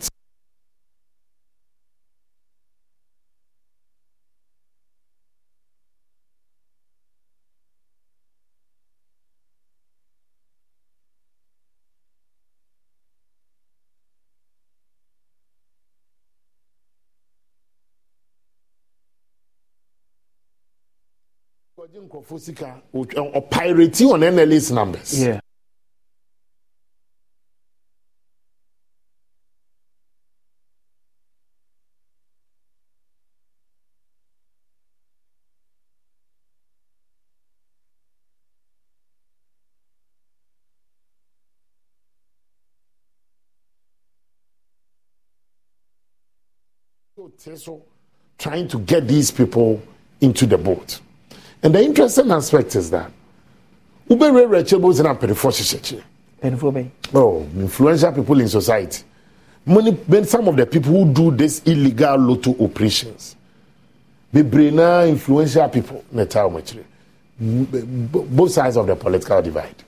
nkurɔfoɔ 22.26 22.40
sika 22.40 22.82
ɔpirate 22.94 24.12
on 24.12 24.22
NLA's 24.22 24.72
numbers. 24.72 25.20
Yeah. 25.20 25.40
so 47.58 47.84
trying 48.38 48.68
to 48.68 48.80
get 48.80 49.08
these 49.08 49.30
people 49.30 49.82
into 50.22 50.46
the 50.46 50.58
boat. 50.58 51.00
And 51.66 51.74
the 51.74 51.84
interesting 51.84 52.30
aspect 52.30 52.76
is 52.76 52.92
that 52.92 53.12
Ube 54.08 54.22
Rere 54.22 54.62
Chebos 54.64 55.00
and. 55.00 55.18
Mpanyinfoɔ 56.44 56.72
bɛn. 56.74 56.90
Oh, 57.16 57.40
influential 57.58 58.12
people 58.12 58.40
in 58.40 58.48
society. 58.48 59.04
When 59.66 60.26
some 60.26 60.48
of 60.48 60.58
the 60.58 60.68
people 60.68 60.92
who 60.92 61.12
do 61.12 61.32
this 61.32 61.64
illegal 61.66 62.18
lotto 62.20 62.56
operations, 62.64 63.36
bebree 64.32 64.72
na 64.72 65.06
influential 65.06 65.68
people 65.70 66.04
na 66.12 66.26
wɔn 66.26 66.62
akyire. 66.62 66.84
B- 67.40 68.22
Both 68.30 68.52
sides 68.52 68.78
of 68.78 68.86
the 68.86 68.96
political 68.96 69.42
divide. 69.42 69.84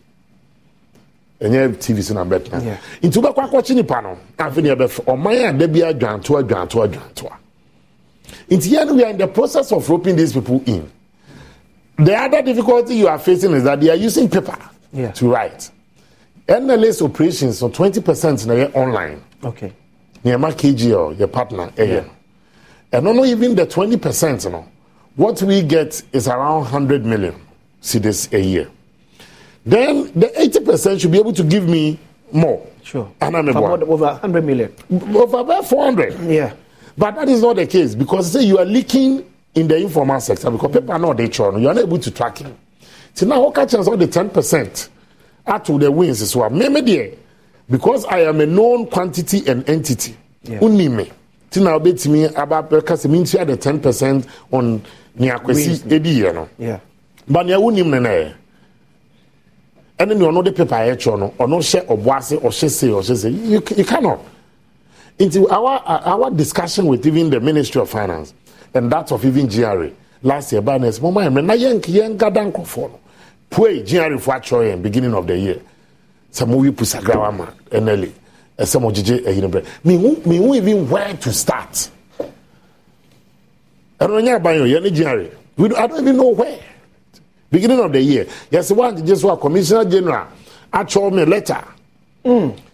ɛnyɛ 1.39 1.75
tv 1.77 2.01
so 2.01 2.15
na 2.15 2.25
bɛtena 2.25 2.63
Yeah. 2.65 2.77
nti 3.03 3.21
wobɛkɔ 3.21 3.51
akɔkye 3.51 3.75
nipa 3.75 4.01
no 4.01 4.17
afei 4.39 4.63
ne 4.63 4.69
yɛbɛfɛ 4.69 5.03
ɔman 5.05 5.49
a 5.49 5.53
da 5.59 5.67
bi 5.67 5.79
adwantoa 5.81 6.41
adwantoa 6.43 6.87
adwantoa 6.87 7.33
nti 8.49 8.69
yɛn 8.71 8.87
no 8.87 8.93
we 8.95 9.03
are 9.03 9.11
in 9.11 9.17
the 9.19 9.27
process 9.27 9.71
of 9.71 9.87
roping 9.87 10.15
these 10.15 10.33
people 10.33 10.59
in 10.65 10.89
the 11.97 12.15
other 12.15 12.41
difficulty 12.41 12.95
you 12.95 13.07
are 13.07 13.19
facing 13.19 13.53
is 13.53 13.63
that 13.63 13.79
they 13.81 13.89
are 13.89 13.95
using 13.95 14.29
paper 14.29 14.57
Yeah. 14.93 15.11
to 15.11 15.29
write. 15.29 15.69
Nlas 16.47 17.01
operations 17.01 17.57
so 17.59 17.69
20 17.69 18.01
percent 18.01 18.45
na 18.47 18.53
yɛ 18.53 18.75
online. 18.75 19.21
Okay. 19.43 19.73
Nneɛma 20.23 20.53
kgl 20.53 21.15
yɛ 21.17 21.31
partner 21.31 21.67
ɛyɛ 21.75 22.05
no. 22.05 22.99
Ɛno 22.99 23.15
no 23.15 23.25
even 23.25 23.55
the 23.55 23.65
20 23.65 23.97
percent 23.97 24.49
no 24.51 24.65
what 25.15 25.41
we 25.41 25.61
get 25.63 26.01
is 26.13 26.27
around 26.27 26.61
100 26.61 27.05
million 27.05 27.35
cedis 27.81 28.31
a 28.33 28.39
year. 28.39 28.69
Then 29.65 30.11
the 30.15 30.31
80 30.41 30.59
percent 30.61 31.01
should 31.01 31.11
be 31.11 31.17
able 31.19 31.33
to 31.33 31.43
give 31.43 31.67
me 31.67 31.99
more. 32.31 32.65
Sure. 32.83 33.11
And 33.19 33.35
I'm 33.35 33.49
about 33.49 33.83
over 33.83 34.05
100 34.05 34.45
million. 34.45 34.71
Over 35.13 35.39
about 35.39 35.65
400 35.67 36.19
yeah. 36.29 36.53
But 36.97 37.15
that 37.15 37.27
is 37.29 37.41
not 37.41 37.57
the 37.57 37.67
case 37.67 37.93
because 37.95 38.31
say 38.31 38.43
you 38.43 38.57
are 38.59 38.65
leaking 38.65 39.25
in 39.57 39.67
the 39.67 39.75
informal 39.75 40.19
sector 40.21 40.51
because 40.51 40.71
people 40.71 40.91
are 40.91 40.99
not 40.99 41.17
they 41.17 41.27
churn. 41.27 41.59
You 41.61 41.67
are 41.69 41.73
not 41.73 41.83
able 41.83 41.97
to 41.99 42.11
track 42.11 42.37
him. 42.37 42.55
So 43.15 43.25
now 43.25 43.43
who 43.43 43.51
catches 43.51 43.87
all 43.87 43.97
the 43.97 44.07
ten 44.07 44.29
percent 44.29 44.89
out 45.47 45.65
to 45.65 45.79
the 45.79 45.91
wins 45.91 46.21
is 46.21 46.35
what 46.35 46.51
Maybe 46.51 46.81
dear 46.81 47.13
because 47.69 48.05
I 48.05 48.19
am 48.19 48.39
a 48.39 48.45
known 48.45 48.87
quantity 48.87 49.47
and 49.47 49.67
entity. 49.67 50.15
Only 50.61 50.87
Unime. 50.87 51.11
So 51.49 51.63
now 51.63 51.79
bet 51.79 52.05
me 52.07 52.25
about 52.25 52.69
because 52.69 53.07
me 53.07 53.25
had 53.25 53.47
the 53.47 53.57
ten 53.57 53.81
percent 53.81 54.27
on 54.51 54.83
niakwesi 55.17 55.91
edi. 55.91 56.23
Yeah. 56.59 56.79
But 57.27 57.47
nia 57.47 57.57
nene. 57.59 58.35
And 59.99 60.11
then 60.11 60.21
you 60.21 60.31
know 60.31 60.43
the 60.43 60.51
paper 60.51 60.75
I 60.75 60.95
no 61.17 61.33
or 61.39 61.47
no 61.47 61.59
share 61.61 61.83
or 61.87 61.97
boise 61.97 62.35
or 62.35 62.51
she 62.51 62.69
say 62.69 62.91
or 62.91 63.01
she 63.03 63.15
say 63.15 63.29
you 63.29 63.63
you 63.75 63.83
cannot. 63.83 64.19
Into 65.17 65.49
our 65.49 65.81
our 65.87 66.29
discussion 66.29 66.85
with 66.85 67.07
even 67.07 67.31
the 67.31 67.39
Ministry 67.39 67.81
of 67.81 67.89
Finance. 67.89 68.35
And 68.73 68.91
that 68.91 69.11
of 69.11 69.23
even 69.25 69.47
GRA 69.47 69.89
last 70.23 70.51
year 70.51 70.61
by 70.61 70.77
next 70.77 71.01
moment 71.01 71.33
na 71.45 71.53
yɛn 71.53 71.79
yɛn 71.81 72.17
gada 72.17 72.41
nkɔfoɔ 72.41 72.89
no 72.89 72.99
pue 73.49 73.83
GRA 73.83 74.17
fo 74.19 74.31
akyerɛ 74.31 74.73
yɛn 74.75 74.81
beginning 74.81 75.13
of 75.13 75.27
the 75.27 75.37
year. 75.37 75.59
Sɛ 76.31 76.47
mo 76.47 76.57
wi 76.57 76.71
pusagrawa 76.71 77.35
ma 77.35 77.45
NLA 77.71 78.09
ɛsɛ 78.59 78.81
mo 78.81 78.91
gyegye 78.91 79.23
ɛyi 79.25 79.41
no 79.41 79.49
brɛ 79.49 79.63
mihu 79.83 80.15
mihu 80.25 80.55
even 80.55 80.89
where 80.89 81.13
to 81.15 81.31
start? 81.33 81.89
Ɛno 83.99 84.21
nyɛ 84.21 84.35
aban 84.39 84.59
yɛ 84.59 84.79
yɛn 84.81 84.95
GRA 84.95 85.27
we 85.57 85.67
don't, 85.69 85.79
I 85.79 85.87
don't 85.87 86.01
even 86.01 86.17
know 86.17 86.27
where. 86.29 86.59
Beginning 87.49 87.79
of 87.79 87.91
the 87.91 88.01
year. 88.01 88.25
Yɛsɛ 88.51 88.75
wa 88.75 88.91
gyegye 88.91 89.17
so 89.17 89.29
a 89.31 89.37
commissioner 89.37 89.85
general 89.85 90.27
akyerɛ 90.73 91.13
me 91.13 91.25
letter. 91.25 91.63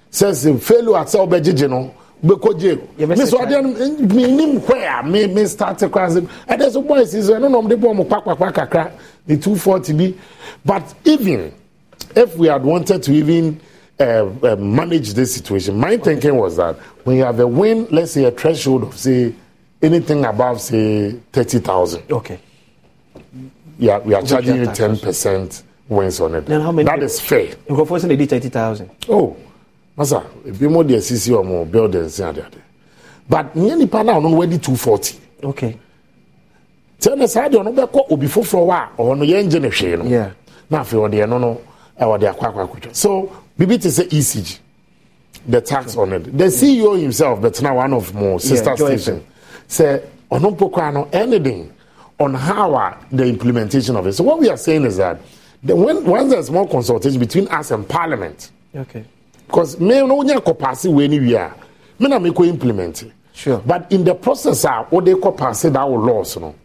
Says 0.10 0.44
failure 0.44 0.98
at 0.98 1.08
sɛ 1.08 1.28
ɔbɛgyegye 1.28 1.70
no 1.70 1.94
bɛkɔ 2.24 2.60
jail 2.60 2.80
me 3.08 3.16
so 3.26 3.38
adeɛ 3.40 3.62
no 3.62 3.70
menim 4.08 4.60
hwɛ 4.62 5.00
a 5.00 5.04
me 5.08 5.28
me 5.28 5.46
start 5.46 5.78
kora 5.92 6.08
sɛ 6.08 6.26
ɛdɛ 6.48 6.72
so 6.72 6.82
boys 6.82 7.14
is 7.14 7.30
ɛno 7.30 7.52
na 7.52 7.58
ɔmde 7.60 7.76
bɔ 7.80 7.94
ɔmo 7.94 8.08
kpakpakpa 8.08 8.54
kakra 8.54 8.92
ne 9.28 9.36
240 9.38 9.94
bi. 9.94 10.14
But 10.66 10.94
even 11.06 11.54
if 12.16 12.36
we 12.38 12.48
had 12.48 12.64
wanted 12.64 13.04
to 13.04 13.12
even 13.14 13.60
uh, 14.00 14.04
uh, 14.44 14.56
manage 14.58 15.14
this 15.14 15.34
situation 15.36 15.78
my 15.78 15.98
thinking 15.98 16.36
was 16.38 16.56
that 16.58 16.78
when 17.04 17.18
you 17.18 17.24
have 17.24 17.40
a 17.40 17.48
win 17.48 17.88
let's 17.92 18.14
say 18.14 18.24
a 18.24 18.32
threshold 18.32 18.84
of 18.84 18.98
say 18.98 19.34
anything 19.82 20.24
above 20.24 20.62
say 20.62 21.12
30000 21.34 22.04
okay. 22.12 22.40
Yeah 23.78 23.98
we 24.00 24.14
are 24.14 24.22
charging 24.22 24.56
you 24.58 24.66
tax 24.66 24.80
10% 24.80 25.64
wins 25.90 26.22
on 26.22 26.36
it. 26.36 26.46
Then 26.46 26.62
how 26.62 26.72
many 26.72 26.86
that 26.86 27.04
is 27.04 27.20
fair. 27.20 27.48
Nkurɔfoɔ 27.68 28.00
sɛ 28.00 28.08
na 28.08 28.14
ɛdi 28.16 28.30
thirty 28.30 28.50
thousand. 28.50 28.90
oh 29.10 29.36
masa 29.98 30.24
ebi 30.48 30.68
mo 30.70 30.84
de 30.84 30.96
esisi 30.96 31.32
ɔmo 31.32 31.70
buildings 31.70 32.20
ade 32.20 32.40
ade. 32.42 32.58
But 33.30 33.56
nye 33.56 33.76
nipa 33.76 34.04
naa 34.04 34.14
ɔno 34.20 34.30
no 34.32 34.38
wadi 34.38 34.58
two 34.58 34.76
forty. 34.76 35.18
Okay 35.44 35.78
tẹ 37.04 37.16
ne 37.18 37.28
saa 37.28 37.48
deɛ 37.50 37.60
ɔno 37.64 37.72
bɛkɔ 37.76 38.00
obi 38.12 38.28
foforɔ 38.28 38.66
wa 38.66 38.88
ɔno 38.98 39.24
yɛn 39.26 39.50
gye 39.50 39.60
ne 39.60 39.70
hwee 39.70 39.98
no. 39.98 40.06
Yeah. 40.06 40.30
na 40.70 40.80
afei 40.84 41.00
ɔde 41.00 41.26
ɛno 41.26 41.40
no 41.40 41.58
ɛwɔ 42.00 42.20
de 42.20 42.26
akɔ 42.28 42.40
akɔ 42.54 42.68
akɔtwa 42.68 42.96
so 42.96 43.30
bibi 43.58 43.78
te 43.78 43.90
sɛ 43.90 44.08
ecg 44.10 44.60
the 45.46 45.60
tax 45.60 45.98
on 45.98 46.14
it. 46.14 46.38
The 46.38 46.46
ceo 46.46 46.98
himself 47.00 47.42
but 47.42 47.54
bɛtena 47.54 47.76
one 47.76 47.94
of 47.94 48.14
mo 48.16 48.38
sister 48.38 48.70
Yeah, 48.78 48.86
station 48.86 49.24
sɛ 49.68 50.02
ɔno 50.32 50.56
mpo 50.56 50.72
koraa 50.72 50.94
no 50.94 51.08
anything 51.12 51.72
on 52.20 52.34
how 52.36 52.96
the 53.12 53.26
implementation 53.26 53.96
of 53.98 54.08
it. 54.08 54.14
So 54.14 54.24
what 54.24 54.40
we 54.40 54.48
are 54.50 54.56
saying 54.58 54.86
is 54.86 54.98
that 54.98 55.20
the, 55.64 55.76
when 55.76 56.06
once 56.06 56.32
there's 56.32 56.50
more 56.52 56.68
consultation 56.68 57.20
between 57.20 57.48
us 57.50 57.72
and 57.72 57.88
parliament 57.88 58.52
okay 58.76 59.04
because 59.54 59.80
me 59.80 60.00
no 60.02 60.18
wonya 60.18 60.40
kɔpaase 60.42 60.92
wei 60.92 61.08
ni 61.08 61.20
wie 61.20 61.36
a 61.36 61.54
me 62.00 62.08
na 62.10 62.18
mekɔ 62.18 62.48
implement 62.48 63.06
Sure. 63.36 63.60
but 63.66 63.92
in 63.92 64.04
the 64.04 64.14
process 64.16 64.66
a 64.66 64.86
wode 64.90 65.06
kɔpaase 65.06 65.72
that 65.72 65.88
wo 65.88 65.96
laws 65.96 66.38
no. 66.40 66.56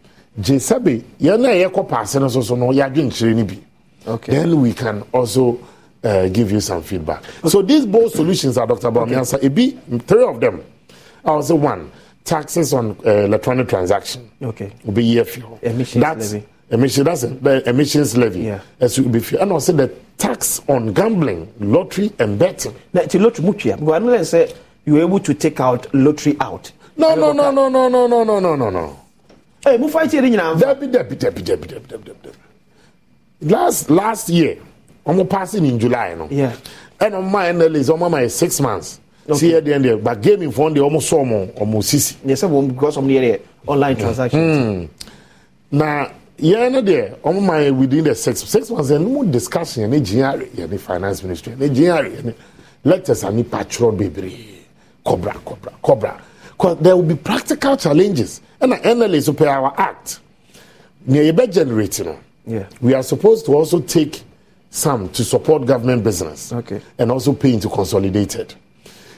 Gye 0.41 0.55
sɛbe 0.55 1.03
yɛn 1.21 1.39
na 1.39 1.49
ɛyɛ 1.49 1.71
kɔpaase 1.71 2.19
no 2.19 2.27
so 2.29 2.41
so 2.41 2.55
no 2.55 2.67
yɛadwe 2.69 3.07
nkyerɛ 3.11 3.35
no 3.35 3.43
bi 3.45 3.59
Okay. 4.07 4.31
then 4.31 4.59
we 4.61 4.73
can 4.73 5.03
also 5.11 5.59
uh, 6.03 6.27
give 6.29 6.51
you 6.51 6.59
some 6.61 6.81
feedback. 6.81 7.21
So 7.47 7.61
these 7.61 7.85
both 7.85 8.13
solutions 8.15 8.57
are 8.57 8.65
dr 8.65 8.89
bamiansa 8.91 9.39
ebi 9.39 9.77
three 10.07 10.23
of 10.23 10.39
them. 10.39 10.63
I 11.23 11.31
will 11.31 11.43
say 11.43 11.53
one 11.53 11.91
taxes 12.23 12.73
on 12.73 12.97
uh, 13.05 13.09
electronic 13.25 13.67
transaction. 13.67 14.31
Okay. 14.41 14.71
Obi 14.87 15.13
yɛ 15.15 15.27
fi 15.27 15.41
hɔ 15.41 15.63
Emissions 15.63 16.01
that's 16.03 16.33
levy. 16.33 16.45
emission 16.71 17.03
that's 17.03 17.21
the 17.21 17.69
emissions 17.69 18.17
levy. 18.17 18.39
Yeah. 18.45 18.59
ɛso 18.81 19.05
obi 19.05 19.19
fi 19.19 19.37
and 19.37 19.51
also 19.51 19.73
the 19.73 19.91
tax 20.19 20.61
on 20.67 20.93
gambling, 20.93 21.51
lottery, 21.59 22.11
and 22.19 22.37
betting. 22.37 22.75
Now, 22.93 23.01
it's 23.01 23.15
a 23.15 23.19
lottery 23.19 23.45
mutia. 23.45 23.77
But 23.77 24.03
I 24.03 24.21
say 24.23 24.53
you 24.85 24.93
were 24.93 25.01
able 25.01 25.19
to 25.21 25.33
take 25.33 25.59
out 25.59 25.91
lottery 25.95 26.35
out. 26.39 26.71
No, 26.97 27.15
no, 27.15 27.31
no, 27.31 27.49
no, 27.49 27.69
no, 27.69 27.87
no, 27.87 28.05
no, 28.07 28.23
no, 28.23 28.39
no, 28.39 28.55
no, 28.55 28.69
no. 28.69 28.99
Hey, 29.63 29.77
we 29.77 29.89
fight 29.89 30.11
here 30.11 30.21
now. 30.21 30.53
Debbie, 30.53 30.87
Debbie, 30.87 31.15
Debbie, 31.15 31.41
Debbie, 31.41 31.67
Debbie, 31.67 31.87
Debbie, 31.87 32.03
Debbie. 32.03 32.37
Last 33.41 33.89
last 33.89 34.29
year, 34.29 34.57
I'm 35.05 35.25
passing 35.27 35.65
in 35.65 35.79
July, 35.79 36.09
you 36.11 36.15
know. 36.17 36.27
Yeah. 36.29 36.55
And 36.99 37.15
on 37.15 37.31
my 37.31 37.49
is 37.49 37.89
on 37.89 38.11
my 38.11 38.27
six 38.27 38.59
months. 38.59 38.99
Okay. 39.27 39.37
See 39.37 39.55
at 39.55 39.63
the 39.63 39.73
end 39.73 39.85
there, 39.85 39.97
but 39.97 40.21
gaming 40.21 40.51
phone 40.51 40.73
they 40.73 40.79
almost 40.81 41.07
saw 41.07 41.23
more, 41.23 41.47
almost 41.57 41.93
sissy. 41.93 42.17
Yes, 42.25 42.41
because 42.41 42.97
of 42.97 43.05
the 43.07 43.41
online 43.67 43.93
mm-hmm. 43.95 44.01
transactions. 44.03 44.89
Mm. 44.89 44.89
Now. 45.71 46.11
Yɛn 46.41 46.71
no 46.71 46.81
deɛ 46.81 47.15
ɔmo 47.23 47.41
ma 47.41 47.53
yɛ 47.55 47.71
within 47.77 48.03
the 48.03 48.15
six 48.15 48.43
six 48.43 48.69
months 48.69 48.89
yɛn 48.91 49.07
mo 49.07 49.23
discussion 49.23 49.83
yɛn 49.83 49.89
ne 49.89 49.99
gr 49.99 50.43
yɛn 50.61 50.79
finance 50.79 51.23
ministry 51.23 51.53
yɛn 51.53 51.59
ne 51.59 51.67
gr 51.69 52.03
yɛn 52.09 52.33
lectures 52.83 53.23
a 53.23 53.31
nipa 53.31 53.63
twerɛ 53.65 53.97
bebree 53.97 54.55
kɔbra 55.05 55.33
kɔbra 55.45 55.71
kɔbra 55.83 56.15
cause 56.59 56.77
there 56.81 56.95
will 56.95 57.03
be 57.03 57.15
practical 57.15 57.75
challenges. 57.77 58.41
Ɛna 58.61 58.81
nla 58.83 59.23
so 59.23 59.33
per 59.33 59.47
our 59.47 59.73
act 59.79 60.19
nea 61.07 61.31
yɛbɛ 61.31 61.51
generate 61.51 62.05
no 62.05 62.17
Yeah. 62.45 62.65
we 62.81 62.93
are 62.95 63.03
supposed 63.03 63.45
to 63.45 63.53
also 63.55 63.79
take 63.79 64.23
some 64.71 65.09
to 65.09 65.23
support 65.23 65.65
government 65.65 66.03
business. 66.03 66.51
Okay. 66.51 66.81
and 66.97 67.11
also 67.11 67.31
pay 67.33 67.53
into 67.53 67.69
consolidated. 67.69 68.53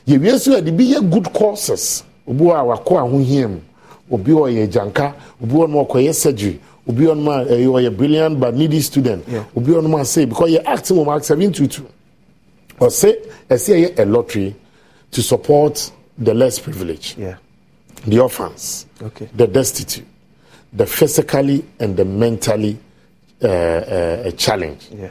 Yɛwie 0.08 0.38
so 0.40 0.52
yɛde 0.60 0.78
bi 0.78 0.84
yɛ 0.94 1.12
good 1.12 1.34
courses 1.34 2.04
obi 2.28 2.44
wɔ 2.46 2.52
a 2.60 2.78
wakɔ 2.78 2.98
ahohia 3.10 3.50
mu 3.50 3.60
obi 4.12 4.32
wɔ 4.32 4.54
yɛ 4.54 4.68
gyanka 4.72 5.14
obi 5.42 5.54
wɔ 5.54 5.70
no 6.06 6.12
surgery 6.14 6.60
obi 6.88 7.06
wɔ 7.06 7.18
no 7.18 7.32
a 7.32 7.46
ɛyɛ 7.46 7.68
ɔyɛ 7.68 7.98
brilliant 7.98 8.40
but 8.40 8.56
needy 8.56 8.82
student 8.82 9.24
Yeah. 9.28 9.44
obi 9.56 9.72
wɔ 9.72 9.88
no 9.88 9.98
a 9.98 10.06
say 10.06 10.26
because 10.26 10.52
yɛ 10.52 10.64
act 10.66 10.92
mu 10.92 11.10
act 11.12 11.26
seven 11.26 11.52
two 11.52 11.68
two 11.68 11.86
ɔsɛ 12.80 13.16
ɛsɛ 13.50 13.74
yɛ 13.96 14.00
a 14.00 14.06
lottery 14.06 14.56
to 15.12 15.22
support 15.22 15.92
the 16.18 16.34
less 16.34 16.60
privileged 16.60 17.18
Yeah. 17.18 17.36
the 18.08 18.20
orphans 18.20 18.86
Okay. 19.02 19.30
the 19.36 19.48
destitute 19.48 20.06
the 20.74 20.86
physically 20.86 21.64
and 21.80 21.98
the 21.98 22.06
mentally 22.06 22.78
uh, 23.44 23.48
uh, 23.48 24.32
Yeah. 24.38 25.08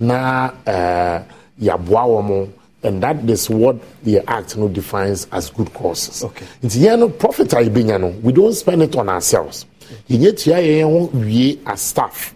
na 0.00 0.50
uh, 0.66 1.22
yɛaboa 1.60 2.04
wɔ 2.06 2.24
mo 2.24 2.48
and 2.82 3.02
that 3.02 3.16
is 3.30 3.48
what 3.48 3.76
the 4.02 4.20
act 4.30 4.58
no 4.58 4.68
defines 4.68 5.26
as 5.32 5.48
good 5.50 5.72
causes 5.72 6.22
Okay. 6.24 6.44
nti 6.62 6.80
yɛn 6.84 6.98
no 6.98 7.08
profit 7.08 7.52
a 7.54 7.56
yɛbɛnya 7.56 8.00
no 8.00 8.08
we 8.22 8.32
don't 8.32 8.52
spend 8.52 8.82
it 8.82 8.94
on 8.96 9.08
ourselves 9.08 9.64
yɛnyɛ 10.08 10.36
tua 10.36 10.56
yɛn 10.60 10.82
ho 10.90 11.10
wie 11.18 11.58
as 11.66 11.80
staff 11.80 12.34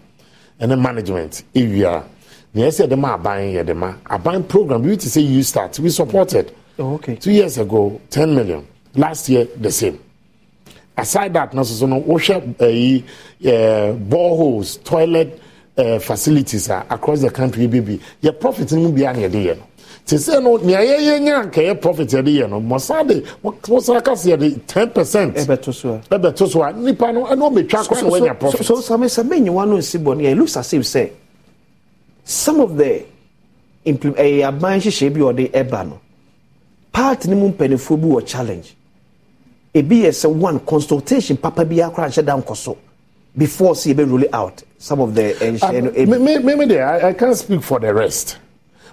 ɛne 0.59 0.79
management 0.79 1.43
ɛwie 1.55 1.83
a 1.85 2.03
nea 2.53 2.67
ɛsɛ 2.67 2.87
yɛde 2.87 2.97
ma 2.99 3.13
aban 3.17 3.53
yɛde 3.53 3.75
ma. 3.75 3.93
Aban 4.09 4.43
program 4.47 4.81
bi 4.81 4.95
te 4.95 5.07
sɛ 5.07 5.23
you 5.25 5.43
start. 5.43 5.77
We 5.79 5.89
supported 5.89 6.51
Oh, 6.79 6.93
okay. 6.95 7.15
two 7.15 7.31
years 7.31 7.57
ago 7.57 7.99
10 8.09 8.33
million. 8.35 8.65
Last 8.95 9.29
year 9.29 9.45
the 9.59 9.71
same. 9.71 9.99
Aside 10.97 11.33
that 11.33 11.53
no 11.53 11.63
so 11.63 11.73
so 11.75 11.85
no 11.85 12.01
wohwɛ 12.01 12.55
ɛyi 12.55 13.03
ɛɛ 13.43 14.07
boreholes 14.09 14.83
toilet 14.83 15.39
uh, 15.77 15.99
facilities 15.99 16.69
a 16.69 16.85
across 16.89 17.21
the 17.21 17.29
country 17.29 17.67
ebi 17.67 17.99
yɛ 18.23 18.39
profit 18.39 18.71
no 18.73 18.79
mu 18.81 18.91
bia 18.91 19.13
na 19.13 19.19
yɛde 19.19 19.45
yɛ 19.45 19.57
no 19.57 19.63
te 20.09 20.15
sɛ 20.17 20.41
no 20.41 20.57
nea 20.57 20.79
yɛyɛ 20.81 21.19
nya 21.21 21.43
nka 21.45 21.61
yɛ 21.61 21.79
profit 21.81 22.09
yɛde 22.09 22.31
yɛ 22.41 22.49
no 22.49 22.59
mɔsa 22.59 23.05
de 23.07 23.21
mɔsa 23.43 24.03
kasa 24.03 24.29
yɛde 24.29 24.59
ten 24.65 24.89
percent 24.89 25.35
ɛbɛto 25.35 25.71
so 25.73 25.93
a. 25.93 25.99
ɛbɛto 26.17 26.49
so 26.49 26.63
a 26.63 26.73
nipa 26.73 27.11
no 27.13 27.25
ɛna 27.25 27.37
na 27.37 28.09
wɔanya 28.09 28.39
profit 28.39 28.65
So, 28.65 28.81
one 29.53 29.69
no 29.69 29.79
si 29.81 29.99
bɔ 29.99 30.23
it 30.23 30.35
looks 30.35 30.57
as 30.57 30.73
if 30.73 30.85
say 30.87 31.11
some 32.23 32.59
of 32.59 32.75
the 32.75 33.03
implement 33.85 34.17
ɛyɛ 34.19 34.47
aban 34.49 34.79
hyehyɛ 34.81 35.13
bi 35.13 35.19
ɔde 35.19 35.51
ɛba 35.51 35.87
no 35.89 35.99
part 36.91 37.27
ne 37.27 37.35
mu 37.35 37.51
mpanimfoɔ 37.51 38.01
bi 38.01 38.07
wɔ 38.07 38.25
challenge 38.25 38.75
ebi 39.75 40.01
yɛ 40.05 40.09
sɛ 40.09 40.27
one 40.33 40.59
consultation 40.61 41.37
papa 41.37 41.63
bi 41.65 41.75
akora 41.75 42.07
nhyɛ 42.09 42.25
da 42.25 42.35
nkɔ 42.35 42.55
so 42.57 42.77
before 43.37 43.75
see 43.75 43.91
ebe 43.91 43.99
roll 44.09 44.23
it 44.23 44.33
out 44.33 44.63
some 44.79 45.01
of 45.01 45.13
the 45.13 45.35
ɛnhyɛ 45.39 45.83
no 45.83 45.89
Uh, 45.91 46.17
me, 46.19 46.37
me, 46.39 46.65
me, 46.65 46.77
I, 46.79 47.09
I 47.09 47.13
can't 47.13 47.37
speak 47.37 47.61
for 47.61 47.79
the 47.79 47.93
rest. 47.93 48.37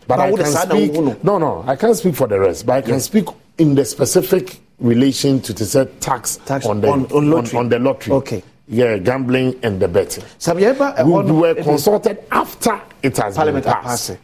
But 0.07 0.17
But 0.19 0.21
I 0.21 0.31
can 0.33 0.47
speak. 0.47 1.25
No, 1.25 1.39
no, 1.39 1.65
I 1.67 1.77
can't 1.77 1.97
speak 1.97 2.15
for 2.15 2.27
the 2.29 2.39
rest. 2.39 2.65
But 2.67 2.77
I 2.77 2.83
can 2.83 3.01
speak 3.01 3.27
in 3.59 3.75
the 3.75 3.85
specific 3.85 4.59
relation 4.79 5.41
to 5.41 5.53
the 5.53 5.65
said 5.65 6.01
tax, 6.01 6.39
Tax 6.45 6.67
on 6.67 6.81
the 6.81 6.89
on- 6.89 7.07
on 7.13 7.31
lottery. 7.31 7.59
on, 7.59 7.69
the 7.69 7.79
lottery. 7.79 8.13
Okay. 8.15 8.43
Yeah, 8.69 8.99
gambling 8.99 9.59
and 9.63 9.81
the 9.81 9.89
betting. 9.89 10.25
We, 10.55 10.65
uh, 10.67 11.05
we 11.07 11.13
no 11.23 11.35
were 11.35 11.55
consulted 11.55 12.19
after 12.31 12.81
it 13.03 13.17
has 13.17 13.37
parliament 13.37 13.65
been 13.65 13.75
passed. 13.75 14.17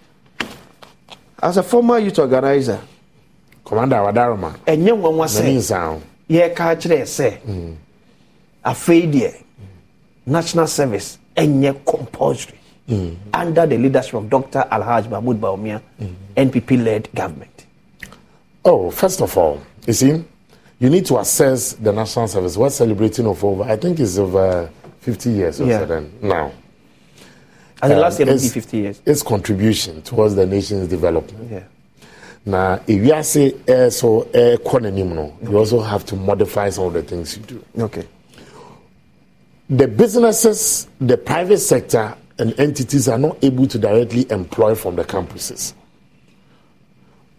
as 1.43 1.57
a 1.57 1.63
former 1.63 1.99
youth 1.99 2.19
organizer 2.19 2.81
Commander 3.65 3.97
Wadaroma. 3.97 4.55
ɛnyɛ 4.67 4.93
nwanwa 4.99 5.27
sɛ 5.27 5.43
Many 5.45 5.57
mm. 5.59 5.63
sound. 5.63 6.03
yɛka 6.29 6.77
kyerɛ 6.77 7.03
sɛ 7.03 7.75
afei 8.65 9.13
deɛ 9.13 9.35
national 10.27 10.67
service 10.67 11.19
ɛnyɛ 11.37 11.85
compulsory 11.85 12.59
under 13.33 13.67
the 13.67 13.79
leadership 13.79 14.15
of 14.15 14.29
dr 14.29 14.59
alhaj 14.71 15.09
mahmoud 15.09 15.41
Bawumia 15.41 15.81
npp 16.37 16.85
led 16.85 17.09
government 17.15 17.49
Oh, 18.65 18.93
first 18.93 19.21
of 19.21 19.37
all, 19.37 19.61
you 19.89 19.93
see, 19.93 20.25
you 20.79 20.89
need 20.89 21.05
to 21.07 21.19
assess 21.19 21.73
the 21.73 21.93
national 21.93 22.29
service. 22.29 22.57
We're 22.57 22.71
celebrating 22.71 23.27
of 23.27 23.43
over, 23.45 23.65
I 23.65 23.75
think 23.77 23.99
it's 23.99 24.19
over 24.19 24.71
50 25.01 25.31
years 25.31 25.61
or 25.61 25.67
Yeah. 25.67 25.81
so 25.81 25.87
then 25.87 26.13
now. 26.23 26.53
As 27.83 27.91
in 27.91 27.99
last 27.99 28.21
year, 28.21 28.29
Um, 28.29 28.37
maybe 28.37 28.45
its- 28.47 28.55
50 28.55 28.77
years. 28.79 29.01
Its 29.05 29.23
contribution 29.25 30.01
towards 30.03 30.37
the 30.37 30.47
nation's 30.47 30.87
development. 30.87 31.51
Yeah. 31.51 31.61
Now, 32.47 32.79
if 32.87 33.05
you 33.05 33.23
say 33.25 33.55
eh, 33.67 33.91
so, 33.91 34.29
eh, 34.33 34.57
no, 34.93 35.33
you 35.43 35.59
also 35.59 35.81
have 35.81 36.05
to 36.07 36.15
modify 36.15 36.71
some 36.71 36.85
of 36.85 36.93
the 36.93 37.03
things 37.03 37.37
you 37.37 37.43
do. 37.43 37.65
Okay. 37.83 38.05
The 39.71 39.89
businesses, 39.89 40.87
the 41.01 41.17
private 41.17 41.59
sector, 41.59 42.15
and 42.43 42.59
entities 42.59 43.09
are 43.09 43.19
not 43.19 43.37
able 43.45 43.69
to 43.69 43.79
directly 43.79 44.27
employ 44.29 44.75
from 44.75 44.97
the 44.97 45.05
campuses. 45.05 45.75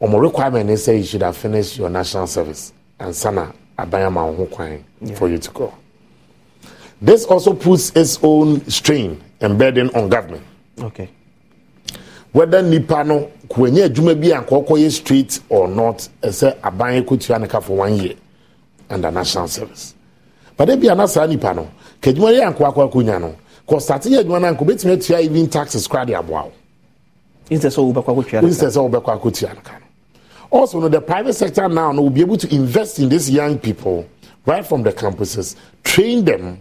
Omo 0.01 0.21
requirement 0.21 0.69
is 0.69 0.85
say 0.85 0.97
you 0.97 1.03
should 1.03 1.21
have 1.21 1.35
finished 1.35 1.77
your 1.77 1.89
national 1.89 2.25
service 2.25 2.71
and 3.01 3.13
sana 3.13 3.53
abayama 3.77 4.85
Yeah. 5.01 5.15
for 5.15 5.27
you 5.27 5.37
to 5.39 5.51
go. 5.51 5.73
This 7.01 7.25
also 7.25 7.53
puts 7.53 7.89
its 7.97 8.17
own 8.23 8.65
strain 8.69 9.21
and 9.41 9.59
burden 9.59 9.89
on 9.93 10.07
government. 10.07 10.43
Okay. 10.79 11.09
whether 12.31 12.61
nipa 12.63 13.03
no 13.03 13.29
kwenye 13.47 13.83
adwuma 13.83 14.15
bi 14.15 14.27
a 14.31 14.41
nkɔkɔ 14.41 14.79
yɛ 14.79 14.91
straight 14.91 15.39
or 15.49 15.67
not 15.67 16.07
ɛsɛ 16.23 16.55
aban 16.63 17.03
kotua 17.05 17.39
ne 17.39 17.47
ka 17.47 17.59
for 17.59 17.77
one 17.77 17.95
year 17.95 18.15
under 18.89 19.11
national 19.11 19.47
service 19.47 19.93
but 20.57 20.67
ebi 20.69 20.89
ana 20.89 21.07
saa 21.07 21.27
nipa 21.27 21.53
no 21.53 21.69
ka 22.01 22.09
adwuma 22.09 22.31
yɛ 22.33 22.53
ankɔ 22.55 22.73
akɔ 22.73 23.19
no 23.21 23.35
kɔ 23.67 23.81
start 23.81 24.03
yɛ 24.03 24.23
adwuma 24.23 24.41
no 24.41 24.53
ankɔ 24.53 24.65
betumi 24.67 24.93
atua 24.93 25.21
even 25.21 25.47
taxes 25.49 25.87
kora 25.87 26.05
de 26.05 26.13
aboa 26.13 26.43
wo 26.45 26.51
Instead 27.49 27.71
no 27.77 27.83
sɛ 27.83 27.93
wobɛkɔ 28.91 29.19
akɔtua 29.21 29.55
no 29.55 29.61
ka 29.61 29.73
no 29.73 29.85
also 30.51 30.79
no 30.79 30.87
the 30.89 31.01
private 31.01 31.33
sector 31.33 31.67
now 31.67 31.91
no 31.91 32.01
will 32.03 32.09
be 32.09 32.21
able 32.21 32.37
to 32.37 32.53
invest 32.53 32.99
in 32.99 33.09
these 33.09 33.29
young 33.29 33.57
people 33.57 34.05
right 34.45 34.65
from 34.65 34.83
the 34.83 34.91
campuses 34.91 35.55
train 35.83 36.23
them 36.25 36.57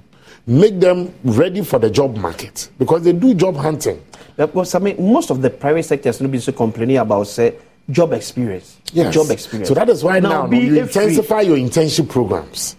make 0.46 0.80
them 0.80 1.12
ready 1.24 1.62
for 1.62 1.78
the 1.78 1.88
job 1.90 2.16
market 2.16 2.68
because 2.78 3.02
they 3.02 3.12
do 3.12 3.32
job 3.34 3.54
hunting 3.56 4.00
Because 4.36 4.74
I 4.74 4.78
mean, 4.78 5.12
most 5.12 5.30
of 5.30 5.42
the 5.42 5.50
private 5.50 5.84
sectors 5.84 6.20
will 6.20 6.28
be 6.28 6.38
so 6.38 6.52
complaining 6.52 6.96
about 6.98 7.26
say 7.26 7.54
job 7.90 8.12
experience. 8.12 8.78
Yes. 8.92 9.12
Job 9.14 9.30
experience. 9.30 9.68
So 9.68 9.74
that 9.74 9.88
is 9.88 10.02
why 10.02 10.20
now, 10.20 10.46
be 10.46 10.58
you 10.58 10.62
a 10.82 10.86
free- 10.86 11.02
intensify 11.04 11.40
your 11.42 11.56
internship 11.56 12.08
programs. 12.08 12.76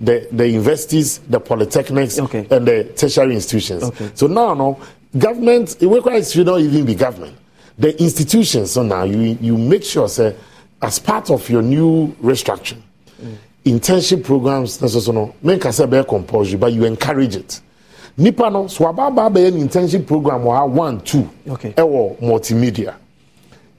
The 0.00 0.28
the 0.30 0.48
universities, 0.48 1.18
the 1.28 1.40
polytechnics, 1.40 2.18
and 2.50 2.66
the 2.66 2.84
tertiary 2.96 3.34
institutions. 3.34 3.82
Okay. 3.82 4.10
So 4.14 4.26
now, 4.28 4.54
no 4.54 4.80
government. 5.18 5.76
It 5.82 5.88
requires 5.88 6.34
you 6.36 6.44
not 6.44 6.60
even 6.60 6.84
be 6.86 6.94
government. 6.94 7.36
The 7.78 8.00
institutions. 8.00 8.72
So 8.72 8.82
now 8.82 9.02
you 9.04 9.36
you 9.40 9.58
make 9.58 9.82
sure, 9.84 10.08
say, 10.08 10.36
as 10.80 10.98
part 11.00 11.30
of 11.30 11.48
your 11.50 11.62
new 11.62 12.14
restructuring, 12.22 12.82
mm. 13.20 13.36
internship 13.64 14.24
programs. 14.24 14.74
So 14.78 15.10
no. 15.12 15.34
Make 15.42 15.66
us 15.66 15.80
a 15.80 16.04
compulsory, 16.04 16.58
but 16.58 16.72
you 16.72 16.84
encourage 16.84 17.34
it. 17.34 17.60
Nipa 18.18 18.50
no 18.50 18.66
so 18.66 18.86
aba 18.86 19.02
abɛyɛ 19.10 19.52
internship 19.52 20.04
program 20.06 20.42
ha 20.42 20.64
one 20.64 21.00
two 21.02 21.28
Okay. 21.48 21.68
Eh, 21.76 21.82
ɛwɔ 21.82 22.18
multimedia 22.20 22.94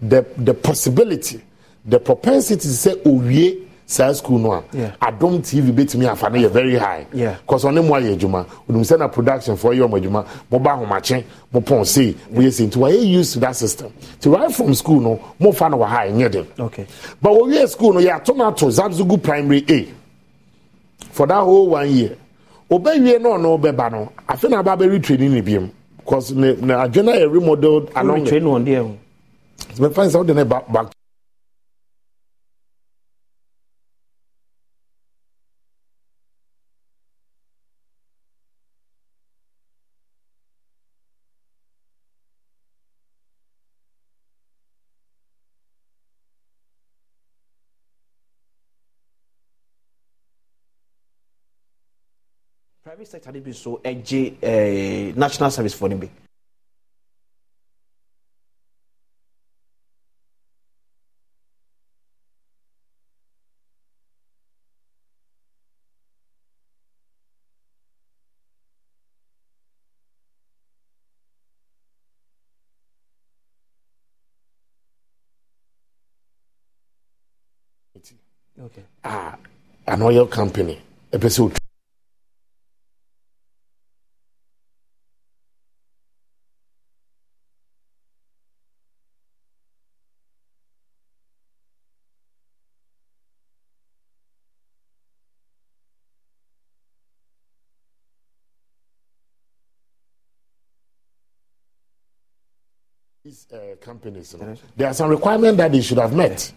the 0.02 0.26
the 0.38 0.54
possibility 0.54 1.42
the 1.86 2.00
propensity 2.00 2.62
to 2.62 2.68
say, 2.70 2.92
oh, 3.06 3.20
owie 3.20 3.68
saa 3.90 4.14
school 4.14 4.38
no 4.38 4.52
a 4.54 4.62
adom 5.02 5.42
tv 5.42 5.72
betumi 5.72 6.06
afa 6.08 6.30
no 6.30 6.38
yɛ 6.38 6.50
very 6.52 6.78
high. 6.78 7.08
Cause 7.48 7.64
ɔne 7.66 7.84
mo 7.84 7.96
ayɛ 7.96 8.16
adwuma. 8.16 8.46
Onim 8.70 8.82
sɛ 8.86 9.00
na 9.00 9.08
production 9.08 9.58
foɔ 9.58 9.74
yɛ 9.78 9.88
ɔmo 9.90 10.00
adwuma. 10.00 10.26
Mo 10.52 10.60
ba 10.60 10.70
ahomakye 10.78 11.24
mo 11.52 11.60
pɔn 11.60 11.84
sei 11.88 12.16
mo 12.30 12.40
yɛ 12.40 12.54
sei. 12.54 12.68
Nti 12.68 12.78
wɔyɛ 12.78 13.04
used 13.08 13.34
to 13.34 13.40
that 13.40 13.56
system. 13.56 13.92
Ti 14.20 14.30
right 14.30 14.54
from 14.54 14.76
school 14.76 15.00
no 15.02 15.20
mo 15.40 15.52
fa 15.52 15.70
no 15.70 15.78
wɔ 15.80 15.88
ha 15.88 15.98
ɛnyɛ 16.06 16.32
den 16.32 16.46
Okay. 16.60 16.86
but 17.20 17.32
owie 17.32 17.68
school 17.68 17.94
no 17.94 18.00
yɛ 18.00 18.16
ato 18.18 18.34
no 18.34 18.48
ato 18.50 18.68
zabzugu 18.68 19.24
primary 19.24 19.66
a. 19.68 19.88
For 21.12 21.26
that 21.26 21.40
whole 21.42 21.70
one 21.70 21.90
year. 21.90 22.16
Obɛwie 22.70 23.20
no 23.20 23.32
ɔno 23.40 23.60
ɔbɛba 23.60 23.92
no. 23.92 24.12
Afe 24.30 24.48
na 24.52 24.60
aba 24.60 24.78
bɛri 24.78 25.02
training 25.02 25.34
ne 25.34 25.42
biom. 25.42 25.72
Cause 26.06 26.32
ne 26.34 26.54
ne 26.62 26.76
adwene 26.76 27.18
yɛ 27.18 27.32
remodeled 27.34 27.90
along 27.96 28.24
there. 28.66 28.84
bɛfa 29.80 30.10
sɛ 30.12 30.16
wode 30.18 30.36
ne 30.36 30.44
ba 30.44 30.62
back 30.72 30.92
Private 53.00 53.12
sector 53.12 53.32
de 53.32 53.40
bi 53.40 53.52
so 53.54 53.80
ɛgye 53.82 54.34
eh, 54.44 55.14
national 55.16 55.52
service 55.52 55.74
for 55.74 55.88
bi. 55.88 56.10
Okay. 78.62 78.84
ah, 79.06 79.38
an 79.88 80.02
oil 80.02 80.28
company 80.28 80.78
sɛ 81.14 81.69
these 103.48 103.60
uh, 103.60 103.76
companies 103.82 104.34
you 104.34 104.46
know, 104.46 104.56
there 104.76 104.88
are 104.88 104.94
some 104.94 105.10
requirements 105.10 105.58
that 105.58 105.72
they 105.72 105.82
should 105.82 105.98
have 105.98 106.14
met 106.14 106.52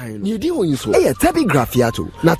dan 0.00 0.20
no 0.20 0.26
yɛdi 0.28 0.48
hɔ 0.56 0.62
yi 0.68 0.76
so 0.76 0.90
ɛyɛ 0.92 1.10
eh, 1.10 1.14
tabi 1.20 1.44
grafiato 1.44 2.04
na 2.24 2.34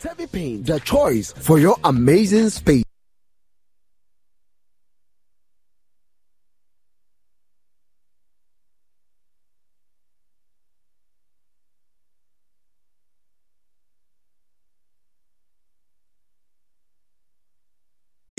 Tebi 0.00 0.30
Paint, 0.30 0.66
the 0.66 0.78
choice 0.80 1.32
for 1.32 1.58
your 1.58 1.76
amazing 1.82 2.48
space. 2.50 2.85